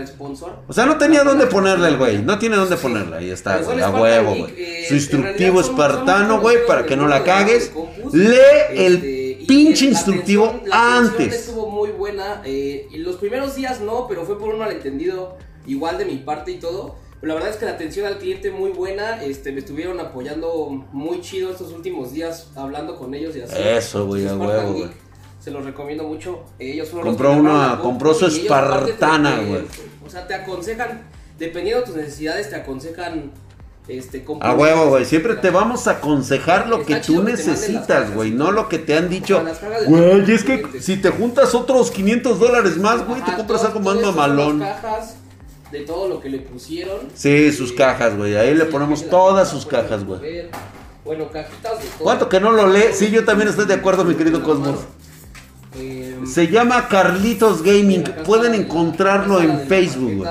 O 0.68 0.74
sea, 0.74 0.86
no 0.86 0.99
tenía 0.99 1.24
dónde 1.24 1.47
ponerle 1.47 1.88
el 1.88 1.97
güey. 1.97 2.22
No 2.22 2.38
tiene 2.38 2.56
dónde 2.56 2.78
ponerla. 2.78 3.18
Ahí 3.18 3.32
está, 3.32 3.58
güey. 3.58 3.82
A 3.82 3.89
huevo, 3.89 4.36
güey. 4.36 4.53
Eh, 4.56 4.86
Su 4.88 4.93
instructivo 4.93 5.60
espartano, 5.60 6.39
güey, 6.39 6.68
para 6.68 6.86
que 6.86 6.95
no 6.95 7.08
la 7.08 7.24
cagues. 7.24 7.72
Lee 8.14 8.38
el 8.76 8.93
este, 8.97 9.45
pinche 9.47 9.86
instructivo 9.86 10.62
antes. 10.70 11.34
estuvo 11.34 11.72
muy 11.72 11.89
buena. 11.89 12.43
Eh, 12.45 12.89
los 12.97 13.16
primeros 13.16 13.56
días 13.56 13.82
no, 13.82 14.06
pero 14.08 14.24
fue 14.24 14.38
por 14.38 14.49
un 14.49 14.60
malentendido 14.60 15.36
igual 15.66 15.97
de 15.97 16.06
mi 16.06 16.18
parte 16.18 16.51
y 16.51 16.60
todo 16.60 17.03
la 17.26 17.34
verdad 17.34 17.49
es 17.49 17.57
que 17.57 17.65
la 17.65 17.71
atención 17.71 18.05
al 18.05 18.17
cliente 18.17 18.51
muy 18.51 18.69
buena, 18.69 19.23
este, 19.23 19.51
me 19.51 19.59
estuvieron 19.59 19.99
apoyando 19.99 20.69
muy 20.91 21.21
chido 21.21 21.51
estos 21.51 21.71
últimos 21.71 22.13
días 22.13 22.51
hablando 22.55 22.97
con 22.97 23.13
ellos 23.13 23.36
y 23.36 23.41
así. 23.41 23.55
Eso, 23.57 24.05
güey, 24.05 24.28
a 24.28 24.36
huevo, 24.36 24.73
güey. 24.73 24.89
Se 25.39 25.51
los 25.51 25.65
recomiendo 25.65 26.03
mucho. 26.03 26.43
Ellos 26.59 26.89
fueron 26.89 27.09
compró 27.09 27.32
una, 27.34 27.80
compró 27.82 28.13
su 28.13 28.28
espartana, 28.28 29.39
güey. 29.41 29.63
O 30.05 30.09
sea, 30.09 30.28
te 30.28 30.36
aconsejan, 30.36 31.03
dependiendo 31.38 31.82
de 31.82 31.88
tus 31.88 31.95
necesidades, 31.95 32.49
te 32.49 32.57
aconsejan 32.57 33.32
Este, 33.88 34.26
a 34.41 34.53
huevo, 34.53 34.89
güey. 34.89 35.05
Siempre 35.05 35.36
te 35.36 35.49
vamos 35.49 35.88
a 35.88 35.91
aconsejar 35.91 36.67
lo 36.67 36.86
que 36.86 36.95
tú 36.97 37.23
necesitas, 37.23 38.13
güey. 38.13 38.32
No 38.32 38.51
lo 38.51 38.69
que 38.69 38.80
te 38.80 38.97
han 38.97 39.09
dicho. 39.09 39.43
Güey, 39.88 40.32
es 40.32 40.43
que 40.43 40.80
si 40.80 40.97
te 40.97 41.09
juntas 41.09 41.55
otros 41.55 41.91
500 41.91 42.39
dólares 42.39 42.78
más, 42.78 43.05
güey, 43.05 43.21
te 43.23 43.34
compras 43.34 43.63
algo 43.63 43.80
más 43.80 44.01
mamalón. 44.01 44.59
cajas 44.59 45.17
de 45.76 45.82
todo 45.86 46.07
lo 46.07 46.19
que 46.21 46.30
le 46.30 46.39
pusieron. 46.39 47.09
Sí, 47.13 47.51
sus 47.51 47.71
cajas, 47.73 48.15
güey. 48.15 48.36
Ahí 48.36 48.53
le 48.53 48.65
ponemos 48.65 49.07
todas 49.09 49.49
sus 49.49 49.65
cajas, 49.65 50.05
güey. 50.05 50.49
Bueno, 51.03 51.30
cajitas 51.30 51.80
de 51.80 51.86
todo. 51.86 52.03
¿Cuánto 52.03 52.30
que 52.30 52.39
no 52.39 52.51
lo 52.51 52.67
lee? 52.67 52.93
Sí, 52.93 53.11
yo 53.11 53.26
también 53.26 53.49
estoy 53.49 53.65
de 53.65 53.73
acuerdo, 53.73 54.05
mi 54.05 54.15
querido 54.15 54.41
Cosmos. 54.41 54.80
Se 56.26 56.47
llama 56.47 56.88
Carlitos 56.88 57.61
Gaming. 57.61 58.03
Pueden 58.26 58.55
encontrarlo 58.55 59.41
en 59.41 59.67
Facebook, 59.67 60.26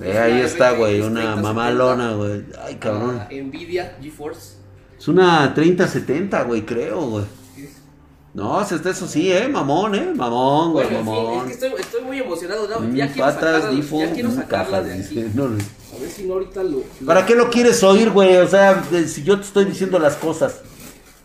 eh, 0.00 0.18
ahí 0.18 0.40
está, 0.40 0.72
güey. 0.72 1.00
Una 1.00 1.36
mamalona, 1.36 2.12
güey. 2.12 2.44
Ay, 2.62 2.74
cabrón. 2.76 3.22
Nvidia 3.30 3.96
GeForce. 4.00 4.56
Es 4.98 5.08
una 5.08 5.52
3070, 5.54 6.42
güey, 6.42 6.66
creo, 6.66 7.00
güey. 7.08 7.24
No, 8.36 8.60
eso 8.60 9.06
sí, 9.08 9.32
eh, 9.32 9.48
mamón, 9.48 9.94
eh, 9.94 10.12
mamón, 10.14 10.72
güey, 10.72 10.90
mamón. 10.90 11.38
es 11.50 11.56
que 11.56 11.66
estoy, 11.66 11.80
estoy 11.80 12.02
muy 12.02 12.18
emocionado, 12.18 12.68
¿no? 12.68 12.94
Ya 12.94 13.10
quiero 13.10 13.28
patas, 13.28 13.62
sacarla, 13.62 14.06
ya 14.06 14.12
quiero 14.12 14.30
sacarla 14.30 14.82
de 14.82 14.92
aquí. 14.92 15.24
No, 15.32 15.48
no. 15.48 15.56
A 15.56 15.98
ver 15.98 16.10
si 16.10 16.24
no 16.24 16.34
ahorita 16.34 16.62
lo, 16.62 16.82
¿Para 17.06 17.24
qué 17.24 17.34
lo 17.34 17.48
quieres 17.48 17.82
oír, 17.82 18.10
güey? 18.10 18.36
O 18.36 18.46
sea, 18.46 18.84
si 19.06 19.22
yo 19.22 19.40
te 19.40 19.46
estoy 19.46 19.64
diciendo 19.64 19.98
las 19.98 20.16
cosas. 20.16 20.60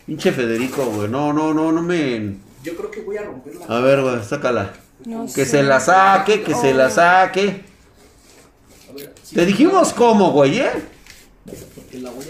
Pinche 0.06 0.32
Federico, 0.32 0.86
güey. 0.86 1.08
No, 1.10 1.34
no, 1.34 1.52
no, 1.52 1.70
no 1.70 1.82
me. 1.82 2.36
Yo 2.62 2.74
creo 2.76 2.90
que 2.90 3.02
voy 3.02 3.18
a 3.18 3.24
romperla. 3.24 3.66
A 3.68 3.80
ver, 3.80 4.00
güey, 4.00 4.24
sácala. 4.24 4.72
que 5.34 5.44
se 5.44 5.62
la 5.62 5.80
saque, 5.80 6.42
que 6.42 6.54
se 6.54 6.72
la 6.72 6.88
saque. 6.88 7.62
Te 9.34 9.44
dijimos 9.44 9.92
cómo, 9.92 10.32
güey, 10.32 10.60
¿eh? 10.60 10.72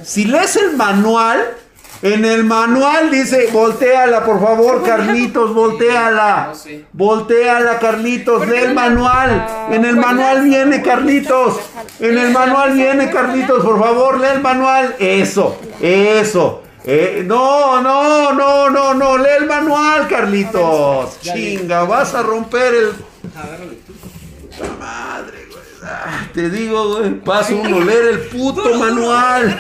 Si 0.03 0.25
lees 0.25 0.57
el 0.57 0.77
manual, 0.77 1.57
en 2.03 2.25
el 2.25 2.43
manual 2.43 3.13
dice, 3.13 3.49
volteala, 3.53 4.25
por 4.25 4.41
favor, 4.41 4.83
Carlitos, 4.83 5.55
volteala. 5.55 6.53
Volteala, 6.93 7.79
Carlitos, 7.79 8.49
lee 8.49 8.57
el 8.57 8.75
manual. 8.75 9.69
En 9.71 9.85
el 9.85 9.97
manual 9.97 10.43
viene, 10.43 10.83
Carlitos. 10.83 11.61
En 12.01 12.19
el 12.19 12.33
manual 12.33 12.73
viene, 12.73 13.09
Carlitos, 13.09 13.65
por 13.65 13.79
favor, 13.79 14.19
lee 14.19 14.31
el 14.35 14.41
manual. 14.41 14.97
Eso, 14.99 15.57
eso. 15.81 16.63
Eh, 16.85 17.23
no, 17.25 17.81
no, 17.81 18.33
no, 18.33 18.69
no, 18.69 18.95
no, 18.95 19.19
lee 19.19 19.37
el 19.39 19.47
manual, 19.47 20.09
Carlitos. 20.09 21.21
Chinga, 21.21 21.85
vas 21.85 22.15
a 22.15 22.23
romper 22.23 22.75
el. 22.75 22.89
Puta 22.91 24.73
madre, 24.81 25.47
güey. 25.49 25.63
Ah, 25.85 26.27
te 26.35 26.51
digo, 26.51 26.97
güey. 26.97 27.21
Pasa 27.21 27.55
uno 27.55 27.79
leer 27.79 28.07
el 28.07 28.21
puto 28.23 28.75
manual. 28.75 29.57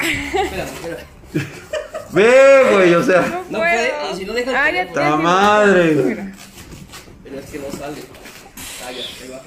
Ve, 2.12 2.66
güey, 2.72 2.94
o 2.94 3.02
sea. 3.02 3.44
No, 3.50 3.58
puede, 3.58 3.92
si 4.16 4.24
no 4.24 4.32
deja 4.32 4.64
ah, 4.64 4.70
ya, 4.70 5.16
madre. 5.16 6.32
Pero 7.22 7.38
es 7.38 7.46
que 7.46 7.58
no 7.58 7.70
sale. 7.70 8.02
Ah, 8.84 8.90
ya, 8.90 9.24
ahí 9.24 9.30
va. 9.30 9.40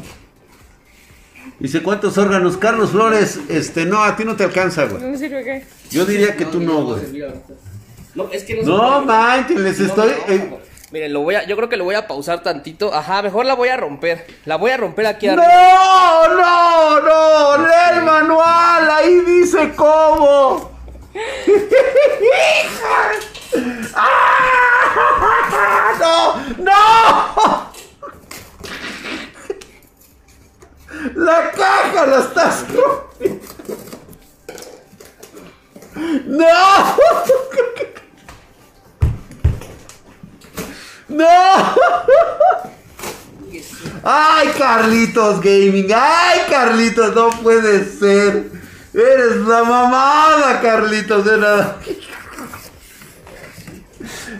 Dice, 1.60 1.84
¿cuántos 1.84 2.18
órganos? 2.18 2.58
Carlos 2.58 2.92
Flores, 2.92 3.40
este, 3.50 3.86
no, 3.86 4.04
a 4.04 4.16
ti 4.16 4.24
no 4.24 4.36
te 4.36 4.44
alcanza, 4.44 4.86
güey. 4.86 5.04
No 5.04 5.18
sirve 5.18 5.44
qué. 5.44 5.66
Yo 5.92 6.06
diría 6.06 6.36
que 6.36 6.46
tú 6.46 6.62
no, 6.62 6.86
güey. 6.86 7.02
No, 8.16 8.30
es 8.32 8.44
que 8.44 8.64
no. 8.64 8.78
No, 8.78 9.06
manches, 9.06 9.60
les 9.60 9.80
estoy. 9.80 10.12
Eh. 10.28 10.50
Miren, 10.94 11.12
lo 11.12 11.22
voy 11.22 11.34
a, 11.34 11.44
yo 11.48 11.56
creo 11.56 11.70
que 11.70 11.76
lo 11.76 11.86
voy 11.86 11.96
a 11.96 12.06
pausar 12.06 12.44
tantito. 12.44 12.94
Ajá, 12.94 13.24
mejor 13.24 13.48
la 13.48 13.56
voy 13.56 13.70
a 13.70 13.78
romper. 13.78 14.28
La 14.46 14.58
voy 14.58 14.70
a 14.70 14.78
romper 14.78 15.08
aquí 15.08 15.28
arriba. 15.28 15.44
No, 15.44 16.28
no, 16.38 17.00
no, 17.00 17.58
lee 17.66 17.98
el 17.98 18.04
manual, 18.04 18.92
ahí 18.92 19.22
dice 19.22 19.74
cómo. 19.76 20.70
¡Ah! 23.96 24.36
¡No! 26.60 26.64
¡No! 26.64 27.74
La 31.16 31.52
caja 31.54 32.06
la 32.06 32.20
estás 32.20 32.66
rompiendo. 32.72 33.48
¡No! 36.28 36.44
¡No! 41.08 41.76
¡Ay, 44.04 44.50
Carlitos 44.58 45.40
Gaming! 45.40 45.88
¡Ay, 45.96 46.42
Carlitos! 46.50 47.16
No 47.16 47.30
puede 47.30 47.86
ser. 47.86 48.52
Eres 48.94 49.38
la 49.48 49.64
mamada, 49.64 50.60
Carlitos. 50.62 51.26
De 51.26 51.38
nada. 51.38 51.78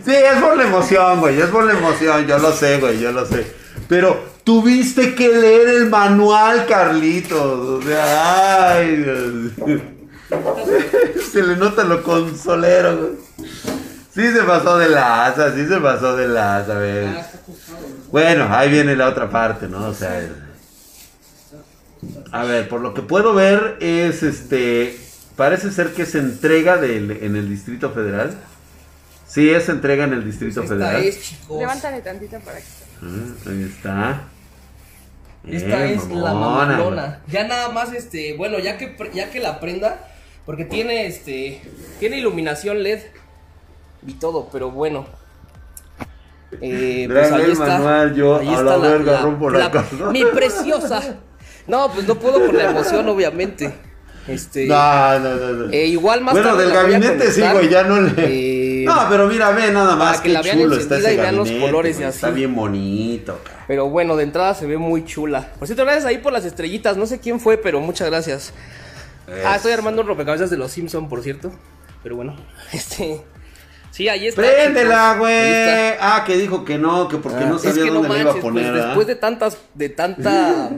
Sí, 0.06 0.12
es 0.12 0.42
por 0.42 0.58
la 0.58 0.64
emoción, 0.64 1.20
güey. 1.20 1.40
Es 1.40 1.48
por 1.48 1.64
la 1.64 1.74
emoción. 1.74 2.28
Yo 2.28 2.38
lo 2.40 2.52
sé, 2.52 2.80
güey. 2.80 3.00
Yo 3.00 3.12
lo 3.12 3.26
sé. 3.26 3.46
Pero 3.88 4.34
Tuviste 4.44 5.16
que 5.16 5.30
leer 5.30 5.70
el 5.70 5.90
manual, 5.90 6.66
Carlitos. 6.66 7.70
O 7.70 7.82
sea, 7.82 8.74
ay, 8.74 8.98
Dios. 8.98 9.52
Se 11.32 11.42
le 11.42 11.56
nota 11.56 11.86
lo 11.86 12.04
consolero. 12.04 13.12
Sí 14.14 14.32
se 14.32 14.44
pasó 14.44 14.78
de 14.78 14.90
laza, 14.90 15.56
sí 15.56 15.66
se 15.66 15.80
pasó 15.80 16.16
de 16.16 16.28
laza, 16.28 16.76
a 16.76 16.80
ver. 16.80 17.10
Bueno, 18.12 18.48
ahí 18.50 18.70
viene 18.70 18.96
la 18.96 19.10
otra 19.10 19.30
parte, 19.30 19.68
¿no? 19.68 19.88
O 19.88 19.94
sea, 19.94 20.22
a 22.32 22.44
ver, 22.44 22.70
por 22.70 22.82
lo 22.82 22.94
que 22.94 23.02
puedo 23.02 23.34
ver 23.34 23.78
es 23.80 24.22
este, 24.22 24.96
parece 25.36 25.72
ser 25.72 25.94
que 25.94 26.06
se 26.06 26.20
entrega 26.20 26.78
del, 26.78 27.12
en 27.24 27.36
el 27.36 27.50
Distrito 27.50 27.90
Federal. 27.90 28.36
Sí, 29.28 29.50
es 29.50 29.68
entrega 29.70 30.04
en 30.04 30.14
el 30.14 30.24
Distrito 30.24 30.62
pues 30.62 30.70
Federal. 30.70 31.12
Levántale 31.50 32.02
tantito 32.02 32.40
para 32.42 32.60
que. 32.60 32.66
Ah, 33.02 33.50
ahí 33.50 33.64
está. 33.64 34.22
Esta 35.48 35.86
es 35.86 36.08
la 36.10 36.34
mamalona. 36.36 37.20
Ya 37.28 37.48
nada 37.48 37.70
más, 37.70 37.92
este, 37.94 38.36
bueno, 38.38 38.60
ya 38.60 38.78
que, 38.78 38.96
ya 39.12 39.32
que 39.32 39.40
la 39.40 39.60
prenda, 39.60 40.08
porque 40.46 40.66
tiene, 40.66 41.08
este, 41.08 41.62
tiene 42.00 42.20
iluminación 42.20 42.84
LED 42.84 43.02
y 44.08 44.14
todo, 44.14 44.50
pero 44.52 44.72
bueno. 44.72 45.06
Eh, 46.62 47.08
pues 47.10 47.32
ahí 47.32 47.52
está. 47.52 48.14
yo 48.14 48.38
ahí 48.38 48.54
está 48.54 48.78
la, 48.78 48.98
la, 49.00 50.12
Mi 50.12 50.24
preciosa. 50.26 51.18
No, 51.68 51.92
pues 51.92 52.08
no 52.08 52.16
puedo 52.16 52.46
con 52.46 52.56
la 52.56 52.70
emoción, 52.72 53.08
obviamente. 53.08 53.74
Este, 54.28 54.68
no, 54.68 55.20
no, 55.20 55.36
no. 55.36 55.74
Eh, 55.74 55.88
igual 55.88 56.22
más 56.22 56.34
bueno, 56.34 56.56
del 56.56 56.72
gabinete 56.72 57.30
sí, 57.32 57.42
güey, 57.42 57.70
ya 57.70 57.84
no 57.84 58.00
le. 58.00 58.14
Eh, 58.18 58.86
no, 58.86 59.08
pero 59.10 59.28
mira, 59.28 59.52
ve 59.52 59.72
nada 59.72 59.96
más 59.96 60.22
que 60.22 60.34
chulo 60.42 60.76
está 60.78 60.98
ese 60.98 61.14
y 61.14 61.18
vean 61.18 61.36
los 61.36 61.52
colores 61.52 62.00
y 62.00 62.04
así. 62.04 62.16
Está 62.16 62.30
bien 62.30 62.56
bonito, 62.56 63.40
Pero 63.68 63.90
bueno, 63.90 64.16
de 64.16 64.24
entrada 64.24 64.54
se 64.54 64.66
ve 64.66 64.78
muy 64.78 65.04
chula. 65.06 65.52
Por 65.60 65.68
cierto, 65.68 65.84
gracias 65.84 66.06
ahí 66.06 66.20
por 66.20 66.32
las 66.32 66.46
estrellitas. 66.46 66.96
No 66.96 67.06
sé 67.06 67.20
quién 67.20 67.40
fue, 67.40 67.58
pero 67.58 67.82
muchas 67.82 68.10
gracias. 68.10 68.54
Ah, 69.46 69.56
estoy 69.56 69.72
armando 69.72 70.02
un 70.02 70.08
rompecabezas 70.08 70.50
de 70.50 70.58
los 70.58 70.72
Simpson, 70.72 71.10
por 71.10 71.22
cierto. 71.22 71.52
Pero 72.02 72.16
bueno, 72.16 72.36
este. 72.72 73.22
Sí, 73.94 74.10
ahí 74.10 74.26
está. 74.26 74.42
Préndela, 74.42 75.18
güey. 75.20 75.94
Ah, 76.00 76.24
que 76.26 76.36
dijo 76.36 76.66
que 76.66 76.80
no, 76.80 77.08
que 77.08 77.18
porque 77.18 77.44
ah, 77.44 77.48
no 77.48 77.60
sabía 77.60 77.92
dónde 77.92 78.10
no 78.10 78.18
iba 78.18 78.32
a 78.32 78.34
pues, 78.34 78.44
poner. 78.44 78.74
después 78.74 79.06
de 79.06 79.16
tantas, 79.16 79.60
de 79.76 79.90
tanta 79.90 80.72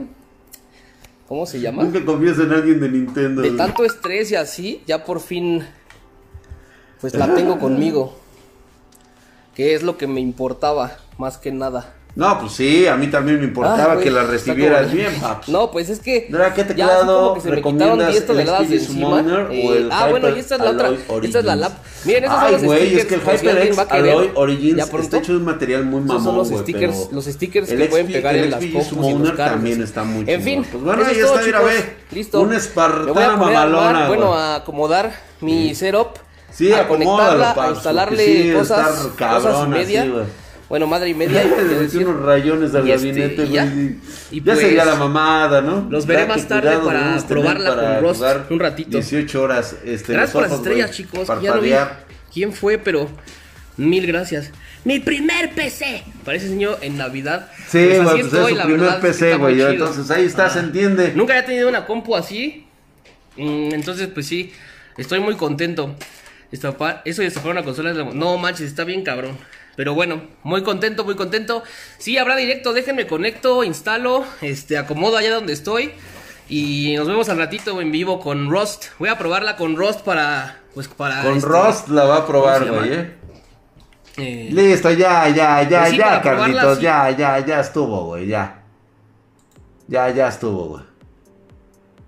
¿Cómo 1.26 1.46
se 1.46 1.58
llama? 1.58 1.82
Nunca 1.82 2.04
confías 2.04 2.38
en 2.38 2.52
alguien 2.52 2.78
de 2.78 2.90
Nintendo. 2.90 3.40
De 3.40 3.52
tanto 3.52 3.86
estrés 3.86 4.30
y 4.30 4.36
así, 4.36 4.82
ya 4.86 5.02
por 5.04 5.20
fin. 5.20 5.66
Pues 7.00 7.14
la 7.14 7.34
tengo 7.34 7.58
conmigo. 7.58 8.14
Que 9.54 9.74
es 9.74 9.82
lo 9.82 9.96
que 9.96 10.06
me 10.06 10.20
importaba, 10.20 10.98
más 11.16 11.38
que 11.38 11.50
nada. 11.52 11.94
No, 12.16 12.40
pues 12.40 12.52
sí, 12.52 12.86
a 12.86 12.96
mí 12.96 13.08
también 13.08 13.38
me 13.38 13.44
importaba 13.44 14.00
que 14.00 14.10
la 14.10 14.24
recibieras 14.24 14.90
bien, 14.90 15.12
paps. 15.20 15.50
No, 15.50 15.70
pues 15.70 15.90
es 15.90 16.00
que. 16.00 16.26
¿Verdad 16.30 16.54
que 16.54 16.64
te 16.64 16.74
ya 16.74 16.86
quedado? 16.86 17.34
que 17.34 17.42
se 17.42 17.50
me 17.50 17.62
quitaron 17.62 17.98
10 17.98 18.26
toneladas 18.26 18.70
de 18.70 18.76
encima. 18.76 19.48
Eh, 19.50 19.88
ah, 19.92 20.08
bueno, 20.08 20.34
y 20.34 20.38
esta 20.38 20.54
es 20.54 20.60
la 20.62 20.70
otra. 20.70 20.90
Esta 21.22 21.38
es 21.40 21.44
la 21.44 21.56
lap. 21.56 21.72
Miren, 22.06 22.24
esos 22.24 22.40
son 22.40 22.52
los 22.52 22.62
güey, 22.64 22.94
es 22.94 23.04
que 23.04 23.16
el 23.16 23.20
HyperX 23.20 23.78
Alloy 23.90 24.30
Origins 24.34 24.78
está 24.78 25.18
hecho 25.18 25.32
de 25.32 25.38
un 25.38 25.44
material 25.44 25.84
muy 25.84 26.00
mamón, 26.00 26.24
son 26.24 26.36
los 26.38 26.48
stickers, 26.48 27.12
los 27.12 27.26
stickers 27.26 27.68
que 27.68 27.84
pueden 27.84 28.06
pegar 28.06 28.34
en 28.34 28.50
las 28.50 28.64
compus 28.64 29.08
y 29.10 29.18
los 29.18 29.32
carros. 29.32 29.52
también 29.52 29.82
está 29.82 30.04
muy 30.04 30.24
En 30.26 30.40
fin, 30.40 30.64
pues 30.70 30.82
bueno, 30.82 31.04
ahí 31.04 31.18
está, 31.18 31.42
mira, 31.42 31.60
ve. 31.60 31.96
Listo. 32.12 32.40
Una 32.40 32.56
espartana 32.56 33.36
mamalona, 33.36 34.08
Bueno, 34.08 34.32
a 34.32 34.56
acomodar 34.56 35.12
mi 35.42 35.74
setup. 35.74 36.16
Sí, 36.50 36.72
a 36.72 36.88
conectarla, 36.88 37.52
a 37.52 37.70
instalarle 37.72 38.54
cosas, 38.54 39.08
cosas 39.18 39.68
media. 39.68 40.06
Bueno, 40.68 40.86
madre 40.86 41.10
y 41.10 41.14
media. 41.14 41.44
Le 41.44 42.04
unos 42.04 42.22
rayones 42.22 42.74
al 42.74 42.88
este, 42.88 43.08
gabinete, 43.08 43.44
y 43.44 43.50
ya, 43.50 43.64
y 44.30 44.42
ya 44.42 44.56
sería 44.56 44.82
pues, 44.82 44.94
la 44.94 44.98
mamada, 44.98 45.60
¿no? 45.60 45.86
Los 45.90 46.06
veré 46.06 46.26
más 46.26 46.46
tarde 46.48 46.76
para 46.84 47.18
probarla 47.26 47.74
con 47.76 48.02
Ross 48.02 48.22
un 48.50 48.60
ratito. 48.60 48.90
18 48.90 49.42
horas. 49.42 49.76
Este, 49.84 50.12
gracias 50.12 50.32
por 50.32 50.42
las 50.42 50.52
estrellas, 50.52 50.90
chicos. 50.90 51.28
Ya 51.42 51.54
no 51.54 51.60
vi 51.60 51.72
quién 52.32 52.52
fue, 52.52 52.78
pero 52.78 53.08
mil 53.76 54.06
gracias. 54.06 54.50
Mi 54.84 55.00
primer 55.00 55.50
PC. 55.50 56.04
Parece 56.24 56.48
señor 56.48 56.78
en 56.80 56.96
Navidad. 56.96 57.50
Sí, 57.68 57.88
pues, 57.88 58.08
pues 58.08 58.32
es 58.32 58.56
su 58.56 58.66
primer 58.66 59.00
PC, 59.00 59.36
güey. 59.36 59.60
Entonces 59.60 60.10
ahí 60.10 60.24
está, 60.24 60.48
se 60.48 60.60
entiende. 60.60 61.12
Nunca 61.14 61.32
había 61.32 61.44
tenido 61.44 61.68
una 61.68 61.86
compu 61.86 62.14
así. 62.14 62.66
Mm, 63.36 63.74
entonces, 63.74 64.08
pues 64.08 64.26
sí, 64.26 64.52
estoy 64.96 65.20
muy 65.20 65.34
contento. 65.34 65.94
Estapa, 66.52 67.02
eso 67.04 67.22
de 67.22 67.26
destapar 67.26 67.50
una 67.50 67.64
consola 67.64 67.92
No 67.92 68.38
manches, 68.38 68.68
está 68.68 68.84
bien 68.84 69.02
cabrón. 69.02 69.36
Pero 69.76 69.94
bueno, 69.94 70.22
muy 70.42 70.62
contento, 70.62 71.04
muy 71.04 71.14
contento. 71.14 71.62
Sí, 71.98 72.16
habrá 72.16 72.34
directo, 72.34 72.72
déjenme 72.72 73.06
conecto, 73.06 73.62
instalo, 73.62 74.24
este, 74.40 74.78
acomodo 74.78 75.18
allá 75.18 75.34
donde 75.34 75.52
estoy. 75.52 75.92
Y 76.48 76.94
nos 76.96 77.06
vemos 77.08 77.28
al 77.28 77.38
ratito 77.38 77.80
en 77.80 77.92
vivo 77.92 78.20
con 78.20 78.50
Rust. 78.50 78.86
Voy 78.98 79.08
a 79.08 79.18
probarla 79.18 79.56
con 79.56 79.76
Rust 79.76 80.00
para. 80.00 80.60
Pues 80.74 80.88
para. 80.88 81.22
Con 81.22 81.38
este, 81.38 81.48
Rust 81.48 81.88
la 81.88 82.04
va 82.04 82.16
a 82.18 82.26
probar, 82.26 82.66
güey, 82.66 82.92
¿eh? 82.92 83.14
¿eh? 84.16 84.48
Listo, 84.52 84.90
ya, 84.92 85.28
ya, 85.28 85.68
ya, 85.68 85.82
pues 85.82 85.96
ya, 85.96 86.22
Carlitos, 86.22 86.80
ya, 86.80 87.10
ya, 87.10 87.44
ya 87.44 87.60
estuvo, 87.60 88.06
güey, 88.06 88.26
ya. 88.28 88.62
Ya, 89.88 90.08
ya 90.10 90.28
estuvo, 90.28 90.68
güey. 90.68 90.84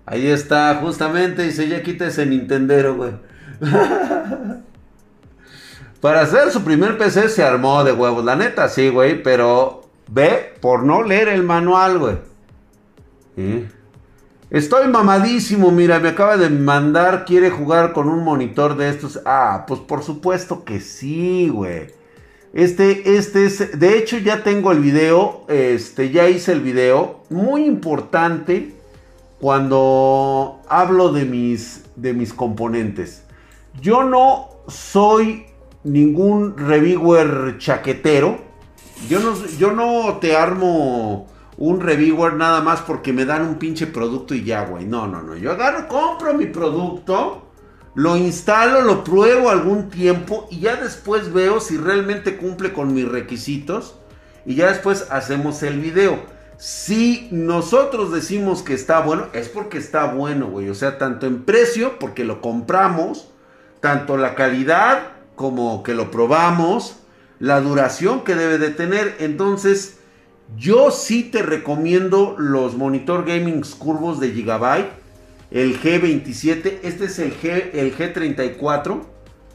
Ahí 0.05 0.27
está, 0.27 0.75
justamente, 0.81 1.43
dice, 1.43 1.67
ya 1.67 1.83
quita 1.83 2.07
ese 2.07 2.25
Nintendero, 2.25 2.95
güey. 2.95 3.11
Para 6.01 6.21
hacer 6.21 6.51
su 6.51 6.63
primer 6.63 6.97
PC 6.97 7.27
se 7.29 7.43
armó 7.43 7.83
de 7.83 7.91
huevos, 7.91 8.23
la 8.23 8.35
neta, 8.35 8.69
sí, 8.69 8.89
güey, 8.89 9.21
pero 9.21 9.83
ve 10.07 10.53
por 10.61 10.83
no 10.83 11.03
leer 11.03 11.27
el 11.27 11.43
manual, 11.43 11.99
güey. 11.99 12.17
Estoy 14.49 14.87
mamadísimo, 14.87 15.71
mira, 15.71 15.99
me 15.99 16.09
acaba 16.09 16.35
de 16.37 16.49
mandar, 16.49 17.25
quiere 17.25 17.49
jugar 17.51 17.93
con 17.93 18.07
un 18.09 18.23
monitor 18.23 18.77
de 18.77 18.89
estos. 18.89 19.19
Ah, 19.25 19.65
pues 19.67 19.79
por 19.81 20.03
supuesto 20.03 20.63
que 20.63 20.79
sí, 20.79 21.49
güey. 21.49 21.87
Este, 22.53 23.17
este 23.17 23.45
es, 23.45 23.79
de 23.79 23.97
hecho 23.97 24.17
ya 24.17 24.43
tengo 24.43 24.71
el 24.71 24.79
video, 24.79 25.45
este, 25.49 26.09
ya 26.09 26.27
hice 26.27 26.51
el 26.53 26.61
video, 26.61 27.23
muy 27.29 27.65
importante 27.65 28.73
cuando 29.39 30.61
hablo 30.67 31.11
de 31.11 31.25
mis, 31.25 31.83
de 31.95 32.13
mis 32.13 32.33
componentes. 32.33 33.23
Yo 33.81 34.03
no 34.03 34.49
soy 34.67 35.45
ningún 35.83 36.57
reviewer 36.57 37.57
chaquetero. 37.57 38.39
Yo 39.07 39.19
no, 39.19 39.35
yo 39.57 39.71
no 39.71 40.17
te 40.19 40.35
armo 40.35 41.27
un 41.57 41.81
reviewer 41.81 42.33
nada 42.33 42.61
más 42.61 42.81
porque 42.81 43.13
me 43.13 43.25
dan 43.25 43.43
un 43.43 43.55
pinche 43.55 43.87
producto 43.87 44.33
y 44.33 44.43
ya, 44.43 44.65
güey. 44.65 44.85
No, 44.85 45.07
no, 45.07 45.21
no. 45.21 45.35
Yo 45.35 45.51
agarro, 45.51 45.87
compro 45.87 46.33
mi 46.33 46.45
producto, 46.47 47.49
lo 47.95 48.17
instalo, 48.17 48.81
lo 48.81 49.03
pruebo 49.03 49.49
algún 49.49 49.89
tiempo 49.89 50.47
y 50.51 50.61
ya 50.61 50.75
después 50.75 51.33
veo 51.33 51.59
si 51.59 51.77
realmente 51.77 52.37
cumple 52.37 52.73
con 52.73 52.93
mis 52.93 53.07
requisitos. 53.07 53.95
Y 54.45 54.55
ya 54.55 54.67
después 54.67 55.07
hacemos 55.11 55.61
el 55.63 55.79
video. 55.79 56.17
Si 56.57 57.27
nosotros 57.31 58.11
decimos 58.11 58.63
que 58.63 58.73
está 58.73 58.99
bueno, 59.01 59.27
es 59.33 59.47
porque 59.47 59.77
está 59.77 60.05
bueno, 60.13 60.47
güey. 60.47 60.69
O 60.69 60.75
sea, 60.75 60.97
tanto 60.97 61.27
en 61.27 61.43
precio, 61.43 61.99
porque 61.99 62.23
lo 62.23 62.41
compramos, 62.41 63.29
tanto 63.79 64.17
la 64.17 64.35
calidad 64.35 65.18
como 65.39 65.83
que 65.83 65.93
lo 65.93 66.11
probamos, 66.11 66.97
la 67.39 67.61
duración 67.61 68.25
que 68.25 68.35
debe 68.35 68.57
de 68.57 68.71
tener. 68.71 69.15
Entonces, 69.19 69.99
yo 70.57 70.91
sí 70.91 71.23
te 71.23 71.41
recomiendo 71.43 72.35
los 72.37 72.75
monitor 72.75 73.23
gaming 73.25 73.61
curvos 73.77 74.19
de 74.19 74.31
Gigabyte, 74.31 74.89
el 75.49 75.81
G27, 75.81 76.79
este 76.83 77.05
es 77.05 77.19
el, 77.19 77.33
G, 77.39 77.69
el 77.71 77.97
G34, 77.97 78.99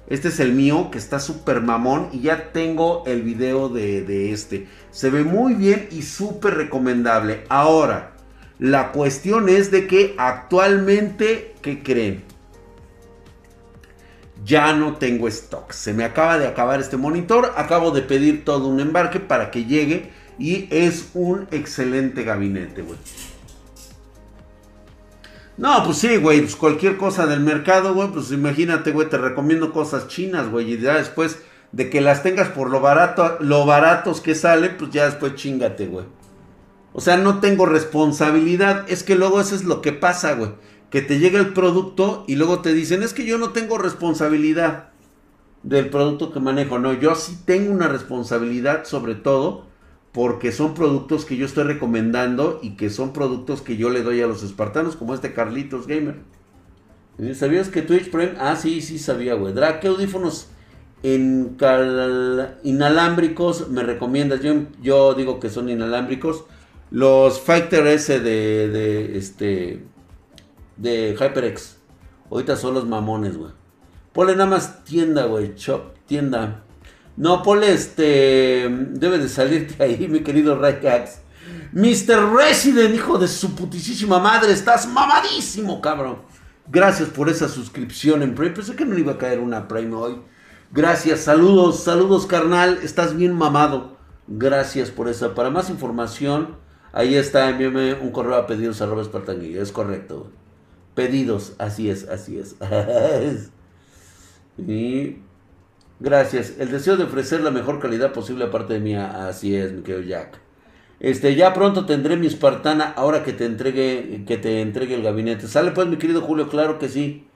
este 0.07 0.28
es 0.28 0.41
el 0.41 0.55
mío 0.55 0.89
que 0.91 0.97
está 0.97 1.20
súper 1.20 1.61
mamón 1.61 2.09
y 2.12 2.20
ya 2.20 2.51
tengo 2.53 3.03
el 3.05 3.20
video 3.20 3.68
de, 3.68 4.01
de 4.01 4.32
este. 4.32 4.66
Se 4.91 5.11
ve 5.11 5.22
muy 5.22 5.53
bien 5.53 5.89
y 5.91 6.01
súper 6.01 6.55
recomendable. 6.55 7.45
Ahora, 7.51 8.14
la 8.59 8.91
cuestión 8.91 9.51
es 9.51 9.70
de 9.70 9.87
que 9.87 10.14
actualmente, 10.16 11.57
¿qué 11.61 11.82
creen? 11.82 12.34
Ya 14.45 14.74
no 14.74 14.97
tengo 14.97 15.26
stock. 15.28 15.72
Se 15.72 15.95
me 15.95 16.05
acaba 16.05 16.38
de 16.38 16.47
acabar 16.47 16.80
este 16.80 16.97
monitor. 16.97 17.53
Acabo 17.57 17.90
de 17.90 18.03
pedir 18.03 18.45
todo 18.45 18.68
un 18.68 18.80
embarque 18.80 19.20
para 19.20 19.51
que 19.51 19.64
llegue. 19.64 20.12
Y 20.38 20.68
es 20.70 21.11
un 21.14 21.47
excelente 21.51 22.24
gabinete, 22.24 22.82
güey. 22.82 22.99
No, 25.57 25.82
pues 25.84 25.99
sí, 25.99 26.16
güey. 26.16 26.40
Pues 26.40 26.57
cualquier 26.57 26.97
cosa 26.97 27.26
del 27.26 27.40
mercado, 27.40 27.95
güey. 27.95 28.09
Pues 28.09 28.30
imagínate, 28.32 28.92
güey. 28.92 29.09
Te 29.09 29.18
recomiendo 29.18 29.72
cosas 29.72 30.09
chinas, 30.09 30.51
güey. 30.51 30.74
Y 30.74 30.78
ya 30.78 30.97
después 30.97 31.38
de 31.72 31.88
que 31.88 32.01
las 32.01 32.22
tengas 32.22 32.49
por 32.49 32.70
lo 32.70 32.80
barato, 32.80 33.38
lo 33.40 33.64
baratos 33.64 34.20
que 34.20 34.34
salen, 34.34 34.76
pues 34.78 34.90
ya 34.90 35.07
después 35.07 35.34
chingate, 35.36 35.86
güey. 35.86 36.05
O 36.92 37.01
sea, 37.01 37.16
no 37.16 37.40
tengo 37.40 37.66
responsabilidad. 37.66 38.84
Es 38.88 39.03
que 39.03 39.14
luego 39.14 39.40
eso 39.40 39.55
es 39.55 39.64
lo 39.64 39.80
que 39.80 39.92
pasa, 39.92 40.34
güey 40.34 40.51
que 40.95 41.03
te 41.03 41.18
llega 41.18 41.40
el 41.40 41.53
producto 41.53 42.22
y 42.28 42.36
luego 42.36 42.61
te 42.61 42.72
dicen, 42.72 43.03
es 43.03 43.12
que 43.12 43.26
yo 43.26 43.36
no 43.36 43.51
tengo 43.51 43.78
responsabilidad 43.78 44.90
del 45.64 45.90
producto 45.90 46.32
que 46.32 46.38
manejo. 46.38 46.78
No, 46.78 46.92
yo 46.92 47.16
sí 47.16 47.36
tengo 47.45 47.72
una 47.72 47.88
responsabilidad 47.88 48.84
sobre 48.84 49.16
todo 49.16 49.64
porque 50.12 50.53
son 50.53 50.74
productos 50.74 51.24
que 51.24 51.36
yo 51.36 51.47
estoy 51.47 51.64
recomendando 51.64 52.61
y 52.62 52.76
que 52.76 52.90
son 52.90 53.12
productos 53.12 53.61
que 53.61 53.76
yo 53.76 53.90
le 53.90 54.05
doy 54.05 54.22
a 54.22 54.28
los 54.28 54.45
espartanos, 54.45 54.95
como 54.95 55.14
este 55.14 55.32
Carlitos 55.32 55.88
Gamer. 55.88 56.14
¿Sabías 57.34 57.70
que 57.70 57.82
Twitch 57.82 58.12
Prime? 58.12 58.34
Ah, 58.38 58.55
sí, 58.55 58.80
sí 58.80 59.01
sabía, 59.01 59.34
güey. 59.34 59.53
Drake, 59.53 59.80
¿qué 59.80 59.88
audífonos 59.88 60.51
en 61.03 61.57
inalámbricos 62.62 63.68
me 63.68 63.82
recomiendas? 63.82 64.42
Yo, 64.42 64.55
yo 64.80 65.14
digo 65.14 65.40
que 65.40 65.51
son 65.51 65.68
inalámbricos. 65.68 66.45
Los 66.92 67.40
Fighter 67.40 67.84
S 67.88 68.20
de, 68.20 68.68
de 68.68 69.18
este 69.18 69.82
de 70.77 71.16
HyperX. 71.18 71.77
Ahorita 72.31 72.57
son 72.57 72.75
los 72.75 72.87
mamones, 72.87 73.37
güey. 73.37 73.53
Ponle 74.12 74.37
nada 74.37 74.51
más 74.51 74.85
tienda, 74.85 75.27
güey. 75.27 75.55
Shop, 75.57 75.95
tienda. 76.07 76.62
No, 77.16 77.43
ponle 77.43 77.72
este. 77.72 78.68
Debe 78.70 79.18
de 79.18 79.29
salirte 79.29 79.83
ahí, 79.83 80.09
mi 80.09 80.20
querido 80.20 80.59
Raycax. 80.59 81.20
Mr. 81.72 82.33
Resident, 82.33 82.95
hijo 82.95 83.18
de 83.18 83.29
su 83.29 83.55
putísima 83.55 84.18
madre. 84.18 84.53
Estás 84.53 84.87
mamadísimo, 84.87 85.81
cabrón. 85.81 86.18
Gracias 86.66 87.09
por 87.09 87.29
esa 87.29 87.49
suscripción 87.49 88.22
en 88.22 88.35
Prime. 88.35 88.55
Pensé 88.55 88.75
que 88.75 88.85
no 88.85 88.97
iba 88.99 89.12
a 89.12 89.18
caer 89.18 89.41
una 89.41 89.68
Prime 89.68 89.95
hoy. 89.95 90.20
Gracias, 90.72 91.20
saludos, 91.20 91.85
saludos, 91.85 92.27
carnal. 92.27 92.79
Estás 92.83 93.16
bien 93.16 93.33
mamado. 93.35 93.97
Gracias 94.27 94.91
por 94.91 95.09
esa. 95.09 95.35
Para 95.35 95.51
más 95.51 95.68
información, 95.70 96.57
ahí 96.93 97.16
está. 97.16 97.51
Envíame 97.51 97.95
un 97.95 98.11
correo 98.11 98.37
a 98.37 98.47
pedidos 98.47 98.81
arroba 98.81 99.03
Es 99.03 99.72
correcto, 99.72 100.20
güey. 100.20 100.43
Pedidos, 100.95 101.55
así 101.59 101.90
es, 101.90 102.09
así 102.09 102.38
es. 102.38 102.57
y 104.59 105.16
gracias. 106.01 106.55
El 106.59 106.70
deseo 106.70 106.97
de 106.97 107.05
ofrecer 107.05 107.40
la 107.40 107.51
mejor 107.51 107.80
calidad 107.80 108.12
posible 108.12 108.45
aparte 108.45 108.74
de 108.74 108.80
mía, 108.80 109.26
así 109.26 109.57
es, 109.57 109.72
mi 109.72 109.82
querido 109.82 110.03
Jack. 110.03 110.40
Este, 111.01 111.34
ya 111.34 111.53
pronto 111.53 111.84
tendré 111.86 112.16
mi 112.16 112.26
espartana 112.28 112.92
ahora 112.97 113.24
que 113.24 113.32
te 113.32 113.45
entregue, 113.45 114.24
que 114.26 114.38
te 114.38 114.61
entregue 114.61 114.95
el 114.95 115.03
gabinete. 115.03 115.49
Sale 115.49 115.72
pues, 115.72 115.88
mi 115.88 115.97
querido 115.97 116.22
Julio, 116.22 116.49
claro 116.49 116.78
que 116.78 116.88
sí. 116.88 117.26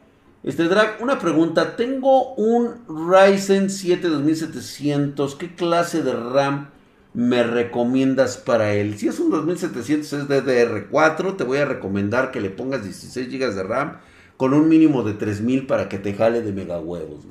Este, 0.44 0.64
Drag, 0.64 1.02
una 1.02 1.18
pregunta. 1.18 1.76
Tengo 1.76 2.34
un 2.34 2.84
Ryzen 2.88 3.70
7 3.70 4.09
2700. 4.09 5.34
¿Qué 5.34 5.54
clase 5.54 6.02
de 6.02 6.12
RAM 6.14 6.70
me 7.18 7.42
recomiendas 7.42 8.36
para 8.36 8.74
él? 8.74 8.96
Si 8.96 9.08
es 9.08 9.18
un 9.18 9.32
2700 9.32 10.12
es 10.12 10.28
DDR4, 10.28 11.36
te 11.36 11.42
voy 11.42 11.58
a 11.58 11.64
recomendar 11.64 12.30
que 12.30 12.40
le 12.40 12.48
pongas 12.48 12.84
16 12.84 13.28
GB 13.28 13.54
de 13.56 13.62
RAM 13.64 13.98
con 14.36 14.54
un 14.54 14.68
mínimo 14.68 15.02
de 15.02 15.14
3000 15.14 15.66
para 15.66 15.88
que 15.88 15.98
te 15.98 16.14
jale 16.14 16.42
de 16.42 16.52
mega 16.52 16.78
huevos. 16.78 17.24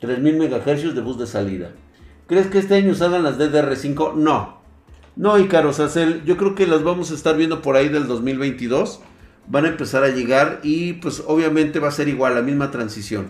3000 0.00 0.36
MHz 0.36 0.94
de 0.94 1.00
bus 1.00 1.18
de 1.18 1.26
salida. 1.26 1.70
¿Crees 2.26 2.48
que 2.48 2.58
este 2.58 2.74
año 2.74 2.94
salgan 2.94 3.22
las 3.22 3.38
DDR5? 3.38 4.14
No. 4.16 4.58
No, 5.16 5.38
Icaros 5.38 5.80
Acel, 5.80 6.22
yo 6.26 6.36
creo 6.36 6.54
que 6.54 6.66
las 6.66 6.82
vamos 6.82 7.10
a 7.10 7.14
estar 7.14 7.34
viendo 7.34 7.62
por 7.62 7.76
ahí 7.76 7.88
del 7.88 8.06
2022. 8.06 9.00
Van 9.46 9.64
a 9.64 9.68
empezar 9.68 10.04
a 10.04 10.10
llegar 10.10 10.60
y 10.62 10.92
pues 10.94 11.24
obviamente 11.26 11.78
va 11.78 11.88
a 11.88 11.92
ser 11.92 12.08
igual, 12.08 12.34
la 12.34 12.42
misma 12.42 12.70
transición. 12.70 13.28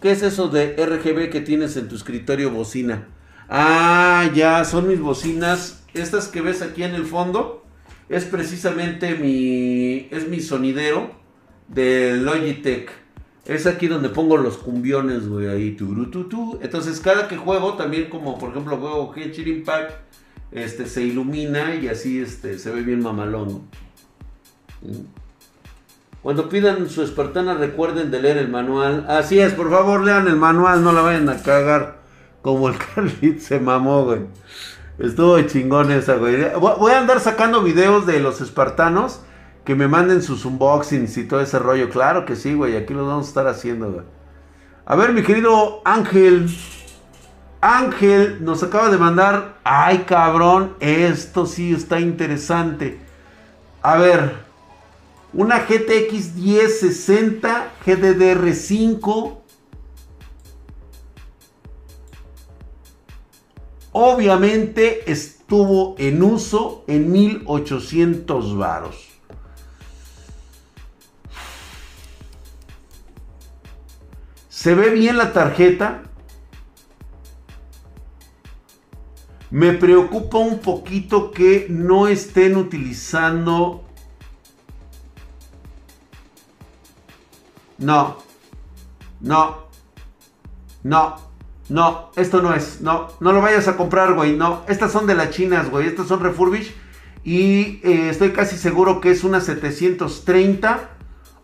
¿Qué 0.00 0.10
es 0.10 0.22
eso 0.22 0.48
de 0.48 0.76
RGB 0.76 1.30
que 1.30 1.40
tienes 1.40 1.76
en 1.76 1.88
tu 1.88 1.96
escritorio 1.96 2.50
bocina? 2.50 3.08
Ah, 3.48 4.30
ya, 4.34 4.64
son 4.64 4.88
mis 4.88 5.00
bocinas. 5.00 5.84
Estas 5.94 6.28
que 6.28 6.42
ves 6.42 6.60
aquí 6.62 6.82
en 6.82 6.94
el 6.94 7.06
fondo 7.06 7.64
es 8.08 8.24
precisamente 8.24 9.14
mi 9.14 10.08
es 10.10 10.28
mi 10.28 10.40
sonidero 10.40 11.10
de 11.68 12.16
Logitech. 12.16 12.90
Es 13.46 13.66
aquí 13.66 13.86
donde 13.86 14.08
pongo 14.08 14.36
los 14.36 14.58
cumbiones, 14.58 15.28
güey, 15.28 15.46
ahí 15.46 15.70
tu, 15.72 16.10
tu, 16.10 16.24
tu. 16.24 16.58
Entonces, 16.60 17.00
cada 17.00 17.28
que 17.28 17.36
juego, 17.36 17.74
también 17.74 18.10
como 18.10 18.38
por 18.38 18.50
ejemplo 18.50 18.76
juego 18.76 19.12
Genshin 19.12 19.48
Impact, 19.48 19.92
este 20.50 20.86
se 20.86 21.02
ilumina 21.04 21.76
y 21.76 21.88
así 21.88 22.20
este 22.20 22.58
se 22.58 22.70
ve 22.70 22.82
bien 22.82 23.02
mamalón. 23.02 23.68
¿Mm? 24.82 25.25
Cuando 26.26 26.48
pidan 26.48 26.90
su 26.90 27.04
espartana, 27.04 27.54
recuerden 27.54 28.10
de 28.10 28.20
leer 28.20 28.38
el 28.38 28.48
manual. 28.48 29.06
Así 29.08 29.38
es, 29.38 29.52
por 29.52 29.70
favor, 29.70 30.00
lean 30.00 30.26
el 30.26 30.34
manual, 30.34 30.82
no 30.82 30.90
la 30.90 31.00
vayan 31.00 31.28
a 31.28 31.40
cagar. 31.40 31.98
Como 32.42 32.68
el 32.68 32.74
Carlit 32.94 33.38
se 33.38 33.60
mamó, 33.60 34.02
güey. 34.02 34.22
Estuvo 34.98 35.40
chingón 35.42 35.92
esa, 35.92 36.16
güey. 36.16 36.52
Voy 36.58 36.90
a 36.90 36.98
andar 36.98 37.20
sacando 37.20 37.62
videos 37.62 38.06
de 38.06 38.18
los 38.18 38.40
espartanos 38.40 39.20
que 39.64 39.76
me 39.76 39.86
manden 39.86 40.20
sus 40.20 40.44
unboxings 40.44 41.16
y 41.16 41.28
todo 41.28 41.40
ese 41.40 41.60
rollo. 41.60 41.90
Claro 41.90 42.24
que 42.24 42.34
sí, 42.34 42.54
güey. 42.54 42.76
Aquí 42.76 42.92
lo 42.92 43.06
vamos 43.06 43.26
a 43.26 43.28
estar 43.28 43.46
haciendo, 43.46 43.92
güey. 43.92 44.04
A 44.84 44.96
ver, 44.96 45.12
mi 45.12 45.22
querido 45.22 45.80
Ángel. 45.84 46.48
Ángel 47.60 48.44
nos 48.44 48.64
acaba 48.64 48.90
de 48.90 48.98
mandar. 48.98 49.58
Ay, 49.62 49.98
cabrón. 50.08 50.74
Esto 50.80 51.46
sí 51.46 51.72
está 51.72 52.00
interesante. 52.00 52.98
A 53.80 53.96
ver. 53.96 54.45
Una 55.32 55.66
GTX 55.66 56.34
1060 56.36 57.72
GDDR5. 57.84 59.38
Obviamente 63.92 65.10
estuvo 65.10 65.94
en 65.98 66.22
uso 66.22 66.84
en 66.86 67.10
1800 67.10 68.56
varos. 68.56 69.08
Se 74.48 74.74
ve 74.74 74.90
bien 74.90 75.16
la 75.16 75.32
tarjeta. 75.32 76.02
Me 79.50 79.72
preocupa 79.72 80.38
un 80.38 80.58
poquito 80.58 81.30
que 81.30 81.66
no 81.70 82.08
estén 82.08 82.56
utilizando... 82.56 83.85
No. 87.78 88.16
No. 89.20 89.66
No. 90.82 91.16
No. 91.68 92.10
Esto 92.16 92.42
no 92.42 92.54
es. 92.54 92.80
No. 92.80 93.08
No 93.20 93.32
lo 93.32 93.40
vayas 93.40 93.68
a 93.68 93.76
comprar, 93.76 94.14
güey. 94.14 94.36
No. 94.36 94.62
Estas 94.68 94.92
son 94.92 95.06
de 95.06 95.14
las 95.14 95.30
chinas, 95.30 95.70
güey. 95.70 95.86
Estas 95.86 96.08
son 96.08 96.20
refurbish. 96.20 96.74
Y 97.24 97.80
eh, 97.82 98.08
estoy 98.10 98.30
casi 98.30 98.56
seguro 98.56 99.00
que 99.00 99.10
es 99.10 99.24
una 99.24 99.40
730 99.40 100.90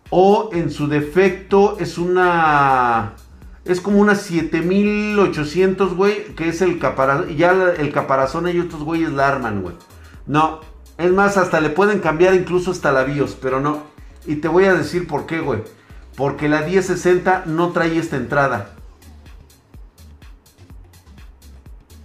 o 0.09 0.49
en 0.53 0.71
su 0.71 0.87
defecto 0.87 1.77
es 1.79 1.97
una... 1.97 3.13
Es 3.65 3.81
como 3.81 3.99
una 3.99 4.15
7800, 4.15 5.95
güey, 5.95 6.35
que 6.35 6.49
es 6.49 6.61
el 6.61 6.79
caparazón. 6.79 7.35
Ya 7.35 7.51
el 7.51 7.91
caparazón 7.91 8.47
y 8.47 8.59
otros 8.59 8.83
güeyes 8.83 9.11
la 9.11 9.27
arman, 9.27 9.61
güey. 9.61 9.75
No. 10.27 10.61
Es 10.97 11.11
más, 11.11 11.37
hasta 11.37 11.59
le 11.61 11.69
pueden 11.69 11.99
cambiar 11.99 12.35
incluso 12.35 12.71
hasta 12.71 12.91
la 12.91 13.03
BIOS, 13.03 13.37
pero 13.41 13.59
no. 13.59 13.83
Y 14.25 14.35
te 14.35 14.47
voy 14.47 14.65
a 14.65 14.75
decir 14.75 15.07
por 15.07 15.25
qué, 15.25 15.39
güey. 15.39 15.63
Porque 16.15 16.47
la 16.47 16.61
1060 16.61 17.43
no 17.47 17.71
trae 17.71 17.97
esta 17.97 18.17
entrada. 18.17 18.69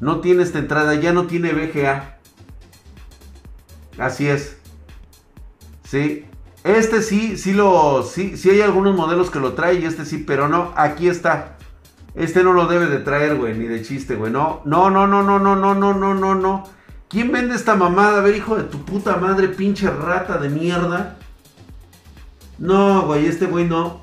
No 0.00 0.20
tiene 0.20 0.42
esta 0.42 0.59
entrada, 0.59 0.94
ya 0.94 1.12
no 1.12 1.26
tiene 1.26 1.52
VGA. 1.52 2.18
Así 3.98 4.28
es. 4.28 4.56
Sí, 5.84 6.26
este 6.64 7.02
sí, 7.02 7.36
sí 7.36 7.52
lo, 7.52 8.02
sí, 8.02 8.36
sí 8.36 8.50
hay 8.50 8.61
algunos 8.61 8.94
modelos 8.94 9.30
que 9.30 9.40
lo 9.40 9.54
trae 9.54 9.74
y 9.74 9.84
este 9.84 10.04
sí, 10.04 10.18
pero 10.18 10.48
no, 10.48 10.72
aquí 10.76 11.09
está. 11.09 11.56
Este 12.14 12.42
no 12.42 12.52
lo 12.52 12.66
debe 12.66 12.86
de 12.86 12.98
traer, 12.98 13.36
güey, 13.36 13.56
ni 13.56 13.66
de 13.66 13.82
chiste, 13.82 14.16
güey. 14.16 14.32
No, 14.32 14.62
no, 14.64 14.90
no, 14.90 15.06
no, 15.06 15.22
no, 15.22 15.38
no, 15.38 15.56
no, 15.56 15.74
no, 15.74 15.94
no, 15.94 16.14
no, 16.14 16.34
no. 16.34 16.64
¿Quién 17.09 17.32
vende 17.32 17.54
esta 17.54 17.74
mamada? 17.74 18.18
A 18.18 18.22
ver, 18.22 18.36
hijo 18.36 18.56
de 18.56 18.64
tu 18.64 18.84
puta 18.84 19.16
madre, 19.16 19.48
pinche 19.48 19.88
rata 19.88 20.38
de 20.38 20.48
mierda. 20.48 21.18
No, 22.59 23.06
güey, 23.06 23.26
este 23.26 23.46
güey 23.46 23.64
no. 23.64 24.02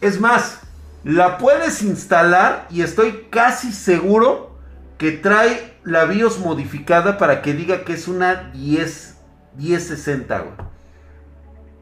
Es 0.00 0.20
más, 0.20 0.60
la 1.04 1.38
puedes 1.38 1.82
instalar 1.82 2.66
y 2.70 2.82
estoy 2.82 3.26
casi 3.30 3.72
seguro 3.72 4.56
que 4.98 5.12
trae 5.12 5.74
la 5.84 6.04
BIOS 6.04 6.38
modificada 6.38 7.18
para 7.18 7.42
que 7.42 7.54
diga 7.54 7.84
que 7.84 7.92
es 7.92 8.08
una 8.08 8.50
10, 8.52 9.16
1060, 9.58 10.38
güey. 10.38 10.54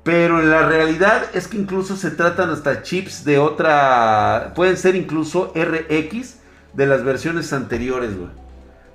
Pero 0.02 0.40
en 0.40 0.50
la 0.50 0.66
realidad 0.66 1.24
es 1.34 1.46
que 1.46 1.58
incluso 1.58 1.96
se 1.96 2.10
tratan 2.10 2.50
hasta 2.50 2.82
chips 2.82 3.24
de 3.24 3.38
otra. 3.38 4.52
Pueden 4.56 4.76
ser 4.76 4.96
incluso 4.96 5.52
RX 5.54 6.36
de 6.72 6.86
las 6.86 7.04
versiones 7.04 7.52
anteriores, 7.52 8.16
güey. 8.16 8.30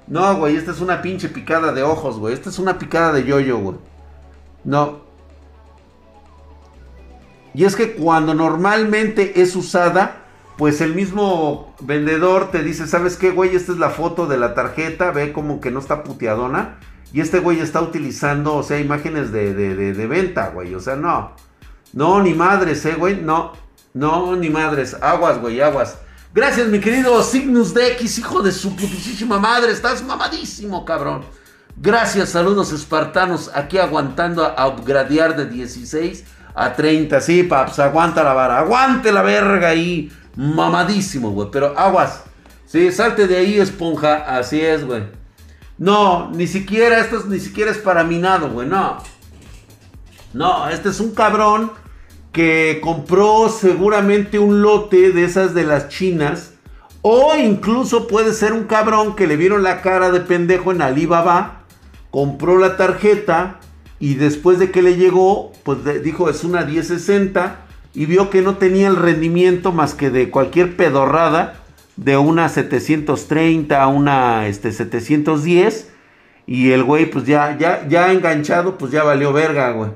No, 0.07 0.35
güey, 0.37 0.55
esta 0.55 0.71
es 0.71 0.81
una 0.81 1.01
pinche 1.01 1.29
picada 1.29 1.71
de 1.71 1.83
ojos, 1.83 2.17
güey. 2.17 2.33
Esta 2.33 2.49
es 2.49 2.57
una 2.59 2.79
picada 2.79 3.13
de 3.13 3.23
yoyo, 3.23 3.57
güey. 3.59 3.77
No. 4.63 5.04
Y 7.55 7.63
es 7.63 7.77
que 7.77 7.93
cuando 7.93 8.33
normalmente 8.33 9.41
es 9.41 9.55
usada, 9.55 10.25
pues 10.57 10.81
el 10.81 10.93
mismo 10.93 11.73
vendedor 11.79 12.51
te 12.51 12.61
dice, 12.61 12.85
¿sabes 12.85 13.15
qué, 13.15 13.31
güey? 13.31 13.55
Esta 13.55 13.71
es 13.71 13.77
la 13.77 13.89
foto 13.89 14.27
de 14.27 14.37
la 14.37 14.53
tarjeta, 14.53 15.11
ve 15.11 15.31
como 15.31 15.61
que 15.61 15.71
no 15.71 15.79
está 15.79 16.03
puteadona. 16.03 16.79
Y 17.13 17.21
este 17.21 17.39
güey 17.39 17.61
está 17.61 17.81
utilizando, 17.81 18.55
o 18.55 18.63
sea, 18.63 18.77
imágenes 18.77 19.31
de, 19.31 19.53
de, 19.53 20.07
venta, 20.07 20.49
güey. 20.49 20.75
O 20.75 20.81
sea, 20.81 20.97
no. 20.97 21.31
No, 21.93 22.21
ni 22.21 22.33
madres, 22.33 22.85
eh, 22.85 22.95
güey. 22.97 23.21
No. 23.21 23.53
No, 23.93 24.35
ni 24.35 24.49
madres. 24.49 24.93
Aguas, 25.01 25.39
güey, 25.39 25.61
aguas. 25.61 25.97
Gracias, 26.33 26.67
mi 26.67 26.81
querido 26.81 27.23
Cygnus 27.23 27.73
DX, 27.73 28.19
hijo 28.19 28.41
de 28.41 28.51
su 28.51 28.75
putísima 28.75 29.39
madre. 29.39 29.71
Estás 29.71 30.03
mamadísimo, 30.03 30.83
cabrón. 30.83 31.23
Gracias, 31.77 32.29
saludos 32.29 32.73
espartanos. 32.73 33.49
Aquí 33.53 33.77
aguantando 33.77 34.43
a 34.43 34.67
upgradear 34.67 35.37
de 35.37 35.45
16 35.45 36.34
a 36.55 36.73
30. 36.73 37.21
Sí, 37.21 37.43
paps, 37.43 37.79
aguanta 37.79 38.23
la 38.23 38.33
vara. 38.33 38.59
Aguante 38.59 39.11
la 39.11 39.21
verga 39.21 39.67
ahí. 39.67 40.11
Mamadísimo, 40.35 41.31
güey. 41.31 41.49
Pero 41.51 41.77
aguas. 41.77 42.23
Sí, 42.65 42.91
salte 42.91 43.27
de 43.27 43.37
ahí, 43.37 43.59
esponja. 43.59 44.37
Así 44.37 44.61
es, 44.61 44.85
güey. 44.85 45.03
No, 45.77 46.31
ni 46.31 46.47
siquiera, 46.47 46.99
esto 46.99 47.19
es, 47.19 47.25
ni 47.25 47.39
siquiera 47.39 47.69
es 47.69 47.77
para 47.77 48.03
minado, 48.03 48.49
güey, 48.49 48.67
no. 48.67 48.97
No, 50.33 50.69
este 50.69 50.89
es 50.89 50.99
un 51.01 51.13
cabrón 51.13 51.71
que 52.31 52.79
compró 52.81 53.49
seguramente 53.49 54.39
un 54.39 54.61
lote 54.61 55.11
de 55.11 55.25
esas 55.25 55.53
de 55.53 55.65
las 55.65 55.89
chinas. 55.89 56.53
O 57.01 57.35
incluso 57.35 58.07
puede 58.07 58.33
ser 58.33 58.53
un 58.53 58.63
cabrón 58.63 59.15
que 59.15 59.27
le 59.27 59.37
vieron 59.37 59.63
la 59.63 59.81
cara 59.81 60.11
de 60.11 60.21
pendejo 60.21 60.71
en 60.71 60.81
Alibaba. 60.81 61.63
Compró 62.09 62.57
la 62.57 62.77
tarjeta 62.77 63.59
y 63.99 64.15
después 64.15 64.59
de 64.59 64.71
que 64.71 64.81
le 64.81 64.97
llegó, 64.97 65.53
pues 65.63 65.79
dijo 66.03 66.29
es 66.29 66.43
una 66.43 66.65
1060 66.65 67.65
y 67.93 68.05
vio 68.05 68.29
que 68.29 68.41
no 68.41 68.57
tenía 68.57 68.87
el 68.87 68.97
rendimiento 68.97 69.71
más 69.71 69.93
que 69.93 70.09
de 70.09 70.29
cualquier 70.29 70.75
pedorrada 70.75 71.61
de 71.95 72.17
una 72.17 72.49
730 72.49 73.81
a 73.81 73.87
una 73.87 74.47
este, 74.47 74.71
710. 74.71 75.91
Y 76.47 76.71
el 76.71 76.83
güey, 76.83 77.09
pues 77.09 77.25
ya, 77.25 77.57
ya, 77.57 77.87
ya 77.87 78.11
enganchado, 78.11 78.77
pues 78.77 78.91
ya 78.91 79.03
valió 79.03 79.33
verga, 79.33 79.71
güey. 79.71 79.91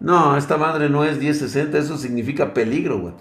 No, 0.00 0.36
esta 0.36 0.56
madre 0.56 0.88
no 0.88 1.04
es 1.04 1.18
1060, 1.18 1.78
eso 1.78 1.98
significa 1.98 2.54
peligro, 2.54 2.98
güey. 2.98 3.14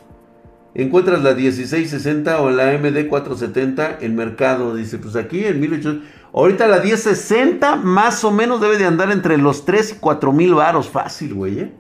Encuentras 0.74 1.22
la 1.22 1.34
1660 1.34 2.42
o 2.42 2.50
la 2.50 2.74
MD470 2.80 3.98
en 4.02 4.16
mercado. 4.16 4.76
Dice, 4.76 4.98
pues 5.00 5.16
aquí 5.16 5.44
en 5.44 5.60
1800. 5.60 6.17
Ahorita 6.38 6.68
la 6.68 6.80
1060 6.80 7.78
más 7.78 8.24
o 8.24 8.30
menos 8.30 8.62
debe 8.62 8.78
de 8.78 8.86
andar 8.86 9.10
entre 9.10 9.40
los 9.40 9.66
3 9.66 9.94
y 9.94 9.96
4 9.96 10.32
mil 10.32 10.54
varos. 10.54 10.88
Fácil, 10.88 11.34
güey, 11.34 11.62
¿eh? 11.62 11.74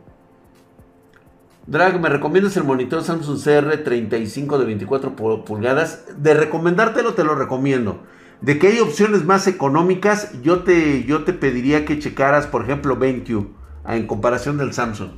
Drag, 1.67 2.01
¿me 2.01 2.09
recomiendas 2.09 2.57
el 2.57 2.63
monitor 2.63 3.03
Samsung 3.03 3.37
CR35 3.37 4.57
de 4.57 4.65
24 4.65 5.15
pulgadas? 5.45 6.05
De 6.17 6.33
recomendártelo, 6.33 7.13
te 7.13 7.23
lo 7.23 7.35
recomiendo. 7.35 8.01
De 8.41 8.57
que 8.57 8.69
hay 8.69 8.79
opciones 8.79 9.25
más 9.25 9.45
económicas, 9.45 10.41
yo 10.41 10.63
te, 10.63 11.03
yo 11.03 11.23
te 11.23 11.33
pediría 11.33 11.85
que 11.85 11.99
checaras, 11.99 12.47
por 12.47 12.63
ejemplo, 12.63 12.95
BenQ, 12.95 13.49
en 13.87 14.07
comparación 14.07 14.57
del 14.57 14.73
Samsung. 14.73 15.11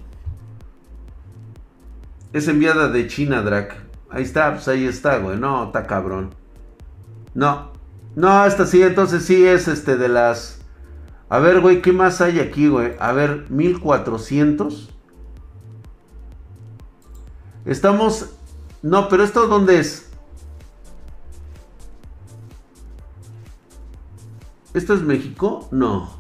Es 2.34 2.50
enviada 2.50 2.90
de 2.90 3.08
China, 3.08 3.42
Drag. 3.42 3.86
Ahí 4.10 4.24
está, 4.24 4.52
pues 4.52 4.68
ahí 4.68 4.84
está, 4.84 5.20
güey. 5.20 5.38
No, 5.38 5.68
está 5.68 5.88
cabrón. 5.88 6.32
No. 7.34 7.79
No, 8.16 8.46
esta 8.46 8.66
sí, 8.66 8.82
entonces 8.82 9.24
sí 9.26 9.46
es 9.46 9.68
este 9.68 9.98
de 9.98 10.10
las... 10.10 10.60
A 11.30 11.40
ver, 11.40 11.62
güey, 11.62 11.82
¿qué 11.82 11.94
más 11.94 12.22
hay 12.22 12.40
aquí, 12.40 12.68
güey? 12.68 12.94
A 13.00 13.12
ver, 13.12 13.46
1400. 13.50 14.90
Estamos... 17.66 18.32
No, 18.82 19.10
pero 19.10 19.24
esto 19.24 19.48
dónde 19.48 19.80
es? 19.80 20.10
¿Esto 24.74 24.94
es 24.94 25.02
México? 25.02 25.68
No. 25.72 26.18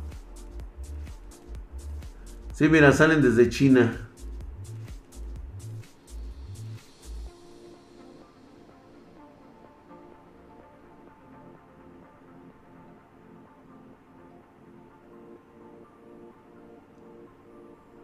Sí, 2.54 2.68
mira, 2.68 2.92
salen 2.92 3.22
desde 3.22 3.50
China. 3.50 4.09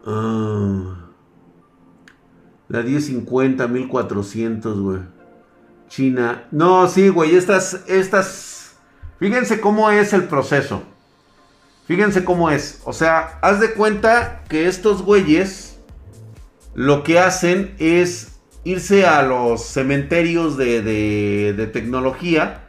Ah. 0.05 0.95
La 2.67 2.81
1050, 2.81 3.67
1400, 3.67 4.79
güey. 4.79 4.99
China. 5.87 6.47
No, 6.51 6.87
sí, 6.87 7.09
güey, 7.09 7.35
estas, 7.35 7.81
estas... 7.87 8.75
Fíjense 9.19 9.61
cómo 9.61 9.89
es 9.91 10.13
el 10.13 10.25
proceso. 10.25 10.83
Fíjense 11.87 12.23
cómo 12.23 12.49
es. 12.49 12.81
O 12.85 12.93
sea, 12.93 13.39
haz 13.41 13.59
de 13.59 13.73
cuenta 13.73 14.43
que 14.49 14.67
estos 14.67 15.03
güeyes 15.03 15.77
lo 16.73 17.03
que 17.03 17.19
hacen 17.19 17.75
es 17.79 18.39
irse 18.63 19.05
a 19.05 19.21
los 19.21 19.63
cementerios 19.63 20.57
de, 20.57 20.81
de, 20.81 21.67
tecnología 21.67 22.63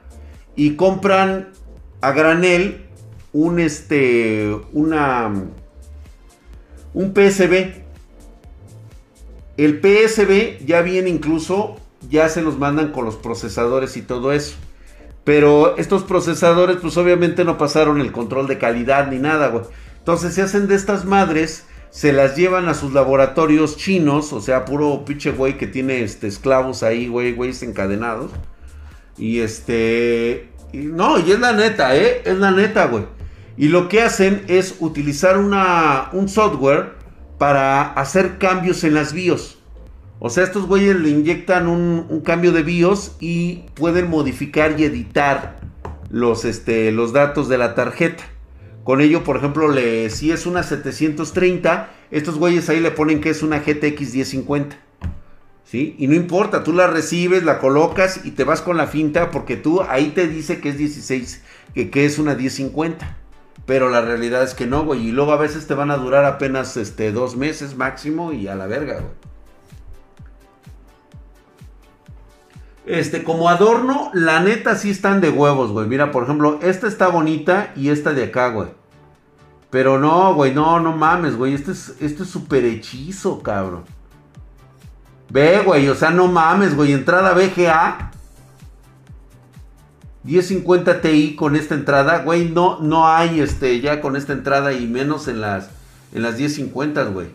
y 0.55 0.76
compran 0.76 1.49
a 2.03 2.12
granel 2.12 2.87
un 3.32 3.59
este 3.59 4.55
una 4.72 5.32
un 6.97 7.12
PSB. 7.12 7.84
El 9.59 9.80
PSB 9.80 10.64
ya 10.66 10.80
viene 10.80 11.11
incluso 11.11 11.76
ya 12.09 12.28
se 12.28 12.40
los 12.40 12.59
mandan 12.59 12.90
con 12.90 13.05
los 13.05 13.16
procesadores 13.16 13.97
y 13.99 14.03
todo 14.03 14.32
eso. 14.32 14.57
Pero 15.22 15.76
estos 15.76 16.05
procesadores, 16.05 16.78
pues 16.80 16.97
obviamente 16.97 17.44
no 17.44 17.59
pasaron 17.59 18.01
el 18.01 18.12
control 18.12 18.47
de 18.47 18.59
calidad 18.59 19.11
ni 19.11 19.18
nada, 19.18 19.49
güey. 19.49 19.64
Entonces 19.99 20.34
se 20.34 20.42
hacen 20.42 20.68
de 20.68 20.74
estas 20.74 21.05
madres, 21.05 21.66
se 21.90 22.12
las 22.12 22.34
llevan 22.34 22.68
a 22.68 22.74
sus 22.74 22.94
laboratorios 22.94 23.76
chinos, 23.76 24.32
o 24.32 24.40
sea, 24.40 24.64
puro 24.64 25.05
pinche 25.05 25.32
güey 25.32 25.59
que 25.59 25.66
tiene 25.66 26.03
este, 26.03 26.28
esclavos 26.28 26.82
ahí, 26.82 27.09
güey, 27.09 27.34
güeyes 27.34 27.62
encadenados. 27.62 28.30
Y 29.18 29.40
este. 29.40 30.49
no, 30.72 31.18
y 31.18 31.32
es 31.32 31.40
la 31.40 31.53
neta, 31.53 31.94
¿eh? 31.94 32.22
Es 32.24 32.38
la 32.38 32.53
neta, 32.53 32.86
güey. 32.86 33.05
Y 33.57 33.68
lo 33.68 33.88
que 33.88 34.02
hacen 34.02 34.44
es 34.48 34.76
utilizar 34.80 35.38
una, 35.38 36.11
un 36.12 36.28
software 36.28 36.92
para 37.38 37.92
hacer 37.92 38.38
cambios 38.38 38.84
en 38.84 38.94
las 38.94 39.12
BIOS. 39.12 39.59
O 40.18 40.30
sea, 40.30 40.44
estos 40.44 40.66
güeyes 40.66 40.96
le 40.96 41.11
inyectan 41.11 41.68
un, 41.68 42.20
cambio 42.22 42.52
de 42.52 42.62
BIOS 42.62 43.16
y 43.20 43.64
pueden 43.74 44.09
modificar 44.09 44.78
y 44.78 44.84
editar 44.84 45.61
los, 46.11 46.44
este, 46.44 46.90
los 46.92 47.12
datos 47.12 47.48
de 47.48 47.59
la 47.59 47.74
tarjeta. 47.74 48.24
Con 48.84 49.00
ello, 49.00 49.24
por 49.24 49.36
ejemplo, 49.36 49.68
le, 49.68 50.09
si 50.11 50.30
es 50.30 50.46
una 50.46 50.62
730, 50.62 51.90
estos 52.11 52.38
güeyes 52.38 52.68
ahí 52.68 52.80
le 52.80 52.92
ponen 52.92 53.20
que 53.20 53.30
es 53.30 53.42
una 53.42 53.59
GTX 53.59 54.14
1050. 54.14 54.78
¿Sí? 55.64 55.96
Y 55.98 56.07
no 56.07 56.14
importa, 56.14 56.62
tú 56.62 56.72
la 56.72 56.86
recibes, 56.86 57.42
la 57.42 57.59
colocas 57.59 58.20
y 58.24 58.30
te 58.30 58.44
vas 58.44 58.62
con 58.62 58.76
la 58.76 58.86
finta 58.86 59.32
porque 59.32 59.57
tú 59.57 59.82
ahí 59.82 60.12
te 60.14 60.28
dice 60.28 60.61
que 60.61 60.68
es 60.68 60.78
16, 60.78 61.42
que, 61.74 61.90
que 61.90 62.07
es 62.07 62.20
una 62.20 62.36
1050. 62.36 63.26
Pero 63.66 63.90
la 63.90 64.00
realidad 64.00 64.44
es 64.44 64.54
que 64.54 64.66
no, 64.66 64.84
güey. 64.84 65.08
Y 65.08 65.12
luego 65.12 65.32
a 65.32 65.36
veces 65.36 65.66
te 65.66 65.74
van 65.74 65.90
a 65.90 65.96
durar 65.96 66.24
apenas 66.24 66.76
este, 66.76 67.10
dos 67.12 67.36
meses 67.36 67.76
máximo 67.76 68.32
y 68.32 68.46
a 68.46 68.54
la 68.54 68.66
verga, 68.66 69.00
güey. 69.00 69.26
Este, 72.86 73.24
como 73.24 73.48
adorno, 73.48 74.12
la 74.14 74.38
neta 74.38 74.76
sí 74.76 74.90
están 74.90 75.20
de 75.20 75.30
huevos, 75.30 75.72
güey. 75.72 75.88
Mira, 75.88 76.12
por 76.12 76.22
ejemplo, 76.22 76.60
esta 76.62 76.86
está 76.86 77.08
bonita 77.08 77.72
y 77.74 77.90
esta 77.90 78.12
de 78.12 78.24
acá, 78.24 78.50
güey. 78.50 78.68
Pero 79.70 79.98
no, 79.98 80.32
güey, 80.34 80.54
no, 80.54 80.78
no 80.78 80.96
mames, 80.96 81.36
güey. 81.36 81.52
Esto 81.52 81.72
es, 81.72 81.96
esto 82.00 82.22
es 82.22 82.36
hechizo, 82.64 83.42
cabrón. 83.42 83.84
Ve, 85.28 85.62
güey, 85.64 85.88
o 85.88 85.96
sea, 85.96 86.10
no 86.10 86.28
mames, 86.28 86.76
güey. 86.76 86.92
Entrada 86.92 87.32
VGA. 87.32 88.12
1050 90.27 91.01
Ti 91.01 91.37
con 91.37 91.57
esta 91.57 91.74
entrada, 91.74 92.22
güey. 92.22 92.51
No, 92.51 92.81
no 92.81 93.07
hay 93.07 93.41
este, 93.41 93.81
ya 93.81 94.01
con 94.01 94.16
esta 94.16 94.33
entrada 94.33 94.72
y 94.72 94.87
menos 94.87 95.29
en 95.29 95.41
las, 95.41 95.70
en 96.12 96.22
las 96.22 96.37
1050, 96.37 97.05
güey. 97.05 97.29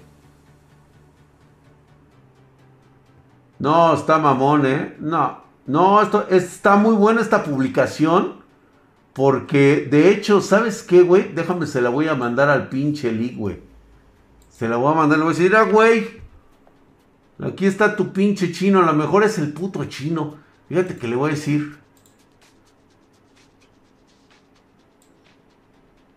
No, 3.60 3.94
está 3.94 4.18
mamón, 4.18 4.66
¿eh? 4.66 4.96
No, 5.00 5.42
no, 5.68 6.02
esto 6.02 6.28
está 6.30 6.76
muy 6.76 6.96
buena 6.96 7.22
esta 7.22 7.44
publicación. 7.44 8.42
Porque, 9.14 9.88
de 9.90 10.10
hecho, 10.10 10.42
¿sabes 10.42 10.84
qué, 10.84 11.02
güey? 11.02 11.34
Déjame, 11.34 11.68
se 11.68 11.82
la 11.82 11.90
voy 11.90 12.08
a 12.08 12.16
mandar 12.16 12.50
al 12.50 12.70
pinche 12.70 13.12
League, 13.12 13.36
güey. 13.36 13.60
Se 14.50 14.68
la 14.68 14.78
voy 14.78 14.92
a 14.92 14.96
mandar, 14.96 15.18
le 15.18 15.26
voy 15.26 15.34
a 15.34 15.38
decir, 15.38 15.56
ah, 15.56 15.64
güey. 15.64 16.22
Aquí 17.42 17.66
está 17.66 17.96
tu 17.96 18.14
pinche 18.14 18.52
chino. 18.52 18.80
A 18.80 18.86
lo 18.86 18.94
mejor 18.94 19.24
es 19.24 19.38
el 19.38 19.52
puto 19.54 19.84
chino. 19.86 20.36
Fíjate 20.70 20.98
que 20.98 21.08
le 21.08 21.16
voy 21.16 21.32
a 21.32 21.34
decir. 21.34 21.81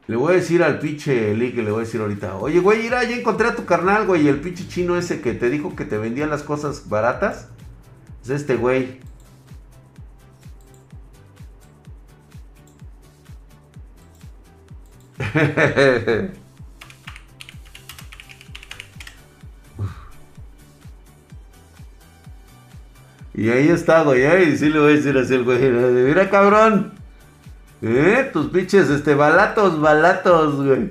Le 0.06 0.16
voy 0.16 0.32
a 0.34 0.36
decir 0.36 0.62
al 0.62 0.78
pinche 0.80 1.34
Lee 1.34 1.52
que 1.52 1.62
le 1.62 1.70
voy 1.70 1.80
a 1.80 1.84
decir 1.84 2.00
ahorita, 2.00 2.36
oye, 2.36 2.58
güey, 2.60 2.82
mira, 2.82 3.02
ya 3.04 3.16
encontré 3.16 3.48
a 3.48 3.56
tu 3.56 3.64
carnal, 3.64 4.06
güey, 4.06 4.28
el 4.28 4.40
pinche 4.40 4.68
chino 4.68 4.96
ese 4.98 5.22
que 5.22 5.32
te 5.32 5.48
dijo 5.48 5.74
que 5.74 5.86
te 5.86 5.96
vendían 5.96 6.28
las 6.28 6.42
cosas 6.42 6.88
baratas. 6.90 7.48
Es 8.22 8.30
este 8.30 8.56
güey. 8.56 9.00
y 23.34 23.48
ahí 23.48 23.68
está, 23.68 24.02
güey, 24.02 24.52
y 24.52 24.56
sí 24.58 24.68
le 24.68 24.78
voy 24.78 24.92
a 24.92 24.96
decir 24.96 25.16
así 25.16 25.34
el 25.34 25.44
güey, 25.44 25.60
mira 25.70 26.28
cabrón. 26.28 27.03
¿Eh? 27.86 28.30
Tus 28.32 28.46
pinches, 28.46 28.88
este, 28.88 29.14
balatos, 29.14 29.78
balatos, 29.78 30.56
güey. 30.56 30.90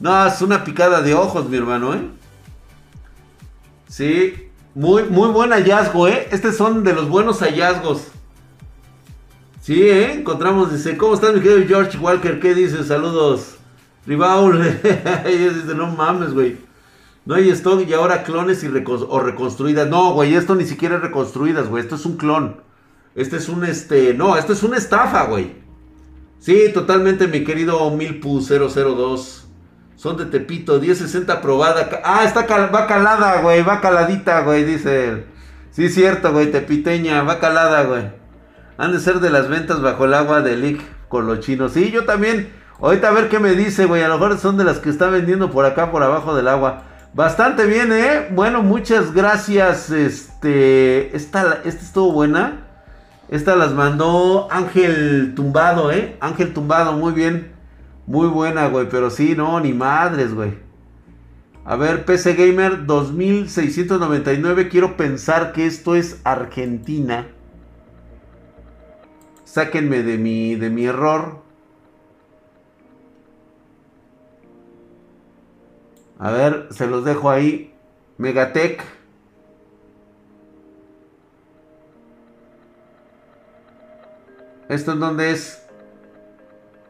No, 0.00 0.26
es 0.26 0.40
una 0.40 0.64
picada 0.64 1.02
de 1.02 1.12
ojos, 1.12 1.50
mi 1.50 1.58
hermano, 1.58 1.92
¿eh? 1.92 2.00
Sí, 3.88 4.48
muy, 4.74 5.02
muy 5.04 5.28
buen 5.28 5.50
hallazgo, 5.50 6.08
¿eh? 6.08 6.26
Estos 6.30 6.56
son 6.56 6.82
de 6.82 6.94
los 6.94 7.10
buenos 7.10 7.40
hallazgos. 7.40 8.08
Sí, 9.60 9.82
¿eh? 9.82 10.14
Encontramos, 10.14 10.72
dice, 10.72 10.96
¿cómo 10.96 11.12
estás, 11.12 11.34
mi 11.34 11.40
querido 11.40 11.68
George 11.68 11.98
Walker? 11.98 12.40
¿Qué 12.40 12.54
dices? 12.54 12.86
Saludos. 12.86 13.56
Ribaul. 14.06 14.62
dice, 14.82 15.74
no 15.76 15.88
mames, 15.88 16.32
güey. 16.32 16.56
No 17.26 17.34
hay 17.34 17.50
stock 17.50 17.86
y 17.86 17.92
ahora 17.92 18.22
clones 18.22 18.64
y 18.64 18.68
o 18.68 19.20
reconstruidas. 19.20 19.88
No, 19.88 20.14
güey, 20.14 20.34
esto 20.34 20.54
ni 20.54 20.64
siquiera 20.64 20.96
es 20.96 21.02
reconstruidas, 21.02 21.68
güey. 21.68 21.82
Esto 21.82 21.96
es 21.96 22.06
un 22.06 22.16
clon. 22.16 22.56
Este 23.14 23.36
es 23.36 23.50
un, 23.50 23.64
este, 23.64 24.14
no, 24.14 24.36
esto 24.36 24.54
es 24.54 24.62
una 24.62 24.78
estafa, 24.78 25.24
güey. 25.24 25.63
Sí, 26.44 26.70
totalmente, 26.74 27.26
mi 27.26 27.42
querido 27.42 27.90
Milpu002. 27.90 29.44
Son 29.96 30.18
de 30.18 30.26
Tepito, 30.26 30.78
1060 30.78 31.40
probada. 31.40 31.88
Ah, 32.04 32.24
está 32.24 32.42
va 32.68 32.86
calada, 32.86 33.40
güey, 33.40 33.62
va 33.62 33.80
caladita, 33.80 34.42
güey, 34.42 34.62
dice. 34.62 35.24
Sí, 35.70 35.88
cierto, 35.88 36.32
güey, 36.32 36.50
tepiteña, 36.50 37.22
va 37.22 37.40
calada, 37.40 37.84
güey. 37.84 38.10
Han 38.76 38.92
de 38.92 39.00
ser 39.00 39.20
de 39.20 39.30
las 39.30 39.48
ventas 39.48 39.80
bajo 39.80 40.04
el 40.04 40.12
agua 40.12 40.42
de 40.42 40.58
Lick 40.58 40.82
con 41.08 41.26
los 41.26 41.40
chinos. 41.40 41.72
Sí, 41.72 41.90
yo 41.90 42.04
también. 42.04 42.52
Ahorita 42.78 43.08
a 43.08 43.12
ver 43.12 43.30
qué 43.30 43.38
me 43.38 43.52
dice, 43.52 43.86
güey. 43.86 44.02
A 44.02 44.08
lo 44.08 44.18
mejor 44.18 44.36
son 44.36 44.58
de 44.58 44.64
las 44.64 44.80
que 44.80 44.90
está 44.90 45.08
vendiendo 45.08 45.50
por 45.50 45.64
acá, 45.64 45.90
por 45.90 46.02
abajo 46.02 46.36
del 46.36 46.48
agua. 46.48 46.82
Bastante 47.14 47.64
bien, 47.64 47.90
¿eh? 47.90 48.28
Bueno, 48.32 48.62
muchas 48.62 49.14
gracias. 49.14 49.88
Este, 49.88 51.16
esta, 51.16 51.62
esta 51.64 51.82
estuvo 51.82 52.12
buena. 52.12 52.73
Esta 53.28 53.56
las 53.56 53.72
mandó 53.72 54.48
Ángel 54.50 55.34
Tumbado, 55.34 55.90
¿eh? 55.90 56.16
Ángel 56.20 56.52
Tumbado, 56.52 56.92
muy 56.92 57.12
bien. 57.12 57.52
Muy 58.06 58.28
buena, 58.28 58.68
güey. 58.68 58.88
Pero 58.88 59.10
sí, 59.10 59.34
no, 59.36 59.58
ni 59.60 59.72
madres, 59.72 60.34
güey. 60.34 60.58
A 61.64 61.76
ver, 61.76 62.04
PC 62.04 62.34
Gamer 62.34 62.84
2699. 62.84 64.68
Quiero 64.68 64.96
pensar 64.96 65.52
que 65.52 65.66
esto 65.66 65.94
es 65.96 66.20
Argentina. 66.24 67.28
Sáquenme 69.44 70.02
de 70.02 70.18
mi, 70.18 70.56
de 70.56 70.68
mi 70.68 70.84
error. 70.84 71.42
A 76.18 76.30
ver, 76.30 76.68
se 76.70 76.86
los 76.86 77.04
dejo 77.04 77.30
ahí. 77.30 77.74
Megatech. 78.18 78.82
¿Esto 84.74 84.90
en 84.90 84.98
dónde 84.98 85.30
es? 85.30 85.62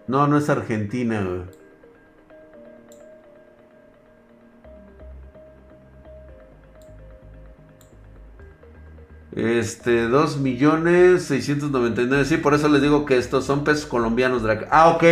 No, 0.07 0.27
no 0.27 0.39
es 0.39 0.49
Argentina, 0.49 1.23
güey. 1.23 1.43
Este, 9.59 10.09
2 10.09 10.39
millones 10.39 11.25
699. 11.25 12.25
Sí, 12.25 12.39
por 12.39 12.55
eso 12.55 12.69
les 12.69 12.81
digo 12.81 13.05
que 13.05 13.19
estos 13.19 13.45
son 13.45 13.65
pesos 13.65 13.85
colombianos. 13.85 14.43
Ah, 14.71 14.89
ok. 14.89 15.05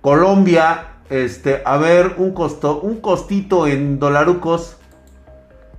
Colombia. 0.00 0.98
Este, 1.10 1.60
a 1.64 1.76
ver, 1.76 2.14
un 2.18 2.34
costo, 2.34 2.82
un 2.82 3.00
costito 3.00 3.66
en 3.66 3.98
dolarucos. 3.98 4.76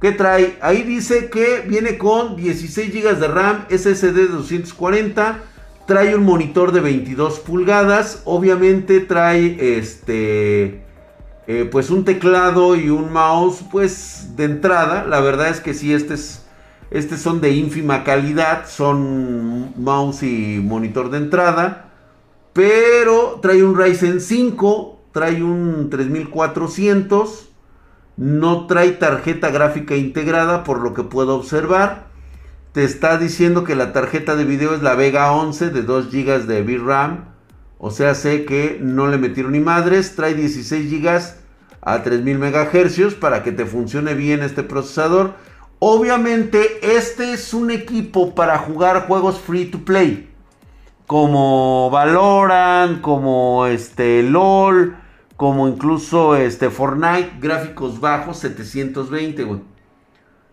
¿Qué 0.01 0.11
trae? 0.11 0.57
Ahí 0.59 0.83
dice 0.83 1.29
que 1.29 1.61
viene 1.65 1.97
con 1.97 2.35
16 2.35 2.93
GB 2.93 3.17
de 3.17 3.27
RAM, 3.29 3.65
SSD 3.69 4.13
de 4.13 4.27
240 4.27 5.55
Trae 5.87 6.15
un 6.15 6.23
monitor 6.23 6.71
de 6.73 6.81
22 6.81 7.39
pulgadas. 7.39 8.21
Obviamente 8.25 8.99
trae 8.99 9.77
este. 9.79 10.83
Eh, 11.47 11.67
pues 11.71 11.89
un 11.89 12.03
teclado 12.03 12.75
y 12.75 12.89
un 12.89 13.11
mouse. 13.11 13.63
Pues 13.71 14.35
de 14.35 14.43
entrada. 14.43 15.05
La 15.05 15.21
verdad 15.21 15.49
es 15.49 15.61
que 15.61 15.73
sí, 15.73 15.93
es. 15.93 16.43
Estos 16.91 17.19
son 17.19 17.41
de 17.41 17.51
ínfima 17.51 18.03
calidad. 18.03 18.67
Son 18.67 19.73
mouse 19.81 20.23
y 20.23 20.61
monitor 20.61 21.09
de 21.09 21.17
entrada. 21.17 21.87
Pero 22.57 23.37
trae 23.39 23.63
un 23.63 23.77
Ryzen 23.77 24.19
5. 24.19 24.99
trae 25.11 25.43
un 25.43 25.91
3400, 25.91 27.49
no 28.17 28.65
trae 28.65 28.93
tarjeta 28.93 29.51
gráfica 29.51 29.95
integrada 29.95 30.63
por 30.63 30.81
lo 30.81 30.95
que 30.95 31.03
puedo 31.03 31.35
observar. 31.35 32.06
Te 32.77 32.83
está 32.83 33.17
diciendo 33.17 33.63
que 33.63 33.75
la 33.75 33.91
tarjeta 33.91 34.35
de 34.35 34.43
video 34.43 34.75
es 34.75 34.83
la 34.83 34.93
Vega 34.93 35.31
11 35.31 35.71
de 35.71 35.81
2 35.81 36.11
GB 36.11 36.45
de 36.45 36.61
VRAM. 36.61 37.25
O 37.79 37.89
sea, 37.89 38.13
sé 38.13 38.45
que 38.45 38.77
no 38.79 39.07
le 39.07 39.17
metieron 39.17 39.53
ni 39.53 39.59
madres. 39.59 40.15
Trae 40.15 40.35
16 40.35 40.91
GB 40.91 41.19
a 41.81 42.03
3000 42.03 42.37
MHz 42.37 43.15
para 43.15 43.41
que 43.41 43.51
te 43.51 43.65
funcione 43.65 44.13
bien 44.13 44.43
este 44.43 44.61
procesador. 44.61 45.33
Obviamente 45.79 46.95
este 46.95 47.33
es 47.33 47.51
un 47.55 47.71
equipo 47.71 48.35
para 48.35 48.59
jugar 48.59 49.07
juegos 49.07 49.39
free 49.39 49.65
to 49.65 49.79
play. 49.79 50.29
Como 51.07 51.89
Valorant, 51.89 53.01
como 53.01 53.65
este 53.65 54.21
LOL, 54.21 54.95
como 55.35 55.67
incluso 55.67 56.35
este 56.35 56.69
Fortnite, 56.69 57.39
gráficos 57.39 57.99
bajos 57.99 58.37
720, 58.37 59.43
güey. 59.45 59.76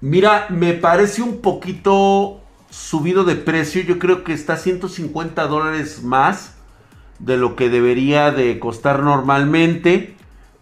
Mira, 0.01 0.47
me 0.49 0.75
parece 0.75 1.23
un 1.23 1.41
poquito 1.41 2.41
subido 2.71 3.25
de 3.25 3.37
precio. 3.37 3.83
Yo 3.83 3.99
creo 3.99 4.25
que 4.25 4.33
está 4.33 4.57
150 4.57 5.47
dólares 5.47 6.03
más 6.03 6.55
de 7.19 7.37
lo 7.37 7.57
que 7.57 7.69
debería 7.69 8.31
de 8.31 8.59
costar 8.59 9.03
normalmente. 9.03 10.15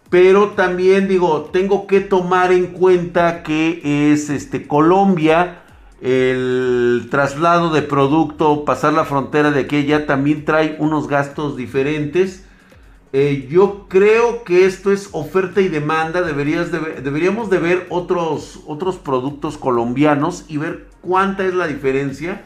Pero 0.09 0.49
también 0.49 1.07
digo, 1.07 1.49
tengo 1.51 1.85
que 1.87 1.99
tomar 1.99 2.51
en 2.51 2.67
cuenta 2.67 3.43
que 3.43 4.11
es 4.11 4.29
este 4.29 4.67
Colombia 4.67 5.63
el 6.01 7.07
traslado 7.09 7.71
de 7.71 7.81
producto, 7.81 8.65
pasar 8.65 8.93
la 8.93 9.05
frontera 9.05 9.51
de 9.51 9.61
aquella 9.61 10.05
también 10.05 10.45
trae 10.45 10.75
unos 10.79 11.07
gastos 11.07 11.57
diferentes. 11.57 12.45
Eh, 13.13 13.47
yo 13.49 13.87
creo 13.87 14.43
que 14.43 14.65
esto 14.65 14.91
es 14.91 15.09
oferta 15.13 15.61
y 15.61 15.69
demanda. 15.69 16.21
Deberías 16.21 16.71
deberíamos 16.71 17.49
de 17.49 17.57
ver 17.57 17.87
otros, 17.89 18.59
otros 18.67 18.97
productos 18.97 19.57
colombianos 19.57 20.45
y 20.47 20.57
ver 20.57 20.87
cuánta 21.01 21.45
es 21.45 21.55
la 21.55 21.67
diferencia 21.67 22.43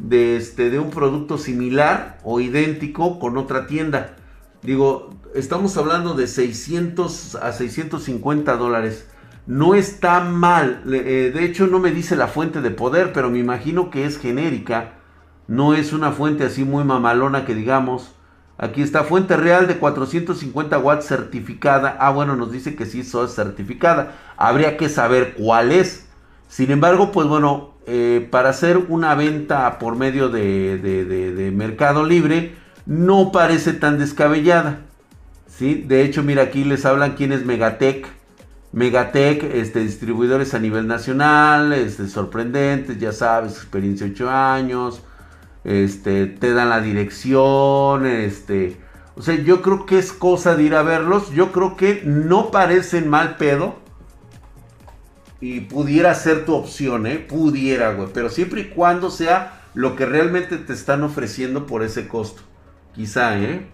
de, 0.00 0.36
este, 0.36 0.70
de 0.70 0.80
un 0.80 0.90
producto 0.90 1.38
similar 1.38 2.18
o 2.24 2.40
idéntico 2.40 3.20
con 3.20 3.36
otra 3.36 3.66
tienda. 3.68 4.16
Digo, 4.62 5.10
estamos 5.34 5.76
hablando 5.76 6.14
de 6.14 6.26
600 6.26 7.36
a 7.36 7.52
650 7.52 8.56
dólares 8.56 9.06
no 9.50 9.74
está 9.74 10.20
mal. 10.20 10.82
Eh, 10.92 11.32
de 11.34 11.44
hecho, 11.44 11.66
no 11.66 11.80
me 11.80 11.90
dice 11.90 12.14
la 12.14 12.28
fuente 12.28 12.60
de 12.60 12.70
poder, 12.70 13.12
pero 13.12 13.30
me 13.30 13.38
imagino 13.40 13.90
que 13.90 14.06
es 14.06 14.18
genérica. 14.18 14.92
No 15.48 15.74
es 15.74 15.92
una 15.92 16.12
fuente 16.12 16.44
así 16.44 16.64
muy 16.64 16.84
mamalona 16.84 17.44
que 17.44 17.54
digamos. 17.54 18.14
Aquí 18.58 18.80
está 18.80 19.02
fuente 19.02 19.36
real 19.36 19.66
de 19.66 19.78
450 19.78 20.78
watts 20.78 21.06
certificada. 21.06 21.96
Ah, 21.98 22.10
bueno, 22.10 22.36
nos 22.36 22.52
dice 22.52 22.76
que 22.76 22.86
sí, 22.86 23.00
es 23.00 23.34
certificada. 23.34 24.14
Habría 24.36 24.76
que 24.76 24.88
saber 24.88 25.34
cuál 25.34 25.72
es. 25.72 26.06
Sin 26.46 26.70
embargo, 26.70 27.10
pues 27.10 27.26
bueno, 27.26 27.74
eh, 27.86 28.28
para 28.30 28.50
hacer 28.50 28.76
una 28.88 29.16
venta 29.16 29.80
por 29.80 29.96
medio 29.96 30.28
de, 30.28 30.78
de, 30.78 31.50
Mercado 31.50 32.04
Libre, 32.04 32.54
no 32.90 33.30
parece 33.30 33.72
tan 33.72 34.00
descabellada. 34.00 34.80
¿sí? 35.46 35.74
De 35.86 36.02
hecho, 36.02 36.24
mira, 36.24 36.42
aquí 36.42 36.64
les 36.64 36.84
hablan 36.84 37.14
quién 37.14 37.30
es 37.30 37.46
Megatech. 37.46 38.08
Megatech, 38.72 39.44
este, 39.44 39.78
distribuidores 39.78 40.54
a 40.54 40.58
nivel 40.58 40.88
nacional, 40.88 41.72
este, 41.72 42.08
sorprendentes, 42.08 42.98
ya 42.98 43.12
sabes, 43.12 43.52
experiencia 43.52 44.08
8 44.08 44.30
años, 44.30 45.02
este, 45.62 46.26
te 46.26 46.52
dan 46.52 46.68
la 46.70 46.80
dirección, 46.80 48.06
este, 48.06 48.76
o 49.16 49.22
sea, 49.22 49.34
yo 49.36 49.60
creo 49.60 49.86
que 49.86 49.98
es 49.98 50.12
cosa 50.12 50.54
de 50.54 50.62
ir 50.62 50.76
a 50.76 50.82
verlos, 50.82 51.32
yo 51.32 51.50
creo 51.50 51.76
que 51.76 52.02
no 52.04 52.52
parecen 52.52 53.08
mal 53.08 53.36
pedo, 53.36 53.76
y 55.40 55.62
pudiera 55.62 56.14
ser 56.14 56.44
tu 56.44 56.54
opción, 56.54 57.08
¿eh? 57.08 57.18
Pudiera, 57.18 57.92
güey, 57.92 58.08
pero 58.14 58.28
siempre 58.28 58.60
y 58.60 58.64
cuando 58.68 59.10
sea 59.10 59.62
lo 59.74 59.96
que 59.96 60.06
realmente 60.06 60.58
te 60.58 60.72
están 60.72 61.02
ofreciendo 61.02 61.66
por 61.66 61.82
ese 61.82 62.06
costo, 62.06 62.42
quizá, 62.94 63.38
¿eh? 63.38 63.66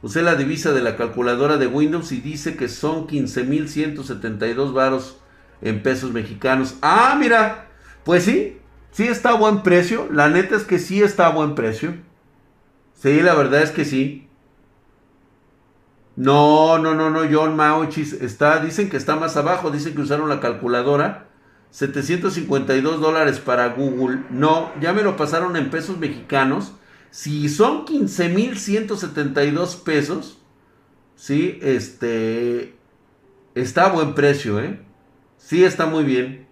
Usé 0.00 0.22
la 0.22 0.36
divisa 0.36 0.72
de 0.72 0.80
la 0.80 0.96
calculadora 0.96 1.56
de 1.56 1.66
Windows 1.66 2.12
y 2.12 2.20
dice 2.20 2.56
que 2.56 2.68
son 2.68 3.08
15.172 3.08 4.72
varos 4.72 5.18
en 5.60 5.82
pesos 5.82 6.12
mexicanos. 6.12 6.76
Ah, 6.82 7.16
mira, 7.18 7.68
pues 8.04 8.24
sí, 8.24 8.58
sí 8.92 9.08
está 9.08 9.30
a 9.30 9.36
buen 9.36 9.62
precio. 9.62 10.08
La 10.12 10.28
neta 10.28 10.54
es 10.54 10.64
que 10.64 10.78
sí 10.78 11.02
está 11.02 11.26
a 11.26 11.30
buen 11.30 11.54
precio. 11.56 11.96
Sí, 12.94 13.20
la 13.22 13.34
verdad 13.34 13.62
es 13.62 13.70
que 13.70 13.84
sí. 13.84 14.28
No, 16.14 16.78
no, 16.78 16.94
no, 16.94 17.10
no, 17.10 17.20
John 17.30 17.54
Mauchis 17.54 18.12
está, 18.12 18.58
dicen 18.58 18.90
que 18.90 18.96
está 18.96 19.14
más 19.14 19.36
abajo, 19.36 19.70
dicen 19.70 19.94
que 19.94 20.02
usaron 20.02 20.28
la 20.28 20.40
calculadora. 20.40 21.28
752 21.70 23.00
dólares 23.00 23.40
para 23.40 23.68
Google. 23.68 24.22
No, 24.30 24.72
ya 24.80 24.92
me 24.92 25.02
lo 25.02 25.16
pasaron 25.16 25.56
en 25.56 25.70
pesos 25.70 25.98
mexicanos. 25.98 26.72
Si 27.10 27.48
son 27.48 27.84
15.172 27.86 29.82
pesos, 29.82 30.38
sí, 31.16 31.58
este, 31.62 32.74
está 33.54 33.86
a 33.86 33.92
buen 33.92 34.14
precio, 34.14 34.60
¿eh? 34.60 34.80
Sí, 35.38 35.64
está 35.64 35.86
muy 35.86 36.04
bien. 36.04 36.46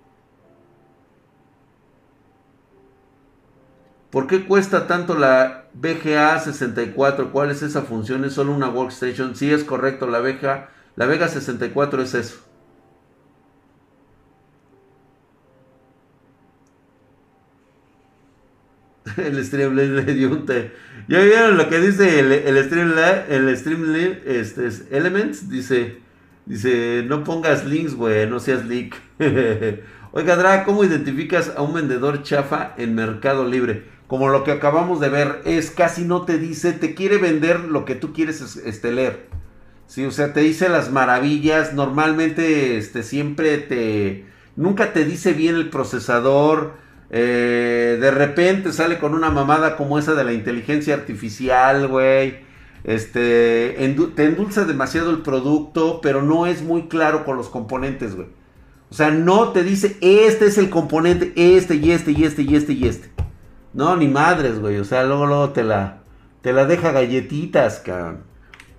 ¿Por 4.10 4.26
qué 4.26 4.46
cuesta 4.46 4.86
tanto 4.86 5.14
la 5.14 5.66
VGA 5.74 6.38
64? 6.38 7.32
¿Cuál 7.32 7.50
es 7.50 7.62
esa 7.62 7.82
función? 7.82 8.24
¿Es 8.24 8.32
solo 8.32 8.54
una 8.54 8.70
workstation? 8.70 9.36
Sí, 9.36 9.52
es 9.52 9.62
correcto, 9.62 10.06
la 10.06 10.20
VGA, 10.20 10.70
la 10.96 11.06
Vega 11.06 11.28
64 11.28 12.02
es 12.02 12.14
eso. 12.14 12.45
el 19.26 19.44
Streamlabs 19.44 20.06
le 20.06 20.14
dio 20.14 20.30
un 20.30 20.46
te. 20.46 20.72
¿Ya 21.08 21.20
vieron 21.20 21.56
lo 21.56 21.68
que 21.68 21.78
dice 21.80 22.20
el, 22.20 22.32
el? 22.32 22.56
El 22.56 24.20
este, 24.26 24.66
es 24.66 24.84
Elements 24.90 25.48
dice, 25.48 25.98
dice, 26.46 27.04
no 27.06 27.22
pongas 27.24 27.64
links, 27.64 27.94
güey, 27.94 28.28
no 28.28 28.40
seas 28.40 28.64
leak. 28.64 28.96
Oiga, 30.12 30.36
Dra, 30.36 30.64
¿cómo 30.64 30.82
identificas 30.82 31.52
a 31.56 31.62
un 31.62 31.74
vendedor 31.74 32.22
chafa 32.22 32.74
en 32.76 32.94
Mercado 32.94 33.46
Libre? 33.46 33.84
Como 34.06 34.28
lo 34.28 34.44
que 34.44 34.52
acabamos 34.52 35.00
de 35.00 35.08
ver, 35.08 35.42
es 35.44 35.70
casi 35.70 36.04
no 36.04 36.22
te 36.22 36.38
dice, 36.38 36.72
te 36.72 36.94
quiere 36.94 37.18
vender 37.18 37.60
lo 37.60 37.84
que 37.84 37.94
tú 37.94 38.12
quieres 38.12 38.56
este, 38.64 38.92
leer. 38.92 39.28
Sí, 39.86 40.04
o 40.04 40.10
sea, 40.10 40.32
te 40.32 40.40
dice 40.40 40.68
las 40.68 40.90
maravillas, 40.90 41.74
normalmente 41.74 42.76
este, 42.76 43.02
siempre 43.02 43.58
te... 43.58 44.26
Nunca 44.56 44.92
te 44.92 45.04
dice 45.04 45.32
bien 45.32 45.54
el 45.54 45.68
procesador, 45.68 46.74
eh, 47.10 47.98
de 48.00 48.10
repente 48.10 48.72
sale 48.72 48.98
con 48.98 49.14
una 49.14 49.30
mamada 49.30 49.76
como 49.76 49.98
esa 49.98 50.14
de 50.14 50.24
la 50.24 50.32
inteligencia 50.32 50.94
artificial, 50.94 51.88
güey. 51.88 52.44
Este, 52.84 53.76
te 54.14 54.24
endulza 54.24 54.64
demasiado 54.64 55.10
el 55.10 55.22
producto, 55.22 56.00
pero 56.00 56.22
no 56.22 56.46
es 56.46 56.62
muy 56.62 56.88
claro 56.88 57.24
con 57.24 57.36
los 57.36 57.48
componentes, 57.48 58.14
güey. 58.14 58.28
O 58.90 58.94
sea, 58.94 59.10
no 59.10 59.48
te 59.50 59.64
dice, 59.64 59.96
este 60.00 60.46
es 60.46 60.58
el 60.58 60.70
componente, 60.70 61.32
este 61.34 61.74
y 61.74 61.90
este 61.90 62.12
y 62.12 62.24
este 62.24 62.42
y 62.42 62.54
este 62.54 62.72
y 62.72 62.86
este. 62.86 63.10
No, 63.72 63.96
ni 63.96 64.06
madres, 64.08 64.60
güey. 64.60 64.78
O 64.78 64.84
sea, 64.84 65.04
luego, 65.04 65.26
luego 65.26 65.50
te 65.50 65.64
la, 65.64 66.02
te 66.42 66.52
la 66.52 66.64
deja 66.66 66.92
galletitas, 66.92 67.80
cabrón. 67.80 68.20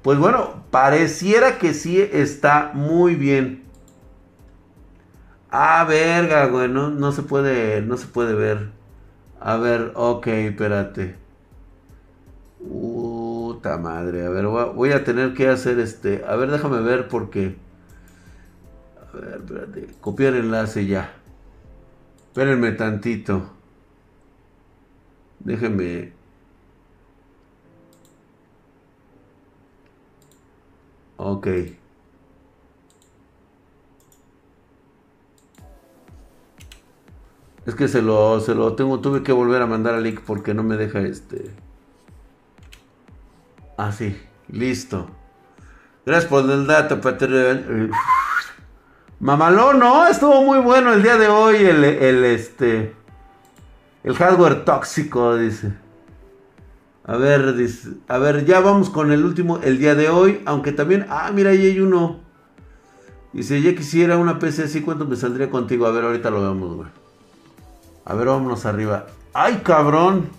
Pues 0.01 0.17
bueno, 0.17 0.63
pareciera 0.71 1.57
que 1.59 1.73
sí 1.73 1.99
está 1.99 2.71
muy 2.73 3.15
bien. 3.15 3.66
Ah, 5.51 5.85
verga, 5.87 6.47
güey, 6.47 6.67
no, 6.69 7.11
se 7.11 7.23
puede, 7.23 7.81
no 7.81 7.97
se 7.97 8.07
puede 8.07 8.33
ver. 8.33 8.69
A 9.39 9.57
ver, 9.57 9.91
ok, 9.95 10.27
espérate. 10.27 11.15
Puta 12.59 13.77
madre, 13.77 14.25
a 14.25 14.29
ver, 14.29 14.45
voy 14.47 14.91
a 14.91 15.03
tener 15.03 15.33
que 15.33 15.47
hacer 15.49 15.79
este. 15.79 16.23
A 16.27 16.35
ver, 16.35 16.51
déjame 16.51 16.81
ver 16.81 17.07
porque. 17.07 17.55
A 19.13 19.17
ver, 19.17 19.41
espérate. 19.41 19.87
Copiar 20.01 20.35
enlace 20.35 20.85
ya. 20.85 21.13
Espérenme 22.29 22.71
tantito. 22.73 23.49
Déjenme. 25.39 26.13
Ok. 31.17 31.47
Es 37.67 37.75
que 37.75 37.87
se 37.87 38.01
lo, 38.01 38.39
se 38.39 38.55
lo 38.55 38.73
tengo, 38.73 38.99
tuve 39.01 39.21
que 39.21 39.31
volver 39.31 39.61
a 39.61 39.67
mandar 39.67 39.93
al 39.93 40.03
link 40.03 40.21
porque 40.25 40.55
no 40.55 40.63
me 40.63 40.77
deja 40.77 41.01
este. 41.01 41.51
Así, 43.77 44.19
listo. 44.47 45.07
Gracias 46.05 46.29
por 46.29 46.49
el 46.49 46.65
dato, 46.65 46.99
patrón. 46.99 47.91
Mamalón, 49.19 49.79
no, 49.79 50.07
estuvo 50.07 50.41
muy 50.43 50.59
bueno 50.59 50.93
el 50.93 51.03
día 51.03 51.17
de 51.17 51.27
hoy 51.27 51.57
el, 51.57 51.83
el 51.83 52.23
este 52.23 52.95
el 54.07 54.15
hardware 54.15 54.63
tóxico, 54.63 55.35
dice. 55.35 55.73
A 57.03 57.17
ver, 57.17 57.53
dice, 57.55 57.89
a 58.07 58.17
ver, 58.17 58.45
ya 58.45 58.61
vamos 58.61 58.89
con 58.89 59.11
el 59.11 59.25
último, 59.25 59.59
el 59.61 59.79
día 59.79 59.95
de 59.95 60.07
hoy, 60.09 60.41
aunque 60.45 60.71
también, 60.71 61.05
ah, 61.09 61.29
mira, 61.33 61.49
ahí 61.49 61.65
hay 61.65 61.79
uno. 61.81 62.21
Dice, 63.33 63.61
ya 63.61 63.75
quisiera 63.75 64.17
una 64.17 64.39
PC 64.39 64.63
así, 64.63 64.81
¿cuánto 64.81 65.03
me 65.05 65.17
saldría 65.17 65.49
contigo? 65.49 65.85
A 65.85 65.91
ver, 65.91 66.05
ahorita 66.05 66.29
lo 66.29 66.41
vemos, 66.41 66.75
güey. 66.77 67.06
A 68.09 68.13
ver, 68.13 68.27
vámonos 68.27 68.65
arriba. 68.65 69.05
¡Ay, 69.33 69.59
cabrón! 69.65 70.29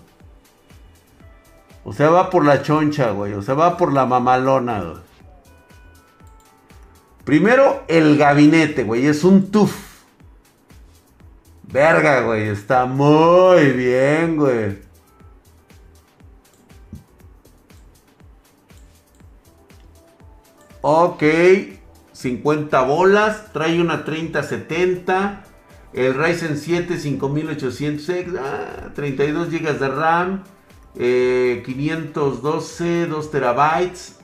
O 1.83 1.93
sea, 1.93 2.09
va 2.09 2.31
por 2.31 2.43
la 2.43 2.63
choncha, 2.63 3.11
güey. 3.11 3.33
O 3.33 3.43
sea, 3.43 3.53
va 3.53 3.77
por 3.77 3.93
la 3.93 4.07
mamalona, 4.07 4.81
güey. 4.81 4.97
Primero, 7.23 7.83
el 7.87 8.17
gabinete, 8.17 8.83
güey. 8.83 9.05
Es 9.05 9.23
un 9.23 9.51
tuf. 9.51 10.01
Verga, 11.71 12.21
güey. 12.21 12.47
Está 12.47 12.87
muy 12.87 13.71
bien, 13.73 14.37
güey. 14.37 14.79
Ok. 20.81 21.23
50 22.13 22.81
bolas. 22.81 23.53
Trae 23.53 23.79
una 23.79 24.03
3070. 24.03 25.43
El 25.93 26.13
Ryzen 26.13 26.57
7 26.57 26.97
5800X. 26.97 28.39
Ah, 28.39 28.91
32 28.93 29.49
GB 29.49 29.79
de 29.79 29.89
RAM. 29.89 30.43
512, 30.95 33.07
2 33.07 33.31
terabytes. 33.31 34.19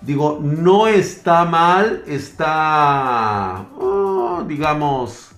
Digo, 0.00 0.40
no 0.42 0.86
está 0.86 1.44
mal, 1.44 2.02
está, 2.06 3.66
oh, 3.78 4.42
digamos, 4.48 5.32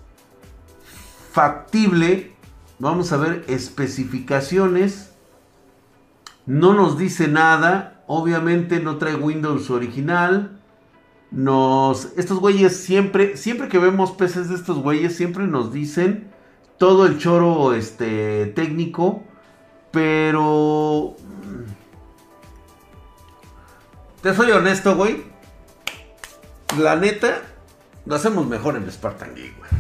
factible. 1.33 2.37
Vamos 2.79 3.13
a 3.13 3.17
ver 3.17 3.45
especificaciones. 3.49 5.15
No 6.47 6.75
nos 6.75 6.97
dice 6.97 7.27
nada. 7.27 8.05
Obviamente 8.07 8.79
no 8.79 8.99
trae 8.99 9.17
Windows 9.17 9.69
original. 9.71 10.62
Nos, 11.33 12.11
estos 12.19 12.39
güeyes 12.41 12.77
siempre, 12.77 13.37
siempre 13.39 13.69
que 13.69 13.79
vemos 13.79 14.13
peces 14.13 14.51
de 14.51 14.55
estos 14.55 14.79
güeyes, 14.79 15.17
siempre 15.17 15.47
nos 15.47 15.73
dicen 15.73 16.31
todo 16.79 17.07
el 17.07 17.19
choro 17.19 17.75
este, 17.75 18.47
técnico. 18.55 19.23
Pero... 19.91 21.17
Te 24.23 24.35
soy 24.35 24.51
honesto, 24.51 24.95
güey. 24.95 25.25
La 26.79 26.97
neta, 26.97 27.43
lo 28.07 28.15
hacemos 28.15 28.47
mejor 28.47 28.77
en 28.77 28.91
Spartan 28.91 29.31
güey. 29.33 29.73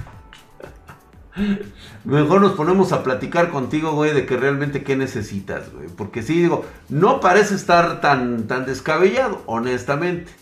Mejor 2.05 2.41
nos 2.41 2.53
ponemos 2.53 2.93
a 2.93 3.03
platicar 3.03 3.51
contigo, 3.51 3.93
güey, 3.93 4.13
de 4.13 4.27
que 4.27 4.37
realmente 4.37 4.83
qué 4.83 4.97
necesitas, 4.97 5.73
güey. 5.73 5.89
Porque 5.89 6.23
sí, 6.23 6.41
digo, 6.43 6.65
no 6.89 7.21
parece 7.21 7.55
estar 7.55 8.01
tan, 8.01 8.47
tan 8.47 8.67
descabellado, 8.67 9.43
honestamente. 9.47 10.33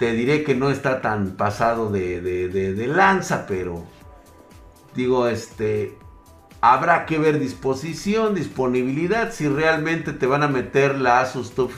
Te 0.00 0.12
diré 0.12 0.44
que 0.44 0.54
no 0.54 0.70
está 0.70 1.02
tan 1.02 1.36
pasado 1.36 1.90
de, 1.90 2.22
de 2.22 2.86
lanza, 2.86 3.46
pero... 3.46 3.84
Digo, 4.94 5.28
este... 5.28 5.94
Habrá 6.62 7.04
que 7.04 7.18
ver 7.18 7.38
disposición, 7.38 8.34
disponibilidad, 8.34 9.30
si 9.30 9.46
realmente 9.46 10.14
te 10.14 10.24
van 10.24 10.42
a 10.42 10.48
meter 10.48 10.98
la 10.98 11.20
Asus 11.20 11.54
TUF. 11.54 11.74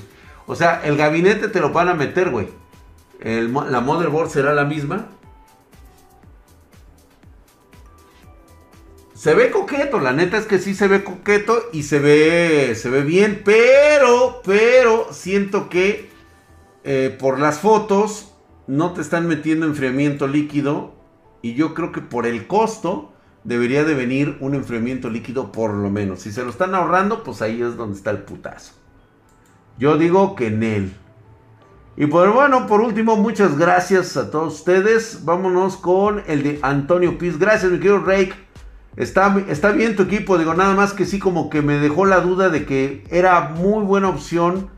O 0.46 0.54
sea, 0.54 0.82
el 0.84 0.96
gabinete 0.96 1.48
te 1.48 1.58
lo 1.58 1.70
van 1.70 1.88
a 1.88 1.94
meter, 1.94 2.30
güey. 2.30 2.46
la 3.24 3.80
motherboard 3.80 4.30
será 4.30 4.54
la 4.54 4.66
misma. 4.66 5.08
Se 9.14 9.34
ve 9.34 9.50
coqueto, 9.50 9.98
la 9.98 10.12
neta 10.12 10.38
es 10.38 10.46
que 10.46 10.60
sí 10.60 10.76
se 10.76 10.86
ve 10.86 11.02
coqueto 11.02 11.60
y 11.72 11.82
se 11.82 11.98
ve, 11.98 12.76
se 12.76 12.88
ve 12.88 13.02
bien, 13.02 13.42
pero, 13.44 14.42
pero 14.44 15.08
siento 15.10 15.68
que 15.68 16.11
eh, 16.84 17.16
por 17.18 17.38
las 17.38 17.60
fotos 17.60 18.34
no 18.66 18.92
te 18.92 19.00
están 19.00 19.26
metiendo 19.26 19.66
enfriamiento 19.66 20.26
líquido 20.26 20.94
y 21.42 21.54
yo 21.54 21.74
creo 21.74 21.92
que 21.92 22.00
por 22.00 22.26
el 22.26 22.46
costo 22.46 23.12
debería 23.44 23.84
de 23.84 23.94
venir 23.94 24.36
un 24.40 24.54
enfriamiento 24.54 25.10
líquido 25.10 25.52
por 25.52 25.74
lo 25.74 25.90
menos. 25.90 26.20
Si 26.20 26.32
se 26.32 26.42
lo 26.42 26.50
están 26.50 26.74
ahorrando, 26.74 27.24
pues 27.24 27.42
ahí 27.42 27.60
es 27.60 27.76
donde 27.76 27.96
está 27.96 28.10
el 28.10 28.18
putazo. 28.18 28.74
Yo 29.78 29.96
digo 29.96 30.36
que 30.36 30.48
en 30.48 30.62
él. 30.62 30.92
Y 31.96 32.06
pues 32.06 32.32
bueno, 32.32 32.66
por 32.66 32.80
último, 32.80 33.16
muchas 33.16 33.58
gracias 33.58 34.16
a 34.16 34.30
todos 34.30 34.54
ustedes. 34.54 35.24
Vámonos 35.24 35.76
con 35.76 36.22
el 36.26 36.42
de 36.42 36.58
Antonio 36.62 37.18
Piz. 37.18 37.38
Gracias, 37.38 37.70
mi 37.70 37.78
querido 37.78 37.98
Rake. 37.98 38.34
Está, 38.96 39.42
está 39.48 39.72
bien 39.72 39.96
tu 39.96 40.02
equipo, 40.02 40.36
digo, 40.36 40.52
nada 40.52 40.74
más 40.74 40.92
que 40.92 41.06
sí 41.06 41.18
como 41.18 41.48
que 41.48 41.62
me 41.62 41.78
dejó 41.78 42.04
la 42.04 42.20
duda 42.20 42.50
de 42.50 42.66
que 42.66 43.04
era 43.10 43.48
muy 43.48 43.84
buena 43.84 44.10
opción 44.10 44.68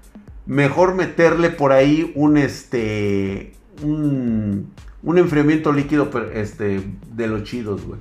mejor 0.46 0.94
meterle 0.94 1.50
por 1.50 1.72
ahí 1.72 2.12
un 2.14 2.36
este 2.36 3.54
un, 3.82 4.72
un 5.02 5.18
enfriamiento 5.18 5.72
líquido 5.72 6.10
este, 6.32 6.82
de 7.12 7.26
los 7.26 7.44
chidos, 7.44 7.84
güey 7.84 8.00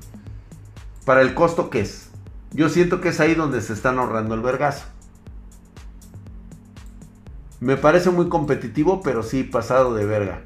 para 1.06 1.22
el 1.22 1.34
costo 1.34 1.70
que 1.70 1.82
es. 1.82 2.10
Yo 2.52 2.70
siento 2.70 3.02
que 3.02 3.10
es 3.10 3.20
ahí 3.20 3.36
donde 3.36 3.62
se 3.62 3.74
están 3.74 3.98
ahorrando 3.98 4.36
el 4.36 4.42
vergazo. 4.42 4.86
Me 7.60 7.78
parece 7.78 8.10
muy 8.10 8.30
competitivo, 8.30 9.02
pero 9.02 9.24
sí 9.24 9.44
pasado 9.44 9.94
de 9.96 10.06
verga. 10.06 10.42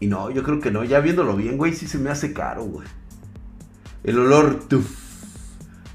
Y 0.00 0.06
no, 0.08 0.30
yo 0.30 0.42
creo 0.42 0.60
que 0.60 0.70
no. 0.70 0.82
Ya 0.82 1.00
viéndolo 1.00 1.36
bien, 1.36 1.56
güey, 1.56 1.74
sí 1.74 1.86
se 1.86 1.98
me 1.98 2.10
hace 2.10 2.32
caro, 2.32 2.64
güey. 2.64 2.88
El 4.02 4.18
olor 4.18 4.64
tuf. 4.68 5.01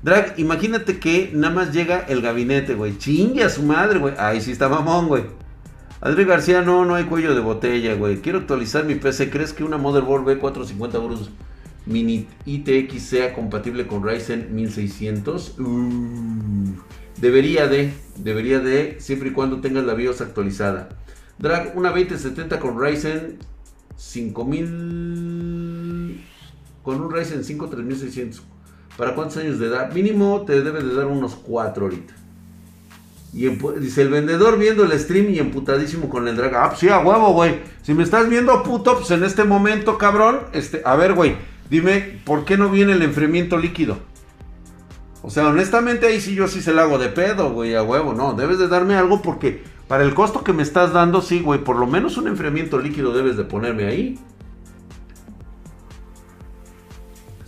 Drag, 0.08 0.40
imagínate 0.40 1.00
que 1.00 1.32
nada 1.34 1.54
más 1.54 1.74
llega 1.74 2.06
el 2.08 2.22
gabinete, 2.22 2.76
güey. 2.76 2.98
Chingue 2.98 3.44
a 3.44 3.50
su 3.50 3.62
madre, 3.62 4.00
güey. 4.00 4.14
Ahí 4.18 4.40
sí 4.40 4.54
está 4.54 4.70
mamón, 4.70 5.10
güey. 5.10 5.26
Adri 6.00 6.24
García, 6.24 6.62
no, 6.62 6.86
no 6.86 6.96
hay 6.96 7.04
cuello 7.04 7.36
de 7.36 7.42
botella, 7.42 7.94
güey. 7.96 8.22
Quiero 8.22 8.40
actualizar 8.40 8.86
mi 8.86 8.96
PC. 8.96 9.30
¿Crees 9.30 9.52
que 9.52 9.66
una 9.66 9.76
motherboard 9.76 10.24
B450 10.24 10.96
euros 10.96 11.30
mini 11.86 12.26
ITX 12.46 13.04
sea 13.04 13.34
compatible 13.34 13.86
con 13.86 14.02
Ryzen 14.02 14.56
1600? 14.56 15.60
Uh, 15.60 16.72
debería 17.20 17.68
de, 17.68 17.92
debería 18.16 18.62
de, 18.62 19.02
siempre 19.02 19.32
y 19.32 19.34
cuando 19.34 19.60
tengas 19.60 19.84
la 19.84 19.94
BIOS 19.94 20.22
actualizada. 20.22 20.88
Drag, 21.38 21.74
una 21.76 21.90
2070 21.90 22.62
con 22.62 22.82
Ryzen 22.82 23.40
5000, 23.98 26.24
con 26.82 27.02
un 27.02 27.12
Ryzen 27.12 27.44
5 27.44 27.68
3600. 27.68 28.57
¿Para 28.98 29.14
cuántos 29.14 29.38
años 29.38 29.60
de 29.60 29.68
edad? 29.68 29.94
Mínimo 29.94 30.44
te 30.46 30.62
debe 30.62 30.84
de 30.84 30.96
dar 30.96 31.06
unos 31.06 31.36
4 31.36 31.86
ahorita. 31.86 32.14
Y 33.34 33.48
dice 33.80 34.02
el 34.02 34.10
vendedor 34.10 34.58
viendo 34.58 34.84
el 34.84 35.00
stream 35.00 35.30
y 35.30 35.38
emputadísimo 35.38 36.10
con 36.10 36.28
el 36.28 36.36
drag. 36.36 36.56
Ah, 36.56 36.70
pues 36.70 36.80
sí, 36.80 36.90
a 36.90 36.98
huevo, 37.00 37.34
güey. 37.34 37.60
Si 37.84 37.94
me 37.94 38.04
estás 38.04 38.28
viendo 38.28 38.64
puto, 38.64 38.98
pues 38.98 39.12
en 39.12 39.24
este 39.24 39.44
momento, 39.44 39.98
cabrón. 39.98 40.40
Este, 40.54 40.82
a 40.84 40.96
ver, 40.96 41.14
güey. 41.14 41.36
Dime, 41.70 42.20
¿por 42.26 42.46
qué 42.46 42.58
no 42.58 42.70
viene 42.70 42.94
el 42.94 43.04
enfriamiento 43.04 43.58
líquido? 43.58 44.00
O 45.22 45.30
sea, 45.30 45.48
honestamente 45.48 46.08
ahí 46.08 46.22
sí 46.22 46.34
yo 46.34 46.48
sí 46.48 46.62
se 46.62 46.74
la 46.74 46.84
hago 46.84 46.98
de 46.98 47.10
pedo, 47.10 47.52
güey, 47.52 47.76
a 47.76 47.84
huevo. 47.84 48.14
No, 48.14 48.34
debes 48.34 48.58
de 48.58 48.70
darme 48.70 48.96
algo 48.96 49.22
porque 49.22 49.62
para 49.88 50.04
el 50.04 50.14
costo 50.14 50.44
que 50.44 50.54
me 50.54 50.64
estás 50.64 50.94
dando, 50.94 51.22
sí, 51.22 51.42
güey. 51.42 51.64
Por 51.64 51.76
lo 51.76 51.86
menos 51.86 52.18
un 52.18 52.28
enfriamiento 52.28 52.80
líquido 52.80 53.14
debes 53.14 53.38
de 53.38 53.44
ponerme 53.44 53.86
ahí. 53.86 54.20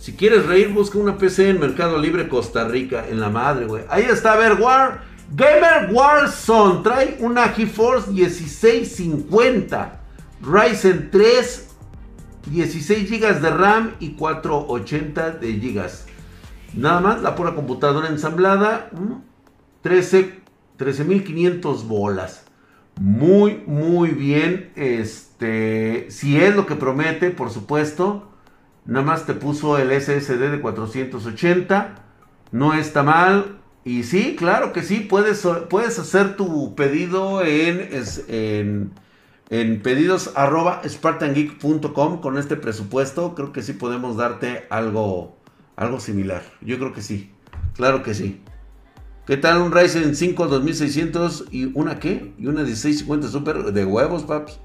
Si 0.00 0.14
quieres 0.14 0.46
reír, 0.46 0.70
busca 0.72 0.98
una 0.98 1.18
PC 1.18 1.50
en 1.50 1.60
Mercado 1.60 1.98
Libre 1.98 2.26
Costa 2.26 2.66
Rica, 2.66 3.04
en 3.06 3.20
la 3.20 3.28
madre, 3.28 3.66
güey. 3.66 3.84
Ahí 3.90 4.04
está, 4.04 4.32
a 4.32 4.36
ver, 4.36 4.54
War. 4.58 5.02
Gamer 5.32 5.92
Warzone 5.92 6.82
trae 6.82 7.18
una 7.20 7.50
GeForce 7.50 8.10
1650, 8.10 10.00
Ryzen 10.40 11.10
3, 11.12 11.68
16 12.46 13.10
GB 13.10 13.40
de 13.40 13.50
RAM 13.50 13.94
y 14.00 14.12
480 14.12 15.32
de 15.32 15.52
GB. 15.52 15.82
Nada 16.74 17.00
más, 17.00 17.20
la 17.20 17.34
pura 17.34 17.54
computadora 17.54 18.08
ensamblada, 18.08 18.90
13 19.82 20.40
13500 20.78 21.86
bolas. 21.86 22.46
Muy, 22.98 23.62
muy 23.66 24.12
bien. 24.12 24.72
Este, 24.76 26.06
si 26.08 26.40
es 26.40 26.56
lo 26.56 26.64
que 26.64 26.74
promete, 26.74 27.30
por 27.30 27.50
supuesto. 27.50 28.29
Nada 28.86 29.04
más 29.04 29.26
te 29.26 29.34
puso 29.34 29.78
el 29.78 29.90
SSD 29.90 30.50
de 30.50 30.60
480. 30.60 31.94
No 32.52 32.74
está 32.74 33.02
mal. 33.02 33.58
Y 33.84 34.02
sí, 34.02 34.36
claro 34.36 34.72
que 34.72 34.82
sí, 34.82 35.00
puedes, 35.00 35.46
puedes 35.70 35.98
hacer 35.98 36.36
tu 36.36 36.74
pedido 36.74 37.42
en, 37.42 37.88
en, 38.28 38.92
en 39.48 39.82
pedidos 39.82 40.32
arroba 40.34 40.82
con 42.20 42.36
este 42.36 42.56
presupuesto. 42.56 43.34
Creo 43.34 43.52
que 43.52 43.62
sí 43.62 43.72
podemos 43.72 44.16
darte 44.16 44.66
algo, 44.68 45.38
algo 45.76 45.98
similar. 45.98 46.42
Yo 46.60 46.78
creo 46.78 46.92
que 46.92 47.00
sí, 47.00 47.30
claro 47.74 48.02
que 48.02 48.12
sí. 48.14 48.42
¿Qué 49.26 49.36
tal 49.36 49.62
un 49.62 49.72
Ryzen 49.72 50.14
5 50.16 50.46
2600 50.48 51.46
y 51.50 51.70
una 51.78 52.00
qué? 52.00 52.34
Y 52.38 52.46
una 52.46 52.62
1650 52.62 53.28
Super 53.28 53.72
de 53.72 53.84
huevos, 53.84 54.24
paps. 54.24 54.58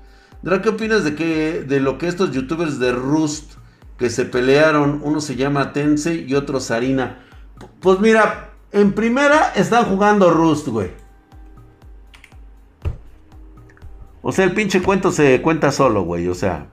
¿qué 0.62 0.70
opinas 0.70 1.04
de 1.04 1.16
que 1.16 1.62
de 1.62 1.80
lo 1.80 1.98
que 1.98 2.08
estos 2.08 2.32
youtubers 2.32 2.80
de 2.80 2.92
Rust 2.92 3.54
que 3.98 4.10
se 4.10 4.26
pelearon, 4.26 5.02
uno 5.04 5.22
se 5.22 5.36
llama 5.36 5.74
Tense 5.74 6.16
y 6.16 6.36
otro 6.36 6.60
Sarina? 6.60 7.20
Pues 7.80 8.00
mira, 8.00 8.52
en 8.72 8.94
primera 8.94 9.54
están 9.56 9.86
jugando 9.86 10.32
Rust, 10.32 10.68
güey. 10.68 10.92
O 14.22 14.32
sea, 14.32 14.46
el 14.46 14.54
pinche 14.54 14.82
cuento 14.82 15.12
se 15.12 15.42
cuenta 15.42 15.72
solo, 15.72 16.04
güey, 16.04 16.28
o 16.28 16.34
sea. 16.34 16.68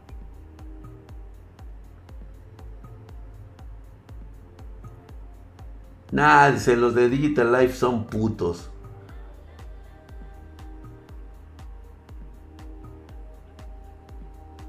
Nah, 6.10 6.50
dice, 6.50 6.76
los 6.76 6.94
de 6.94 7.08
Digital 7.08 7.52
Life 7.52 7.74
son 7.74 8.06
putos. 8.06 8.70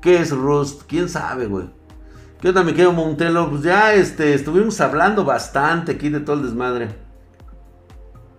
¿Qué 0.02 0.20
es 0.20 0.32
Rust? 0.32 0.84
¿Quién 0.86 1.08
sabe, 1.08 1.46
güey? 1.48 1.70
¿Qué 2.44 2.50
onda, 2.50 2.62
me 2.62 2.74
quedo 2.74 2.92
Montelo? 2.92 3.50
Pues 3.50 3.62
ya 3.62 3.94
este, 3.94 4.34
estuvimos 4.34 4.82
hablando 4.82 5.24
bastante 5.24 5.94
aquí 5.94 6.10
de 6.10 6.20
todo 6.20 6.36
el 6.36 6.44
desmadre. 6.44 6.90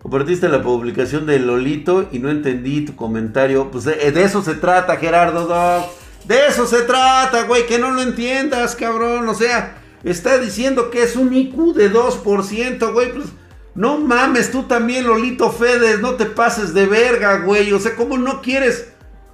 Compartiste 0.03 0.47
la 0.51 0.63
publicación 0.63 1.25
de 1.25 1.39
Lolito 1.39 2.11
y 2.13 2.19
no 2.19 2.29
entendí 2.29 2.85
tu 2.85 2.97
comentario. 2.97 3.71
Pues 3.71 3.85
de, 3.85 3.95
de 4.13 4.23
eso 4.23 4.43
se 4.43 4.57
trata, 4.57 4.99
Gerardo 4.99 5.47
Dog. 5.47 5.87
De 6.27 6.37
eso 6.47 6.67
se 6.67 6.83
trata, 6.83 7.45
güey. 7.45 7.65
Que 7.65 7.79
no 7.79 7.93
lo 7.93 8.03
entiendas, 8.03 8.77
cabrón. 8.77 9.27
O 9.27 9.35
sea, 9.35 9.79
está 10.03 10.37
diciendo 10.37 10.91
que 10.91 11.03
es 11.03 11.17
un 11.17 11.33
IQ 11.33 11.73
de 11.73 11.91
2%, 11.91 12.93
güey. 12.93 13.11
Pues 13.11 13.29
no 13.75 13.97
mames, 13.97 14.51
tú 14.51 14.65
también, 14.65 15.07
Lolito 15.07 15.51
Fedes, 15.51 16.01
no 16.03 16.17
te 16.17 16.27
pases 16.27 16.75
de 16.75 16.85
verga, 16.85 17.39
güey. 17.39 17.73
O 17.73 17.81
sea, 17.81 17.97
¿cómo 17.97 18.19
no 18.19 18.43
quieres? 18.43 18.87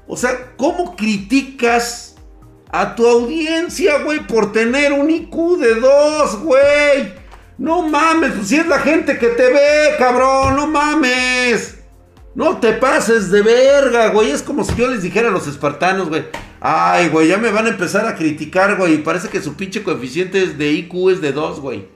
O 0.06 0.16
sea, 0.16 0.54
¿cómo 0.56 0.94
criticas 0.94 2.09
a 2.72 2.94
tu 2.94 3.06
audiencia, 3.06 4.02
güey, 4.02 4.26
por 4.26 4.52
tener 4.52 4.92
un 4.92 5.10
IQ 5.10 5.58
de 5.58 5.74
2, 5.74 6.36
güey? 6.42 7.14
No 7.58 7.82
mames, 7.82 8.32
pues 8.32 8.48
si 8.48 8.56
es 8.56 8.66
la 8.66 8.78
gente 8.78 9.18
que 9.18 9.28
te 9.28 9.52
ve, 9.52 9.96
cabrón, 9.98 10.56
no 10.56 10.66
mames. 10.66 11.78
No 12.34 12.58
te 12.58 12.72
pases 12.72 13.30
de 13.30 13.42
verga, 13.42 14.08
güey. 14.08 14.30
Es 14.30 14.42
como 14.42 14.64
si 14.64 14.74
yo 14.76 14.88
les 14.88 15.02
dijera 15.02 15.28
a 15.28 15.32
los 15.32 15.46
espartanos, 15.46 16.08
güey. 16.08 16.24
Ay, 16.60 17.08
güey, 17.08 17.28
ya 17.28 17.38
me 17.38 17.50
van 17.50 17.66
a 17.66 17.70
empezar 17.70 18.06
a 18.06 18.14
criticar, 18.14 18.76
güey. 18.76 19.02
Parece 19.02 19.28
que 19.28 19.42
su 19.42 19.54
pinche 19.54 19.82
coeficiente 19.82 20.46
de 20.46 20.72
IQ 20.72 21.10
es 21.10 21.20
de 21.20 21.32
2, 21.32 21.60
güey. 21.60 21.88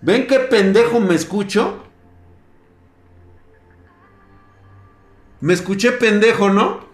¿Ven 0.00 0.26
qué 0.26 0.38
pendejo 0.38 1.00
me 1.00 1.14
escucho? 1.14 1.84
Me 5.40 5.52
escuché 5.52 5.92
pendejo, 5.92 6.50
¿no? 6.50 6.89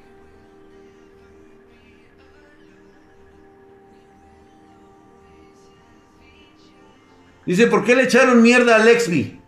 Dice, 7.47 7.69
¿por 7.69 7.85
qué 7.85 7.95
le 7.95 8.03
echaron 8.03 8.43
mierda 8.43 8.77
a 8.77 8.79
Lexby? 8.81 9.41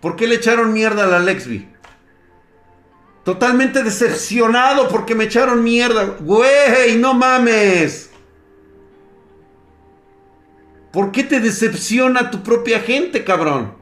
¿Por 0.00 0.16
qué 0.16 0.26
le 0.26 0.36
echaron 0.36 0.72
mierda 0.72 1.04
a 1.04 1.06
la 1.06 1.18
Lexby? 1.18 1.68
Totalmente 3.22 3.82
decepcionado 3.82 4.88
porque 4.88 5.14
me 5.14 5.24
echaron 5.24 5.62
mierda. 5.62 6.04
Güey, 6.20 6.96
no 6.98 7.14
mames. 7.14 8.10
¿Por 10.92 11.10
qué 11.10 11.24
te 11.24 11.40
decepciona 11.40 12.30
tu 12.30 12.42
propia 12.42 12.80
gente, 12.80 13.24
cabrón? 13.24 13.74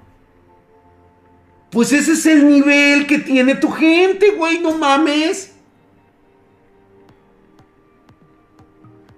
Pues 1.71 1.93
ese 1.93 2.13
es 2.13 2.27
el 2.27 2.49
nivel 2.49 3.07
que 3.07 3.19
tiene 3.19 3.55
tu 3.55 3.71
gente, 3.71 4.31
güey, 4.31 4.61
no 4.61 4.77
mames. 4.77 5.53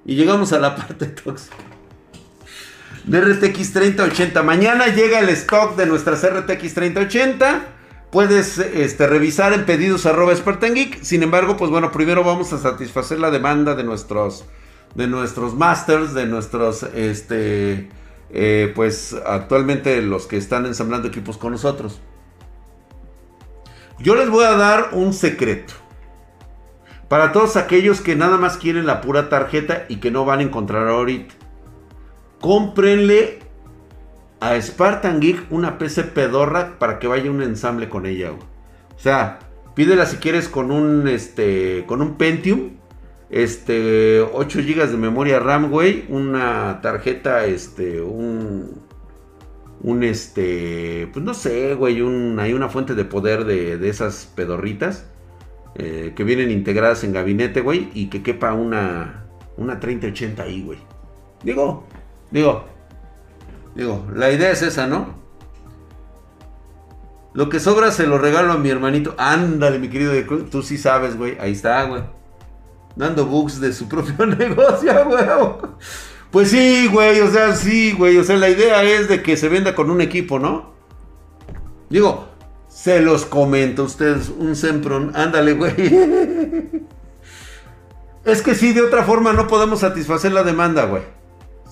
Y 0.05 0.17
llegamos 0.17 0.53
a 0.53 0.59
la 0.59 0.75
parte 0.77 1.07
tóxica. 1.07 1.74
De 3.05 3.21
RTX 3.21 3.73
3080. 3.73 4.43
Mañana 4.43 4.87
llega 4.89 5.21
el 5.21 5.29
stock 5.31 5.77
de 5.77 5.87
nuestras 5.87 6.25
RTX 6.25 6.75
3080 6.75 7.75
puedes 8.15 8.59
este, 8.59 9.09
revisar 9.09 9.53
en 9.55 9.67
pedidos 9.67 10.07
arroba 10.07 10.35
Geek. 10.35 11.03
Sin 11.03 11.25
embargo, 11.25 11.57
pues 11.57 11.73
bueno, 11.73 11.91
primero 11.91 12.23
vamos 12.23 12.53
a 12.53 12.59
satisfacer 12.59 13.19
la 13.19 13.33
demanda 13.33 13.75
de 13.75 13.83
nuestros, 13.83 14.45
de 14.95 15.09
nuestros 15.09 15.57
masters, 15.57 16.15
de 16.15 16.25
nuestros, 16.25 16.85
este, 16.95 17.89
eh, 18.31 18.73
pues 18.73 19.17
actualmente 19.27 20.01
los 20.01 20.29
que 20.29 20.37
están 20.37 20.65
ensamblando 20.65 21.09
equipos 21.09 21.37
con 21.39 21.51
nosotros. 21.51 22.01
Yo 23.99 24.15
les 24.15 24.31
voy 24.31 24.45
a 24.45 24.53
dar 24.53 24.91
un 24.93 25.13
secreto. 25.13 25.75
Para 27.09 27.33
todos 27.33 27.57
aquellos 27.57 28.01
que 28.01 28.15
nada 28.15 28.37
más 28.37 28.59
quieren 28.59 28.87
la 28.87 29.01
pura 29.01 29.29
tarjeta 29.29 29.87
y 29.89 29.97
que 29.97 30.13
no 30.13 30.25
van 30.25 30.39
a 30.39 30.43
encontrar 30.45 30.87
ahorita. 30.87 31.35
Cómprenle 32.45 33.39
a 34.39 34.61
Spartan 34.61 35.19
Geek 35.19 35.51
una 35.51 35.79
PC 35.79 36.05
pedorra 36.05 36.79
para 36.79 36.99
que 36.99 37.07
vaya 37.07 37.31
un 37.31 37.43
ensamble 37.43 37.89
con 37.89 38.05
ella, 38.05 38.33
O 38.33 38.99
sea, 38.99 39.39
pídela 39.75 40.05
si 40.05 40.19
quieres 40.19 40.51
con 40.51 40.71
un 40.71 41.09
este 41.09 41.85
con 41.87 42.03
un 42.03 42.19
Pentium, 42.19 42.73
este 43.31 44.21
8 44.21 44.59
GB 44.59 44.91
de 44.91 44.97
memoria 44.99 45.39
RAM, 45.39 45.71
güey, 45.71 46.05
una 46.11 46.81
tarjeta 46.83 47.47
este 47.47 48.03
un 48.03 48.83
un 49.81 50.03
este, 50.03 51.09
pues 51.15 51.25
no 51.25 51.33
sé, 51.33 51.75
güey, 51.75 52.03
un, 52.03 52.39
hay 52.41 52.53
una 52.53 52.69
fuente 52.69 52.95
de 52.95 53.07
poder 53.07 53.47
de, 53.47 53.89
esas 53.89 54.31
pedorritas 54.37 55.11
eh, 55.77 56.13
que 56.15 56.25
vienen 56.25 56.51
integradas 56.51 57.05
en 57.05 57.15
gabinete, 57.15 57.63
güey, 57.63 57.89
y 57.95 58.11
que 58.11 58.23
quepa 58.23 58.53
una, 58.53 59.25
una 59.57 59.81
3080 59.81 60.43
ahí, 60.43 60.63
güey. 60.63 60.79
Digo, 61.43 61.87
digo, 62.35 62.75
Digo, 63.75 64.07
la 64.15 64.31
idea 64.31 64.51
es 64.51 64.63
esa, 64.63 64.87
¿no? 64.87 65.15
Lo 67.33 67.49
que 67.49 67.59
sobra 67.59 67.91
se 67.91 68.07
lo 68.07 68.19
regalo 68.19 68.53
a 68.53 68.59
mi 68.59 68.69
hermanito. 68.71 69.15
Ándale, 69.19 69.81
mi 69.81 69.89
querido, 69.89 70.13
tú 70.51 70.63
sí 70.63 70.79
sabes, 70.79 71.17
güey. 71.17 71.37
Ahí 71.41 71.53
está, 71.53 71.83
güey. 71.85 72.03
Dando 72.95 73.27
bugs 73.27 73.61
de 73.61 73.73
su 73.73 73.89
propio 73.89 74.27
negocio, 74.27 75.05
güey. 75.07 75.25
Pues 76.31 76.51
sí, 76.51 76.89
güey, 76.91 77.21
o 77.21 77.31
sea, 77.31 77.55
sí, 77.57 77.93
güey. 77.93 78.17
O 78.19 78.25
sea, 78.25 78.37
la 78.37 78.49
idea 78.49 78.83
es 78.85 79.09
de 79.09 79.23
que 79.23 79.37
se 79.37 79.49
venda 79.49 79.75
con 79.75 79.91
un 79.91 80.01
equipo, 80.01 80.39
¿no? 80.39 80.73
Digo, 81.91 82.29
se 82.69 83.01
los 83.01 83.25
comento 83.25 83.83
a 83.83 83.87
ustedes. 83.87 84.29
Un 84.29 84.55
Sempron, 84.55 85.13
ándale, 85.17 85.55
güey. 85.55 85.75
Es 88.25 88.41
que 88.41 88.55
sí, 88.55 88.73
de 88.73 88.81
otra 88.81 89.05
forma 89.05 89.35
no 89.35 89.47
podemos 89.47 89.81
satisfacer 89.81 90.33
la 90.33 90.45
demanda, 90.45 90.87
güey. 90.87 91.03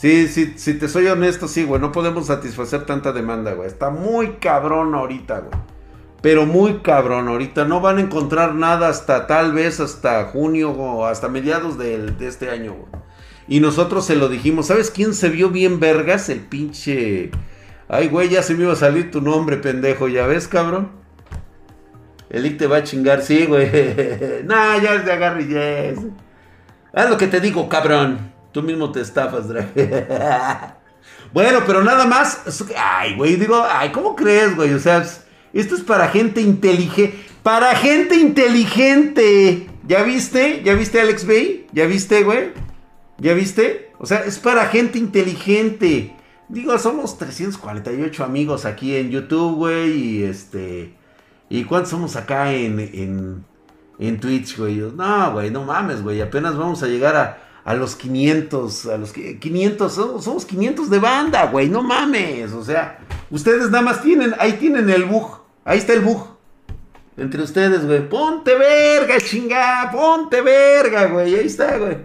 Sí, 0.03 0.27
sí, 0.27 0.55
si 0.57 0.75
te 0.75 0.89
soy 0.89 1.07
honesto, 1.07 1.47
sí, 1.47 1.63
güey. 1.63 1.81
No 1.81 1.93
podemos 1.93 2.27
satisfacer 2.27 2.87
tanta 2.87 3.13
demanda, 3.13 3.53
güey. 3.53 3.69
Está 3.69 3.91
muy 3.91 4.33
cabrón 4.41 4.97
ahorita, 4.97 5.39
güey. 5.39 5.53
Pero 6.21 6.45
muy 6.45 6.79
cabrón 6.79 7.29
ahorita. 7.29 7.67
No 7.67 7.81
van 7.81 7.99
a 7.99 8.01
encontrar 8.01 8.57
nada 8.57 8.89
hasta 8.89 9.29
tal 9.29 9.53
vez 9.53 9.79
hasta 9.79 10.25
junio 10.25 10.73
o 10.73 11.07
hasta 11.07 11.29
mediados 11.29 11.79
de, 11.79 12.13
este 12.19 12.51
año, 12.51 12.73
güey. 12.73 13.03
Y 13.47 13.61
nosotros 13.61 14.05
se 14.05 14.17
lo 14.17 14.29
dijimos. 14.29 14.67
¿Sabes 14.67 14.91
quién 14.91 15.15
se 15.15 15.29
vio 15.29 15.51
bien 15.51 15.79
vergas? 15.79 16.29
El 16.31 16.41
pinche... 16.41 17.31
Ay, 17.87 18.09
güey, 18.09 18.29
ya 18.29 18.43
se 18.43 18.55
me 18.57 18.65
iba 18.65 18.73
a 18.73 18.77
salir 18.77 19.13
tu 19.13 19.21
nombre, 19.21 19.57
pendejo. 19.59 20.09
¿Ya 20.09 20.27
ves, 20.27 20.49
cabrón? 20.49 20.91
El 22.29 22.57
te 22.57 22.67
va 22.67 22.79
a 22.79 22.83
chingar, 22.83 23.23
sí, 23.23 23.47
güey. 23.47 23.71
nah, 24.47 24.79
ya 24.79 24.97
es 24.97 25.05
de 25.05 25.13
agarre 25.13 25.47
yes. 25.47 26.05
Haz 26.93 27.09
lo 27.09 27.17
que 27.17 27.29
te 27.29 27.39
digo, 27.39 27.69
cabrón. 27.69 28.32
Tú 28.53 28.63
mismo 28.63 28.93
te 28.93 29.01
estafas, 29.01 29.49
Drag. 29.49 29.73
bueno, 31.33 31.61
pero 31.67 31.83
nada 31.83 32.05
más. 32.05 32.43
Ay, 32.77 33.17
güey, 33.17 33.37
digo, 33.37 33.65
ay, 33.69 33.91
¿cómo 33.91 34.15
crees, 34.15 34.55
güey? 34.55 34.75
O 34.75 34.79
sea, 34.79 35.05
esto 35.53 35.75
es 35.75 35.81
para 35.81 36.09
gente 36.09 36.41
inteligente. 36.41 37.19
Para 37.43 37.75
gente 37.75 38.15
inteligente. 38.15 39.69
¿Ya 39.87 40.03
viste? 40.03 40.63
¿Ya 40.63 40.75
viste, 40.75 41.01
Alex 41.01 41.27
Bay? 41.27 41.67
¿Ya 41.73 41.87
viste, 41.87 42.23
güey? 42.23 42.53
¿Ya 43.19 43.35
viste? 43.35 43.91
O 43.99 44.07
sea, 44.07 44.19
es 44.19 44.39
para 44.39 44.67
gente 44.67 44.99
inteligente. 44.99 46.15
Digo, 46.49 46.79
somos 46.79 47.19
348 47.19 48.23
amigos 48.25 48.65
aquí 48.65 48.95
en 48.95 49.11
YouTube, 49.11 49.57
güey. 49.57 49.93
Y 49.93 50.23
este. 50.25 50.95
¿Y 51.49 51.65
cuántos 51.65 51.91
somos 51.91 52.17
acá 52.17 52.53
en, 52.53 52.79
en, 52.79 53.45
en 53.99 54.21
Twitch, 54.21 54.59
güey? 54.59 54.77
No, 54.77 55.33
güey, 55.33 55.51
no 55.51 55.65
mames, 55.65 56.03
güey. 56.03 56.21
Apenas 56.21 56.57
vamos 56.57 56.83
a 56.83 56.87
llegar 56.87 57.17
a 57.17 57.39
a 57.65 57.75
los 57.75 57.97
500, 57.97 58.87
a 58.87 58.99
los 58.99 59.13
500, 59.13 59.93
somos 59.93 60.45
500 60.45 60.91
de 60.91 60.99
banda, 60.99 61.47
güey, 61.47 61.69
no 61.69 61.83
mames, 61.83 62.53
o 62.53 62.65
sea, 62.65 62.99
ustedes 63.31 63.71
nada 63.71 63.83
más 63.83 64.03
tienen, 64.03 64.35
ahí 64.39 64.53
tienen 64.55 64.91
el 64.91 65.05
bug, 65.05 65.41
ahí 65.65 65.79
está 65.79 65.93
el 65.93 66.01
bug, 66.01 66.37
entre 67.17 67.43
ustedes, 67.43 67.85
güey, 67.87 68.09
ponte 68.09 68.55
verga, 68.57 69.19
chinga, 69.19 69.91
ponte 69.93 70.41
verga, 70.41 71.07
güey, 71.07 71.35
ahí 71.35 71.47
está, 71.47 71.79
güey, 71.79 71.99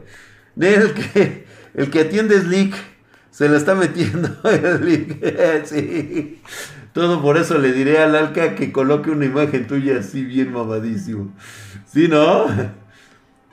el 0.59 0.93
que, 0.93 1.45
el 1.73 1.89
que 1.89 1.99
atiende 2.01 2.35
es 2.35 2.45
Leak, 2.45 2.73
Se 3.29 3.47
le 3.47 3.57
está 3.57 3.75
metiendo 3.75 4.29
el 4.49 5.63
sí. 5.65 6.41
Todo 6.91 7.21
por 7.21 7.37
eso 7.37 7.59
le 7.59 7.71
diré 7.71 7.99
al 7.99 8.15
Alca 8.15 8.55
que 8.55 8.71
coloque 8.71 9.11
una 9.11 9.25
imagen 9.25 9.67
tuya 9.67 9.99
así 9.99 10.23
bien 10.25 10.51
mamadísimo. 10.51 11.31
¿Sí, 11.85 12.07
no? 12.07 12.47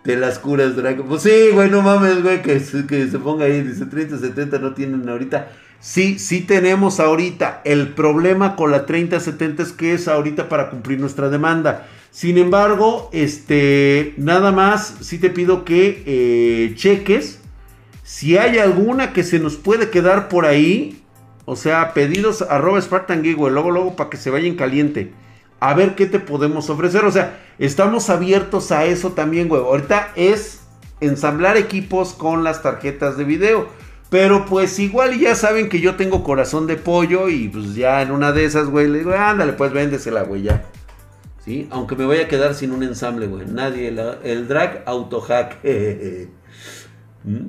Te 0.05 0.17
las 0.17 0.39
curas, 0.39 0.77
Draco. 0.77 1.03
Pues 1.05 1.23
sí, 1.23 1.49
güey, 1.55 1.71
no 1.71 1.81
mames, 1.81 2.23
güey, 2.23 2.43
que, 2.43 2.61
que 2.87 3.09
se 3.09 3.19
ponga 3.19 3.47
ahí. 3.47 3.63
Dice 3.63 3.87
30, 3.87 4.19
70 4.19 4.59
no 4.59 4.75
tienen 4.75 5.09
ahorita. 5.09 5.49
Sí, 5.81 6.19
sí 6.19 6.43
tenemos 6.43 7.01
ahorita. 7.01 7.63
El 7.65 7.89
problema 7.89 8.55
con 8.55 8.71
la 8.71 8.85
3070 8.85 9.63
es 9.63 9.73
que 9.73 9.95
es 9.95 10.07
ahorita 10.07 10.51
para 10.51 10.69
cumplir 10.69 11.01
nuestra 11.01 11.31
demanda. 11.31 11.89
Sin 12.11 12.37
embargo, 12.37 13.09
este, 13.15 14.13
nada 14.19 14.53
más, 14.53 14.95
sí 15.01 15.17
te 15.17 15.31
pido 15.31 15.65
que 15.65 16.03
eh, 16.05 16.75
cheques 16.77 17.41
si 18.03 18.37
hay 18.37 18.59
alguna 18.59 19.15
que 19.15 19.25
se 19.25 19.39
nos 19.39 19.57
puede 19.57 19.89
quedar 19.89 20.29
por 20.29 20.45
ahí. 20.45 21.03
O 21.47 21.57
sea, 21.57 21.95
pedidos 21.95 22.43
arroba 22.43 22.79
Spartan 22.81 23.23
güey, 23.23 23.53
luego, 23.53 23.71
luego 23.71 23.97
para 23.97 24.11
que 24.11 24.19
se 24.19 24.29
vaya 24.29 24.47
en 24.47 24.57
caliente. 24.57 25.13
A 25.65 25.73
ver 25.73 25.95
qué 25.95 26.05
te 26.05 26.21
podemos 26.21 26.69
ofrecer. 26.69 27.07
O 27.07 27.11
sea, 27.11 27.41
estamos 27.59 28.11
abiertos 28.11 28.71
a 28.71 28.85
eso 28.85 29.13
también, 29.13 29.49
güey. 29.49 29.63
Ahorita 29.63 30.13
es 30.15 30.61
ensamblar 31.01 31.57
equipos 31.57 32.13
con 32.13 32.45
las 32.45 32.63
tarjetas 32.63 33.17
de 33.17 33.25
video. 33.25 33.69
Pero 34.11 34.45
pues 34.45 34.79
igual 34.79 35.19
ya 35.19 35.35
saben 35.35 35.71
que 35.71 35.81
yo 35.81 35.97
tengo 35.97 36.23
corazón 36.23 36.67
de 36.67 36.77
pollo 36.77 37.31
y 37.31 37.49
pues 37.49 37.75
ya 37.75 38.03
en 38.03 38.11
una 38.11 38.33
de 38.33 38.45
esas, 38.45 38.69
güey, 38.69 38.89
le 38.89 38.99
digo, 38.99 39.13
ándale, 39.13 39.55
pues 39.55 39.73
véndesela, 39.73 40.25
güey, 40.25 40.43
ya. 40.43 40.67
¿Sí? 41.43 41.67
Aunque 41.71 41.97
me 41.97 42.05
voy 42.05 42.19
a 42.19 42.29
quedar 42.29 42.55
sin 42.55 42.71
un 42.71 42.83
ensamble, 42.83 43.27
güey. 43.27 43.47
Nadie, 43.47 43.89
el 44.23 44.47
drag 44.47 44.83
autohack. 44.85 45.65
¿Mm? 47.25 47.47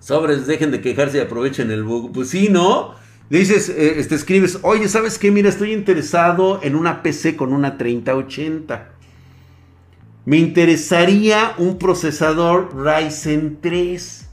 Sobres, 0.00 0.46
dejen 0.46 0.70
de 0.70 0.80
quejarse 0.80 1.18
y 1.18 1.20
aprovechen 1.20 1.70
el 1.70 1.84
bug. 1.84 2.10
Pues 2.10 2.30
sí, 2.30 2.48
¿no? 2.48 2.94
Dices, 3.30 3.68
eh, 3.68 3.98
este, 3.98 4.14
escribes, 4.14 4.58
oye, 4.62 4.88
¿sabes 4.88 5.18
qué? 5.18 5.30
Mira, 5.30 5.48
estoy 5.48 5.72
interesado 5.72 6.60
en 6.62 6.74
una 6.74 7.02
PC 7.02 7.36
con 7.36 7.52
una 7.52 7.76
3080. 7.76 8.92
Me 10.24 10.38
interesaría 10.38 11.54
un 11.58 11.78
procesador 11.78 12.74
Ryzen 12.74 13.58
3 13.60 14.28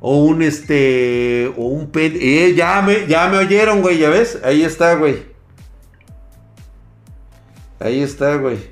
o 0.00 0.24
un 0.24 0.42
este, 0.42 1.52
o 1.56 1.66
un 1.66 1.90
pen, 1.90 2.16
eh, 2.20 2.54
ya 2.56 2.82
me, 2.82 3.06
ya 3.06 3.28
me 3.28 3.38
oyeron, 3.38 3.82
güey, 3.82 3.98
ya 3.98 4.10
ves, 4.10 4.38
ahí 4.42 4.62
está, 4.62 4.94
güey. 4.96 5.22
Ahí 7.78 8.00
está, 8.00 8.36
güey. 8.36 8.71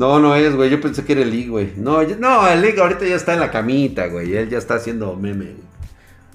No, 0.00 0.18
no 0.18 0.34
es, 0.34 0.56
güey. 0.56 0.70
Yo 0.70 0.80
pensé 0.80 1.04
que 1.04 1.12
era 1.12 1.20
el 1.20 1.30
League, 1.30 1.50
güey. 1.50 1.74
No, 1.76 2.02
no, 2.02 2.48
el 2.48 2.62
League 2.62 2.80
ahorita 2.80 3.04
ya 3.04 3.16
está 3.16 3.34
en 3.34 3.40
la 3.40 3.50
camita, 3.50 4.06
güey. 4.06 4.34
Él 4.34 4.48
ya 4.48 4.56
está 4.56 4.76
haciendo 4.76 5.14
meme. 5.14 5.56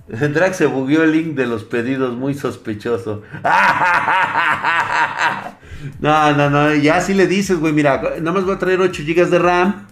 Drag 0.08 0.54
se 0.54 0.68
bugueó 0.68 1.02
el 1.02 1.12
link 1.12 1.34
de 1.34 1.48
los 1.48 1.64
pedidos, 1.64 2.16
muy 2.16 2.36
sospechoso. 2.36 3.24
No, 6.00 6.34
no, 6.34 6.50
no, 6.50 6.74
ya 6.74 7.00
si 7.00 7.14
le 7.14 7.28
dices, 7.28 7.60
güey, 7.60 7.72
mira, 7.72 8.02
nada 8.20 8.32
más 8.32 8.44
voy 8.44 8.56
a 8.56 8.58
traer 8.58 8.80
8 8.80 9.04
GB 9.06 9.30
de 9.30 9.38
RAM. 9.38 9.88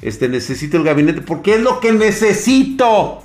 Este, 0.00 0.28
necesito 0.28 0.78
el 0.78 0.84
gabinete, 0.84 1.20
porque 1.20 1.56
es 1.56 1.60
lo 1.60 1.80
que 1.80 1.92
necesito. 1.92 3.22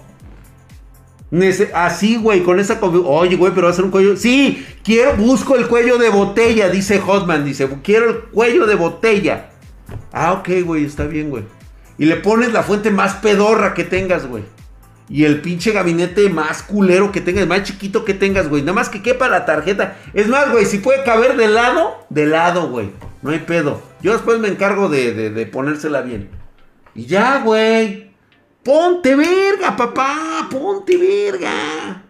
así, 1.73 2.17
güey, 2.17 2.43
con 2.43 2.59
esa... 2.59 2.77
Oye, 2.81 3.37
güey, 3.37 3.53
pero 3.53 3.67
va 3.67 3.71
a 3.71 3.75
ser 3.75 3.85
un 3.85 3.91
cuello... 3.91 4.17
Sí, 4.17 4.65
quiero, 4.83 5.15
busco 5.15 5.55
el 5.55 5.67
cuello 5.67 5.97
de 5.97 6.09
botella, 6.09 6.67
dice 6.67 6.99
Hotman, 6.99 7.45
dice, 7.45 7.69
quiero 7.83 8.09
el 8.09 8.19
cuello 8.31 8.65
de 8.65 8.75
botella. 8.75 9.49
Ah, 10.11 10.33
ok, 10.33 10.49
güey, 10.65 10.85
está 10.85 11.05
bien, 11.05 11.29
güey. 11.29 11.43
Y 11.97 12.05
le 12.05 12.15
pones 12.15 12.53
la 12.53 12.63
fuente 12.63 12.91
más 12.91 13.15
pedorra 13.15 13.73
que 13.73 13.83
tengas, 13.83 14.25
güey. 14.25 14.43
Y 15.09 15.25
el 15.25 15.41
pinche 15.41 15.71
gabinete 15.71 16.29
más 16.29 16.61
culero 16.61 17.11
que 17.11 17.19
tengas, 17.19 17.47
más 17.47 17.63
chiquito 17.63 18.05
que 18.05 18.13
tengas, 18.13 18.47
güey. 18.47 18.61
Nada 18.61 18.73
más 18.73 18.89
que 18.89 19.01
quepa 19.01 19.27
la 19.27 19.43
tarjeta. 19.45 19.97
Es 20.13 20.27
más, 20.27 20.51
güey, 20.51 20.65
si 20.65 20.77
puede 20.77 21.03
caber 21.03 21.35
de 21.35 21.47
lado, 21.47 22.05
de 22.09 22.27
lado, 22.27 22.69
güey. 22.69 22.91
No 23.23 23.31
hay 23.31 23.39
pedo. 23.39 23.81
Yo 24.01 24.13
después 24.13 24.39
me 24.39 24.47
encargo 24.47 24.87
de, 24.87 25.31
de, 25.31 25.45
ponérsela 25.47 26.01
bien. 26.01 26.29
Y 26.93 27.05
ya, 27.05 27.39
güey. 27.39 28.11
Ponte 28.63 29.15
verga, 29.15 29.75
papá. 29.75 30.47
Ponte 30.49 30.95
verga. 30.95 32.03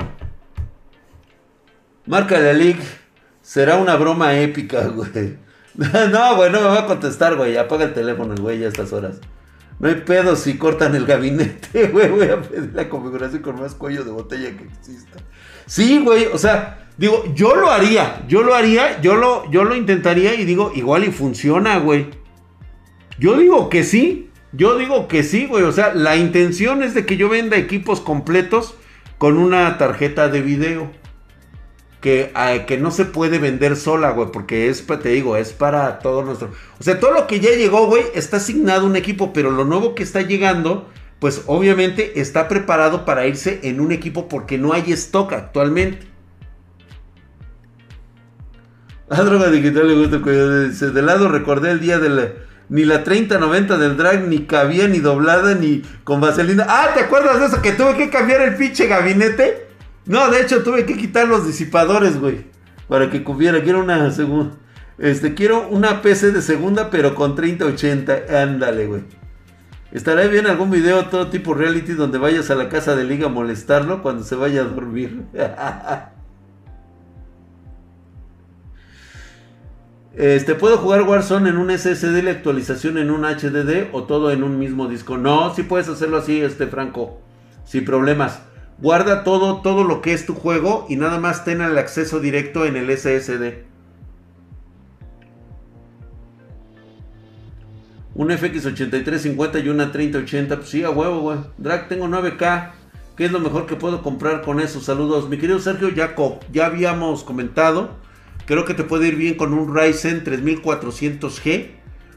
Marca 2.06 2.38
la 2.38 2.54
League. 2.54 2.84
Será 3.42 3.78
una 3.78 3.96
broma 3.96 4.36
épica, 4.36 4.88
güey. 4.88 5.38
no, 6.12 6.36
güey, 6.36 6.52
no 6.52 6.62
me 6.62 6.68
va 6.68 6.80
a 6.80 6.86
contestar, 6.86 7.36
güey. 7.36 7.58
Apaga 7.58 7.86
el 7.86 7.94
teléfono, 7.94 8.36
güey, 8.36 8.64
a 8.64 8.68
estas 8.68 8.92
horas. 8.94 9.20
No 9.80 9.88
hay 9.88 9.96
pedo 9.96 10.36
si 10.36 10.58
cortan 10.58 10.96
el 10.96 11.06
gabinete, 11.06 11.88
güey. 11.94 12.10
Voy 12.10 12.28
a 12.28 12.42
pedir 12.42 12.72
la 12.74 12.90
configuración 12.90 13.42
con 13.42 13.60
más 13.60 13.76
cuello 13.76 14.04
de 14.04 14.12
botella 14.12 14.58
que 14.58 14.66
exista. 14.66 15.20
Sí, 15.66 16.02
güey. 16.04 16.26
O 16.34 16.38
sea, 16.38 16.90
digo, 16.98 17.24
yo 17.34 17.56
lo 17.56 17.72
haría. 17.72 18.26
Yo 18.28 18.44
lo 18.44 18.56
haría. 18.56 19.00
Yo 19.02 19.16
lo, 19.16 19.50
yo 19.52 19.64
lo 19.64 19.76
intentaría 19.76 20.34
y 20.36 20.46
digo, 20.46 20.72
igual 20.76 21.06
y 21.06 21.12
funciona, 21.12 21.78
güey. 21.80 22.08
Yo 23.20 23.38
digo 23.38 23.70
que 23.70 23.84
sí. 23.84 24.30
Yo 24.52 24.78
digo 24.78 25.08
que 25.08 25.24
sí, 25.24 25.46
güey. 25.46 25.64
O 25.64 25.72
sea, 25.72 25.94
la 25.94 26.18
intención 26.18 26.84
es 26.84 26.94
de 26.94 27.06
que 27.06 27.16
yo 27.16 27.30
venda 27.30 27.56
equipos 27.56 28.02
completos 28.02 28.76
con 29.18 29.38
una 29.38 29.78
tarjeta 29.78 30.30
de 30.30 30.42
video 30.42 30.92
que, 32.02 32.32
que 32.68 32.78
no 32.78 32.92
se 32.92 33.06
puede 33.06 33.40
vender 33.40 33.76
sola, 33.76 34.12
güey, 34.12 34.32
porque 34.32 34.70
es, 34.70 34.86
te 34.86 35.10
digo, 35.10 35.36
es 35.36 35.52
para 35.52 36.00
todo 36.00 36.24
nuestro... 36.24 36.52
O 36.80 36.84
sea, 36.84 37.00
todo 37.00 37.12
lo 37.12 37.28
que 37.28 37.40
ya 37.40 37.52
llegó, 37.52 37.88
güey, 37.88 38.04
está 38.14 38.38
asignado 38.38 38.86
un 38.86 38.96
equipo, 38.96 39.34
pero 39.34 39.52
lo 39.52 39.66
nuevo 39.66 39.96
que 39.96 40.04
está 40.04 40.22
llegando, 40.22 40.90
pues 41.20 41.44
obviamente 41.48 42.22
está 42.22 42.48
preparado 42.48 43.04
para 43.06 43.28
irse 43.28 43.60
en 43.64 43.82
un 43.82 43.92
equipo 43.92 44.30
porque 44.30 44.58
no 44.58 44.72
hay 44.74 44.92
stock 44.94 45.34
actualmente. 45.34 46.08
A 49.10 49.22
droga 49.24 49.50
digital 49.50 49.88
le 49.88 49.96
gusta 49.96 50.18
Dice, 50.68 50.92
de 50.92 51.02
lado 51.02 51.30
recordé 51.30 51.72
el 51.72 51.80
día 51.80 51.98
de 52.00 52.36
Ni 52.70 52.86
la 52.86 53.04
3090 53.04 53.78
del 53.78 53.98
drag 53.98 54.28
ni 54.28 54.46
cabía 54.46 54.88
ni 54.88 55.00
doblada 55.00 55.56
ni 55.56 55.82
con 56.04 56.22
vaselina. 56.22 56.66
Ah, 56.70 56.92
¿te 56.94 57.02
acuerdas 57.02 57.40
de 57.40 57.48
eso? 57.48 57.62
Que 57.62 57.74
tuve 57.74 57.98
que 57.98 58.10
cambiar 58.10 58.42
el 58.42 58.56
pinche 58.56 58.88
gabinete. 58.88 59.69
No, 60.10 60.32
de 60.32 60.42
hecho 60.42 60.64
tuve 60.64 60.88
que 60.88 60.98
quitar 60.98 61.28
los 61.28 61.46
disipadores, 61.46 62.20
güey. 62.20 62.48
Para 62.88 63.12
que 63.12 63.24
cubiera. 63.24 63.62
Quiero 63.62 63.80
una 63.80 64.10
segunda. 64.10 64.56
Este, 64.98 65.36
quiero 65.36 65.68
una 65.70 66.02
PC 66.02 66.32
de 66.32 66.42
segunda, 66.42 66.90
pero 66.90 67.14
con 67.14 67.36
3080. 67.36 68.42
Ándale, 68.42 68.88
güey. 68.88 69.04
Estará 69.92 70.26
bien 70.26 70.48
algún 70.48 70.72
video 70.72 71.06
todo 71.10 71.28
tipo 71.28 71.54
reality 71.54 71.94
donde 71.94 72.18
vayas 72.18 72.50
a 72.50 72.56
la 72.56 72.70
casa 72.70 72.96
de 72.96 73.04
Liga 73.04 73.28
a 73.28 73.30
molestarlo 73.30 74.02
cuando 74.02 74.24
se 74.24 74.34
vaya 74.34 74.62
a 74.62 74.66
dormir. 74.66 75.26
Este, 80.16 80.54
¿puedo 80.54 80.78
jugar 80.80 81.04
Warzone 81.04 81.50
en 81.50 81.58
un 81.58 81.70
SSD 81.70 82.24
la 82.24 82.32
actualización 82.32 82.98
en 82.98 83.10
un 83.10 83.22
HDD 83.22 83.94
o 83.94 84.04
todo 84.04 84.32
en 84.32 84.44
un 84.44 84.60
mismo 84.60 84.88
disco? 84.88 85.18
No, 85.18 85.56
si 85.56 85.64
puedes 85.64 85.88
hacerlo 85.88 86.18
así, 86.18 86.42
este 86.42 86.68
Franco, 86.68 87.22
sin 87.64 87.86
problemas. 87.86 88.42
Guarda 88.82 89.26
todo, 89.26 89.62
todo 89.62 89.84
lo 89.84 90.02
que 90.02 90.14
es 90.14 90.26
tu 90.26 90.36
juego 90.36 90.86
y 90.88 90.96
nada 90.96 91.20
más 91.20 91.44
ten 91.44 91.62
el 91.62 91.78
acceso 91.78 92.22
directo 92.22 92.66
en 92.66 92.78
el 92.78 92.90
SSD. 92.98 93.66
Un 98.16 98.30
FX8350 98.30 99.64
y 99.64 99.70
una 99.70 99.92
3080. 99.92 100.56
Pues 100.58 100.70
sí, 100.70 100.84
a 100.84 100.90
huevo, 100.92 101.20
güey. 101.20 101.40
Drag, 101.58 101.90
tengo 101.90 102.08
9K. 102.08 102.72
¿Qué 103.18 103.26
es 103.26 103.32
lo 103.34 103.40
mejor 103.42 103.66
que 103.66 103.76
puedo 103.76 104.02
comprar 104.02 104.42
con 104.42 104.62
eso? 104.62 104.80
Saludos. 104.80 105.28
Mi 105.28 105.38
querido 105.38 105.60
Sergio 105.60 105.90
Jacob, 105.94 106.40
ya 106.52 106.68
habíamos 106.68 107.24
comentado. 107.24 107.98
Creo 108.46 108.64
que 108.64 108.74
te 108.74 108.86
puede 108.86 109.10
ir 109.10 109.16
bien 109.16 109.36
con 109.36 109.54
un 109.54 109.76
Ryzen 109.76 110.24
3400G. 110.24 111.72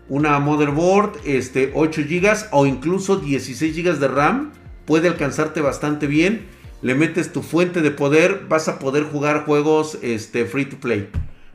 Una 0.09 0.39
motherboard, 0.39 1.19
este, 1.25 1.73
8 1.75 2.03
GB 2.09 2.49
o 2.53 2.67
incluso 2.67 3.17
16 3.17 3.77
GB 3.77 3.99
de 3.99 4.09
RAM 4.09 4.53
puede 4.85 5.09
alcanzarte 5.09 5.61
bastante 5.61 6.07
bien. 6.07 6.47
Le 6.83 6.95
metes 6.95 7.33
tu 7.33 7.43
fuente 7.43 7.81
de 7.81 7.91
poder, 7.91 8.47
vas 8.49 8.69
a 8.69 8.79
poder 8.79 9.05
jugar 9.05 9.45
juegos 9.45 9.99
este, 10.03 10.45
free 10.45 10.65
to 10.65 10.79
play. 10.79 11.09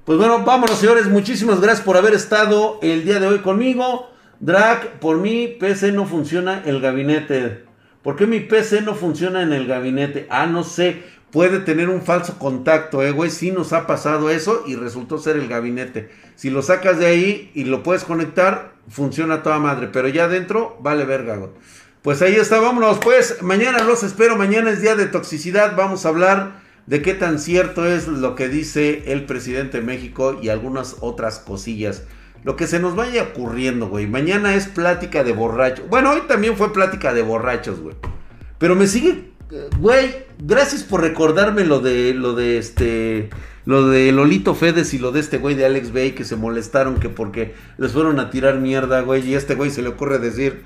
Pues 0.06 0.18
bueno, 0.18 0.44
vámonos 0.46 0.78
señores, 0.80 1.08
muchísimas 1.08 1.60
gracias 1.60 1.86
por 1.86 1.98
haber 1.98 2.14
estado 2.14 2.80
el 2.82 3.04
día 3.04 3.20
de 3.20 3.28
hoy 3.28 3.40
conmigo. 3.40 4.10
Drag, 4.40 5.00
por 5.00 5.18
mi 5.18 5.48
PC 5.48 5.92
no 5.92 6.06
funciona 6.06 6.64
el 6.66 6.80
gabinete. 6.80 7.66
¿Por 8.04 8.16
qué 8.16 8.26
mi 8.26 8.40
PC 8.40 8.84
no 8.84 8.96
funciona 8.96 9.42
en 9.42 9.52
el 9.52 9.68
gabinete? 9.68 10.28
Ah, 10.30 10.46
no 10.46 10.64
sé. 10.64 11.04
Puede 11.32 11.60
tener 11.60 11.90
un 11.90 12.02
falso 12.02 12.40
contacto, 12.40 13.04
eh, 13.04 13.12
güey. 13.12 13.30
Sí 13.30 13.52
nos 13.52 13.74
ha 13.74 13.86
pasado 13.86 14.30
eso 14.30 14.64
y 14.66 14.76
resultó 14.76 15.18
ser 15.18 15.36
el 15.36 15.50
gabinete. 15.50 16.10
Si 16.36 16.50
lo 16.50 16.62
sacas 16.62 17.00
de 17.00 17.08
ahí 17.08 17.52
y 17.54 17.66
lo 17.66 17.84
puedes 17.84 18.06
conectar, 18.06 18.76
funciona 18.88 19.44
toda 19.44 19.60
madre. 19.60 19.90
Pero 19.92 20.08
ya 20.08 20.24
adentro, 20.24 20.78
vale 20.80 21.04
verga, 21.04 21.36
güey. 21.36 21.52
Pues 22.02 22.22
ahí 22.22 22.36
está, 22.36 22.60
vámonos. 22.60 23.00
Pues 23.00 23.42
mañana 23.42 23.84
los 23.84 24.04
espero. 24.04 24.38
Mañana 24.38 24.72
es 24.72 24.82
día 24.82 24.96
de 24.96 25.08
toxicidad. 25.08 25.76
Vamos 25.76 26.06
a 26.06 26.10
hablar 26.10 26.68
de 26.86 27.02
qué 27.02 27.14
tan 27.14 27.38
cierto 27.38 27.86
es 27.86 28.08
lo 28.08 28.36
que 28.36 28.48
dice 28.48 29.12
el 29.12 29.26
presidente 29.26 29.80
de 29.80 29.86
México 29.86 30.40
y 30.42 30.50
algunas 30.50 30.98
otras 31.02 31.40
cosillas. 31.40 32.04
Lo 32.44 32.56
que 32.56 32.66
se 32.66 32.80
nos 32.80 32.96
vaya 32.96 33.24
ocurriendo, 33.24 33.90
güey. 33.90 34.08
Mañana 34.08 34.56
es 34.56 34.68
plática 34.68 35.24
de 35.24 35.34
borrachos. 35.34 35.88
Bueno, 35.90 36.12
hoy 36.12 36.22
también 36.28 36.56
fue 36.56 36.72
plática 36.72 37.14
de 37.14 37.22
borrachos, 37.22 37.82
güey. 37.82 37.96
Pero 38.58 38.76
me 38.76 38.88
sigue, 38.88 39.32
eh, 39.52 39.70
güey, 39.80 40.16
gracias 40.40 40.84
por 40.84 41.02
recordarme 41.02 41.66
lo 41.66 41.82
de, 41.82 42.14
lo 42.14 42.34
de 42.34 42.58
este, 42.58 43.30
lo 43.66 43.90
de 43.90 44.12
Lolito 44.14 44.56
Fedes 44.56 44.94
y 44.94 44.98
lo 44.98 45.12
de 45.12 45.20
este 45.20 45.40
güey 45.40 45.56
de 45.56 45.66
Alex 45.66 45.92
Bay 45.92 46.14
que 46.14 46.24
se 46.24 46.38
molestaron 46.38 47.00
que 47.00 47.10
porque 47.10 47.54
les 47.78 47.92
fueron 47.92 48.20
a 48.20 48.30
tirar 48.30 48.60
mierda, 48.60 49.02
güey. 49.02 49.28
Y 49.28 49.36
a 49.36 49.38
este 49.38 49.56
güey 49.56 49.70
se 49.70 49.82
le 49.82 49.90
ocurre 49.90 50.20
decir, 50.20 50.64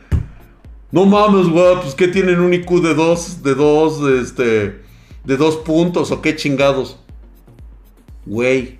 no 0.91 1.05
mames, 1.05 1.47
güey, 1.47 1.75
pues 1.81 1.95
que 1.95 2.07
tienen 2.07 2.41
un 2.41 2.53
IQ 2.53 2.81
de 2.81 2.93
dos, 2.93 3.41
de 3.43 3.55
dos, 3.55 4.01
este, 4.21 4.81
de 5.23 5.37
dos 5.37 5.57
puntos 5.57 6.11
o 6.11 6.21
qué 6.21 6.35
chingados. 6.35 6.99
Güey, 8.25 8.79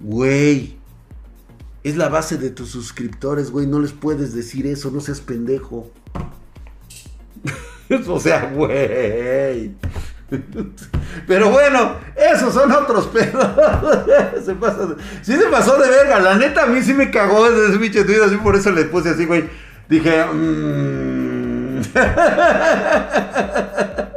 güey. 0.00 0.76
Es 1.84 1.96
la 1.96 2.08
base 2.08 2.36
de 2.38 2.50
tus 2.50 2.70
suscriptores, 2.70 3.50
güey. 3.50 3.66
No 3.66 3.78
les 3.78 3.92
puedes 3.92 4.34
decir 4.34 4.66
eso, 4.66 4.90
no 4.90 5.00
seas 5.00 5.20
pendejo. 5.20 5.92
o 8.08 8.18
sea, 8.18 8.50
güey. 8.52 9.72
Pero 11.26 11.50
bueno, 11.50 11.96
esos 12.16 12.52
son 12.52 12.72
otros 12.72 13.06
pedos. 13.12 13.46
se 14.44 14.54
pasó 14.54 14.96
sí 15.22 15.36
se 15.36 15.46
pasó 15.46 15.78
de 15.78 15.88
verga. 15.88 16.18
La 16.20 16.36
neta 16.36 16.64
a 16.64 16.66
mí 16.66 16.82
sí 16.82 16.94
me 16.94 17.10
cagó 17.10 17.46
ese 17.46 17.78
bicho 17.78 18.02
de 18.02 18.24
así 18.24 18.36
por 18.38 18.56
eso 18.56 18.72
le 18.72 18.84
puse 18.86 19.10
así, 19.10 19.24
güey. 19.26 19.44
Dije, 19.88 20.24
mmm. 20.24 21.80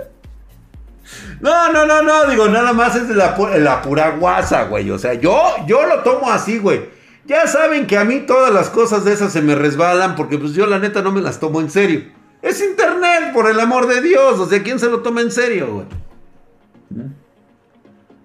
No, 1.42 1.72
no, 1.72 1.86
no, 1.86 2.02
no, 2.02 2.26
digo, 2.26 2.50
nada 2.50 2.74
más 2.74 2.96
es 2.96 3.08
de 3.08 3.16
la, 3.16 3.38
la 3.60 3.82
pura 3.82 4.12
guasa, 4.12 4.66
güey. 4.66 4.90
O 4.92 5.00
sea, 5.00 5.14
yo, 5.14 5.42
yo 5.66 5.86
lo 5.86 6.04
tomo 6.04 6.30
así, 6.30 6.58
güey. 6.58 6.90
Ya 7.26 7.48
saben 7.48 7.88
que 7.88 7.98
a 7.98 8.04
mí 8.04 8.22
todas 8.22 8.54
las 8.54 8.70
cosas 8.70 9.06
de 9.06 9.14
esas 9.14 9.32
se 9.32 9.42
me 9.42 9.56
resbalan 9.56 10.16
porque 10.16 10.38
pues 10.38 10.54
yo 10.54 10.66
la 10.66 10.80
neta 10.80 11.02
no 11.02 11.12
me 11.12 11.22
las 11.22 11.40
tomo 11.40 11.62
en 11.62 11.70
serio. 11.70 12.04
Es 12.42 12.62
internet, 12.62 13.32
por 13.34 13.50
el 13.50 13.60
amor 13.60 13.88
de 13.88 14.02
Dios. 14.02 14.40
O 14.40 14.50
sea, 14.50 14.64
¿quién 14.64 14.80
se 14.80 14.90
lo 14.90 15.02
toma 15.02 15.22
en 15.22 15.32
serio, 15.32 15.74
güey? 15.74 15.86
¿Mm? 16.90 17.14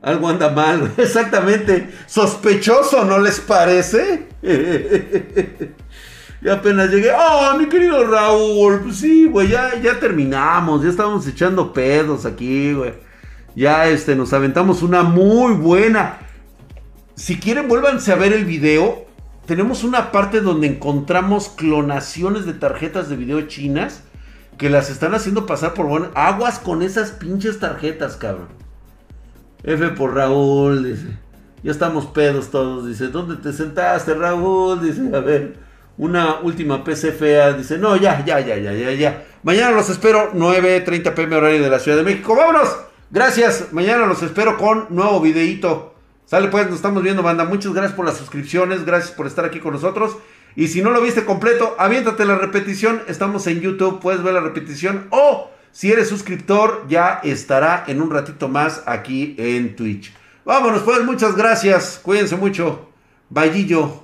Algo 0.03 0.29
anda 0.29 0.51
mal, 0.51 0.93
exactamente. 0.97 1.91
Sospechoso, 2.07 3.05
¿no 3.05 3.19
les 3.19 3.41
parece? 3.41 4.29
y 6.45 6.49
apenas 6.51 6.91
llegué. 6.91 7.11
Oh, 7.11 7.57
mi 7.59 7.67
querido 7.71 8.05
Raúl. 8.07 8.81
Pues 8.83 8.97
sí, 8.99 9.25
güey, 9.25 9.49
ya, 9.49 9.81
ya 9.81 9.99
terminamos. 9.99 10.83
Ya 10.83 10.91
estábamos 10.91 11.27
echando 11.27 11.73
pedos 11.73 12.27
aquí, 12.27 12.75
güey. 12.75 12.93
Ya 13.57 13.89
este, 13.89 14.15
nos 14.15 14.35
aventamos 14.35 14.83
una 14.83 15.03
muy 15.03 15.55
buena. 15.55 16.19
Si 17.15 17.39
quieren, 17.39 17.67
vuélvanse 17.67 18.13
a 18.13 18.17
ver 18.17 18.35
el 18.35 18.45
video. 18.45 19.07
Tenemos 19.47 19.85
una 19.85 20.13
parte 20.13 20.43
donde 20.43 20.67
encontramos 20.67 21.49
clonaciones 21.49 22.45
de 22.45 22.53
tarjetas 22.53 23.09
de 23.09 23.17
video 23.17 23.41
chinas 23.43 24.03
que 24.59 24.69
las 24.69 24.91
están 24.91 25.15
haciendo 25.15 25.47
pasar 25.47 25.73
por 25.73 25.87
buenas. 25.87 26.11
Aguas 26.15 26.59
con 26.59 26.83
esas 26.83 27.11
pinches 27.11 27.59
tarjetas, 27.59 28.17
cabrón. 28.17 28.49
F 29.63 29.89
por 29.91 30.15
Raúl, 30.15 30.85
dice. 30.85 31.17
Ya 31.63 31.71
estamos 31.71 32.05
pedos 32.05 32.51
todos, 32.51 32.87
dice. 32.87 33.09
¿Dónde 33.09 33.37
te 33.37 33.55
sentaste, 33.55 34.13
Raúl? 34.13 34.83
Dice, 34.83 35.09
a 35.17 35.21
ver. 35.21 35.64
Una 35.97 36.41
última 36.41 36.83
PC 36.83 37.13
fea. 37.13 37.53
Dice, 37.53 37.79
no, 37.79 37.97
ya, 37.97 38.25
ya, 38.25 38.41
ya, 38.41 38.57
ya, 38.57 38.73
ya, 38.73 38.93
ya. 38.93 39.25
Mañana 39.43 39.73
los 39.73 39.91
espero, 39.91 40.33
9.30 40.33 41.15
pm 41.15 41.37
horario 41.37 41.63
de 41.63 41.71
la 41.71 41.79
Ciudad 41.79 41.99
de 41.99 42.05
México. 42.05 42.35
¡Vámonos! 42.35 42.69
Gracias. 43.11 43.73
Mañana 43.73 44.07
los 44.07 44.23
espero 44.23 44.57
con 44.57 44.87
nuevo 44.91 45.21
videíto. 45.21 45.95
Sale 46.27 46.49
pues, 46.49 46.67
nos 46.67 46.77
estamos 46.77 47.03
viendo, 47.03 47.23
banda. 47.23 47.45
Muchas 47.45 47.73
gracias 47.73 47.95
por 47.95 48.07
las 48.07 48.17
suscripciones, 48.17 48.85
gracias 48.85 49.13
por 49.13 49.27
estar 49.27 49.45
aquí 49.45 49.61
con 49.61 49.75
nosotros. 49.75 50.17
Y 50.57 50.69
si 50.69 50.83
no 50.83 50.91
lo 50.91 51.01
viste 51.01 51.25
completo, 51.25 51.75
aviéntate 51.79 52.25
la 52.25 52.37
repetición. 52.37 53.03
Estamos 53.07 53.47
en 53.47 53.61
YouTube, 53.61 54.01
puedes 54.01 54.23
ver 54.23 54.35
la 54.35 54.41
repetición. 54.41 55.07
O 55.11 55.51
si 55.71 55.93
eres 55.93 56.09
suscriptor, 56.09 56.87
ya 56.89 57.21
estará 57.23 57.85
en 57.87 58.01
un 58.01 58.11
ratito 58.11 58.49
más 58.49 58.83
aquí 58.87 59.35
en 59.39 59.77
Twitch. 59.77 60.15
Vámonos 60.45 60.83
pues, 60.83 61.05
muchas 61.05 61.37
gracias. 61.37 62.01
Cuídense 62.03 62.37
mucho. 62.37 62.89
Vallillo. 63.29 64.04